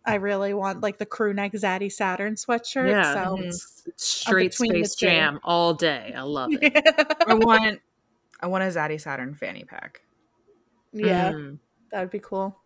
I 0.06 0.16
really 0.16 0.54
want 0.54 0.82
like 0.82 0.98
the 1.00 1.06
crew 1.06 1.34
neck 1.34 1.52
Zaddy 1.52 1.92
Saturn 1.92 2.36
sweatshirt. 2.36 2.90
Yeah. 2.90 3.14
So 3.14 3.36
Mhm. 3.36 3.44
It's, 3.48 3.84
it's 3.86 4.06
straight 4.08 4.54
Space. 4.54 4.96
Jam 4.96 5.40
all 5.44 5.74
day. 5.74 6.14
I 6.16 6.22
love 6.22 6.52
it. 6.54 6.72
I 7.28 7.34
want, 7.34 7.82
I 8.40 8.48
want 8.48 8.64
a 8.64 8.68
Zaddy 8.68 9.00
Saturn 9.02 9.36
fanny 9.36 9.66
pack. 9.66 10.02
yeah, 10.94 11.32
Mm, 11.34 11.60
that 11.92 12.00
would 12.00 12.10
be 12.12 12.20
cool. 12.20 12.58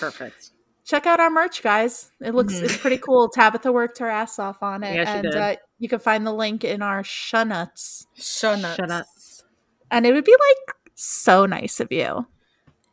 perfect. 0.00 0.50
Check 0.84 1.06
out 1.06 1.20
our 1.20 1.30
merch, 1.30 1.62
guys. 1.62 2.10
It 2.20 2.34
looks 2.34 2.54
Mhm. 2.54 2.62
it's 2.64 2.76
pretty 2.76 2.98
cool. 2.98 3.28
Tabitha 3.28 3.70
worked 3.72 3.98
her 3.98 4.08
ass 4.08 4.38
off 4.38 4.62
on 4.62 4.82
it, 4.82 4.96
Yeah, 4.96 5.04
she 5.04 5.10
and 5.10 5.22
did. 5.24 5.36
Uh, 5.36 5.56
you 5.78 5.88
can 5.88 5.98
find 6.00 6.26
the 6.26 6.32
link 6.32 6.64
in 6.64 6.82
our 6.82 7.04
show 7.04 7.44
notes. 7.44 8.06
So 8.14 8.56
nuts. 8.56 9.44
And 9.90 10.06
it 10.06 10.12
would 10.12 10.24
be 10.24 10.32
like 10.32 10.76
so 10.94 11.46
nice 11.46 11.80
of 11.80 11.92
you 11.92 12.26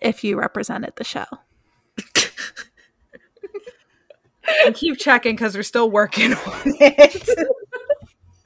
if 0.01 0.23
you 0.23 0.37
represented 0.39 0.93
the 0.95 1.03
show. 1.03 1.25
And 4.65 4.73
keep 4.75 4.97
checking 4.97 5.35
because 5.35 5.55
we're 5.55 5.63
still 5.63 5.91
working 5.91 6.33
on 6.33 6.61
it. 6.65 7.29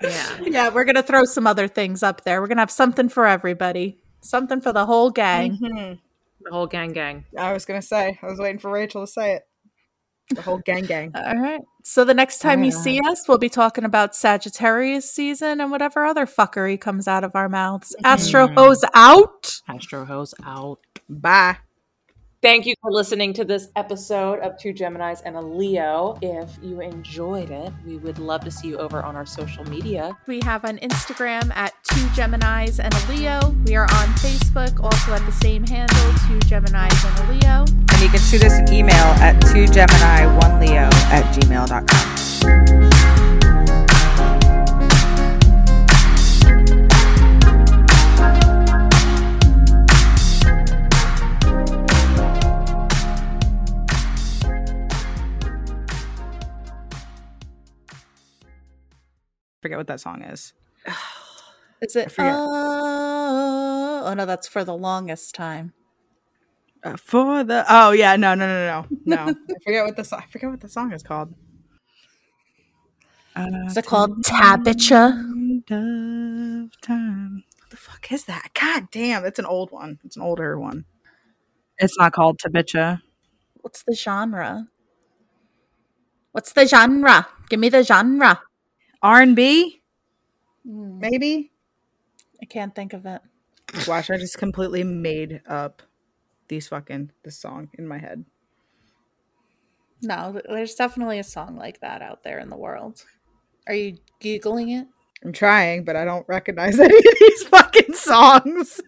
Yeah. 0.04 0.40
Yeah, 0.42 0.70
we're 0.70 0.84
gonna 0.86 1.04
throw 1.04 1.26
some 1.26 1.46
other 1.46 1.68
things 1.68 2.02
up 2.02 2.24
there. 2.24 2.42
We're 2.42 2.48
gonna 2.48 2.64
have 2.64 2.72
something 2.72 3.08
for 3.08 3.28
everybody, 3.28 4.02
something 4.22 4.60
for 4.60 4.74
the 4.74 4.88
whole 4.88 5.12
gang. 5.12 5.60
Mhm. 5.60 6.00
The 6.44 6.52
whole 6.52 6.68
gang 6.68 6.94
gang. 6.94 7.26
I 7.38 7.54
was 7.54 7.66
gonna 7.66 7.82
say. 7.82 8.20
I 8.22 8.26
was 8.26 8.40
waiting 8.40 8.60
for 8.60 8.72
Rachel 8.72 9.06
to 9.06 9.12
say 9.12 9.36
it. 9.36 9.44
The 10.30 10.42
whole 10.42 10.60
gang 10.60 10.86
gang. 10.86 11.12
All 11.16 11.36
right. 11.36 11.62
So 11.84 12.06
the 12.06 12.14
next 12.14 12.40
time 12.40 12.64
you 12.64 12.72
Yeah. 12.72 12.78
see 12.78 13.00
us, 13.02 13.28
we'll 13.28 13.38
be 13.38 13.50
talking 13.50 13.84
about 13.84 14.16
Sagittarius 14.16 15.12
season 15.12 15.60
and 15.60 15.72
whatever 15.72 16.06
other 16.06 16.26
fuckery 16.26 16.80
comes 16.80 17.08
out 17.08 17.24
of 17.24 17.36
our 17.36 17.50
mouths. 17.50 17.96
Astro 18.04 18.48
mm. 18.48 18.56
hose 18.56 18.86
out. 18.94 19.62
Astro 19.68 20.06
Hose 20.06 20.34
out. 20.46 20.80
Bye. 21.10 21.58
Thank 22.42 22.66
you 22.66 22.74
for 22.82 22.92
listening 22.92 23.34
to 23.34 23.46
this 23.46 23.68
episode 23.76 24.40
of 24.40 24.58
Two 24.58 24.74
Geminis 24.74 25.22
and 25.24 25.36
a 25.36 25.42
Leo. 25.42 26.18
If 26.24 26.50
you 26.64 26.82
enjoyed 26.82 27.52
it, 27.52 27.72
we 27.86 27.98
would 27.98 28.18
love 28.18 28.44
to 28.46 28.50
see 28.50 28.70
you 28.70 28.80
over 28.80 29.04
on 29.04 29.16
our 29.16 29.28
social 29.28 29.64
media. 29.66 30.18
We 30.26 30.40
have 30.44 30.66
on 30.66 30.80
Instagram 30.80 31.56
at 31.56 31.76
two 31.84 32.02
Geminis 32.08 32.80
and 32.84 32.92
a 32.96 33.12
Leo. 33.12 33.56
We 33.68 33.76
are 33.76 33.84
on 33.84 34.08
Facebook, 34.16 34.84
also 34.84 35.14
at 35.14 35.24
the 35.28 35.32
same 35.32 35.64
handle, 35.68 35.96
two 36.28 36.40
Geminis 36.50 37.06
and 37.06 37.30
a 37.30 37.32
Leo. 37.32 37.66
And 37.94 38.02
you 38.02 38.10
can 38.10 38.20
shoot 38.20 38.44
us 38.44 38.54
an 38.54 38.74
email 38.74 38.96
at 38.96 39.40
2gemini1leo 39.44 40.92
at 41.12 41.36
gmail.com. 41.36 43.01
Forget 59.72 59.80
what 59.80 59.88
that 59.88 60.02
song 60.02 60.22
is. 60.24 60.52
Is 61.82 61.96
it? 61.96 62.14
Oh, 62.20 64.04
oh 64.06 64.14
no, 64.14 64.26
that's 64.26 64.46
for 64.46 64.66
the 64.66 64.76
longest 64.76 65.34
time. 65.34 65.72
Uh, 66.84 66.98
for 66.98 67.46
the 67.46 67.64
oh 67.70 67.92
yeah 67.92 68.18
no 68.18 68.36
no 68.36 68.46
no 68.48 68.86
no 69.06 69.26
no 69.26 69.34
I 69.50 69.56
forget 69.64 69.86
what 69.86 69.96
the 69.96 70.04
song 70.04 70.20
I 70.22 70.26
forget 70.30 70.50
what 70.50 70.60
the 70.60 70.68
song 70.68 70.92
is 70.92 71.04
called. 71.04 71.34
Uh, 73.34 73.48
Is 73.68 73.78
it 73.78 73.86
called 73.86 74.26
Tabitha? 74.26 75.24
of 75.72 76.82
time. 76.82 77.46
What 77.62 77.70
the 77.70 77.78
fuck 77.78 78.12
is 78.12 78.26
that? 78.26 78.50
God 78.54 78.92
damn, 78.92 79.24
it's 79.24 79.40
an 79.40 79.46
old 79.46 79.72
one. 79.72 80.00
It's 80.04 80.18
an 80.18 80.22
older 80.22 80.60
one. 80.60 80.84
It's 81.78 81.98
not 81.98 82.12
called 82.12 82.40
Tabicha. 82.40 83.00
What's 83.62 83.84
the 83.84 83.96
genre? 83.96 84.68
What's 86.34 86.52
the 86.52 86.68
genre? 86.68 87.30
Give 87.48 87.62
me 87.62 87.70
the 87.70 87.84
genre. 87.86 88.42
R 89.04 89.22
and 89.22 89.36
B, 89.36 89.82
Hmm, 90.66 91.00
maybe. 91.00 91.52
I 92.42 92.46
can't 92.46 92.74
think 92.76 92.94
of 92.94 93.06
it. 93.06 93.22
Watch, 93.88 94.12
I 94.12 94.18
just 94.18 94.38
completely 94.38 94.84
made 94.84 95.42
up 95.48 95.82
these 96.50 96.68
fucking 96.68 97.12
this 97.24 97.38
song 97.40 97.70
in 97.78 97.88
my 97.88 97.98
head. 97.98 98.26
No, 100.04 100.40
there's 100.48 100.76
definitely 100.76 101.20
a 101.20 101.24
song 101.24 101.56
like 101.58 101.80
that 101.82 102.02
out 102.02 102.24
there 102.24 102.40
in 102.40 102.50
the 102.50 102.58
world. 102.58 103.04
Are 103.68 103.74
you 103.74 103.98
googling 104.20 104.80
it? 104.82 104.88
I'm 105.24 105.32
trying, 105.34 105.84
but 105.84 105.96
I 105.96 106.06
don't 106.06 106.28
recognize 106.28 106.80
any 106.80 106.98
of 106.98 107.16
these 107.20 107.44
fucking 107.44 107.94
songs. 107.94 108.82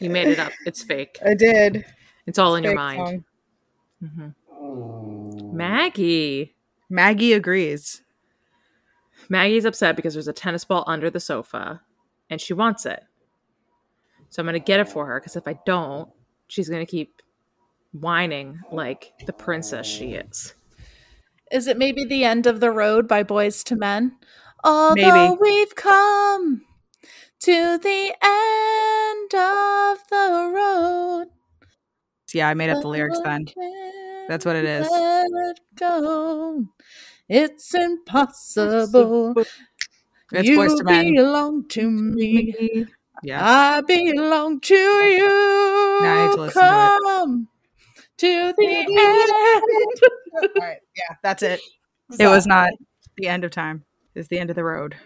You 0.00 0.10
made 0.10 0.28
it 0.28 0.38
up. 0.38 0.52
It's 0.64 0.82
fake. 0.82 1.18
I 1.24 1.34
did. 1.34 1.84
It's 2.26 2.38
all 2.38 2.54
in 2.56 2.64
your 2.64 2.74
mind. 2.74 3.24
song. 4.02 4.34
Mhm. 5.44 5.52
Maggie. 5.52 6.55
Maggie 6.88 7.32
agrees. 7.32 8.02
Maggie's 9.28 9.64
upset 9.64 9.96
because 9.96 10.14
there's 10.14 10.28
a 10.28 10.32
tennis 10.32 10.64
ball 10.64 10.84
under 10.86 11.10
the 11.10 11.20
sofa 11.20 11.80
and 12.30 12.40
she 12.40 12.52
wants 12.52 12.86
it. 12.86 13.02
So 14.30 14.40
I'm 14.40 14.46
going 14.46 14.54
to 14.54 14.60
get 14.60 14.80
it 14.80 14.88
for 14.88 15.06
her 15.06 15.20
because 15.20 15.36
if 15.36 15.48
I 15.48 15.58
don't, 15.64 16.08
she's 16.48 16.68
going 16.68 16.84
to 16.84 16.90
keep 16.90 17.22
whining 17.92 18.60
like 18.70 19.12
the 19.26 19.32
princess 19.32 19.86
she 19.86 20.12
is. 20.12 20.54
Is 21.50 21.66
it 21.66 21.78
maybe 21.78 22.04
the 22.04 22.24
end 22.24 22.46
of 22.46 22.60
the 22.60 22.70
road 22.70 23.06
by 23.06 23.22
Boyz 23.22 23.70
II 23.70 23.78
Men? 23.78 24.16
Although 24.64 25.36
Maybe. 25.36 25.38
we've 25.40 25.74
come 25.74 26.62
to 27.40 27.78
the 27.78 28.14
end 28.22 29.34
of 29.34 29.98
the 30.10 30.52
road. 30.52 31.26
Yeah, 32.32 32.48
I 32.48 32.54
made 32.54 32.70
up 32.70 32.82
the 32.82 32.88
lyrics 32.88 33.20
then. 33.24 33.46
That's 34.28 34.44
what 34.44 34.56
it 34.56 34.64
is. 34.64 34.88
Let 34.90 35.60
go. 35.76 36.66
It's 37.28 37.74
impossible. 37.74 39.34
It's 40.32 40.48
you 40.48 40.56
to 40.56 40.84
belong 40.84 41.68
to 41.68 41.90
me. 41.90 42.86
Yeah. 43.22 43.40
I 43.44 43.80
belong 43.80 44.60
to 44.60 44.74
you. 44.74 45.98
Now 46.02 46.14
I 46.14 46.26
need 46.26 46.34
to 46.34 46.40
listen 46.40 46.62
to 46.62 46.86
it. 46.86 47.02
Come 47.02 47.48
to 48.18 48.54
the 48.56 48.66
end. 48.66 50.52
All 50.56 50.62
right. 50.66 50.78
Yeah, 50.96 51.16
that's 51.22 51.42
it. 51.42 51.60
It 52.18 52.26
was 52.26 52.46
not 52.46 52.70
the 53.16 53.28
end 53.28 53.44
of 53.44 53.50
time. 53.50 53.84
It's 54.14 54.28
the 54.28 54.38
end 54.38 54.50
of 54.50 54.56
the 54.56 54.64
road. 54.64 54.96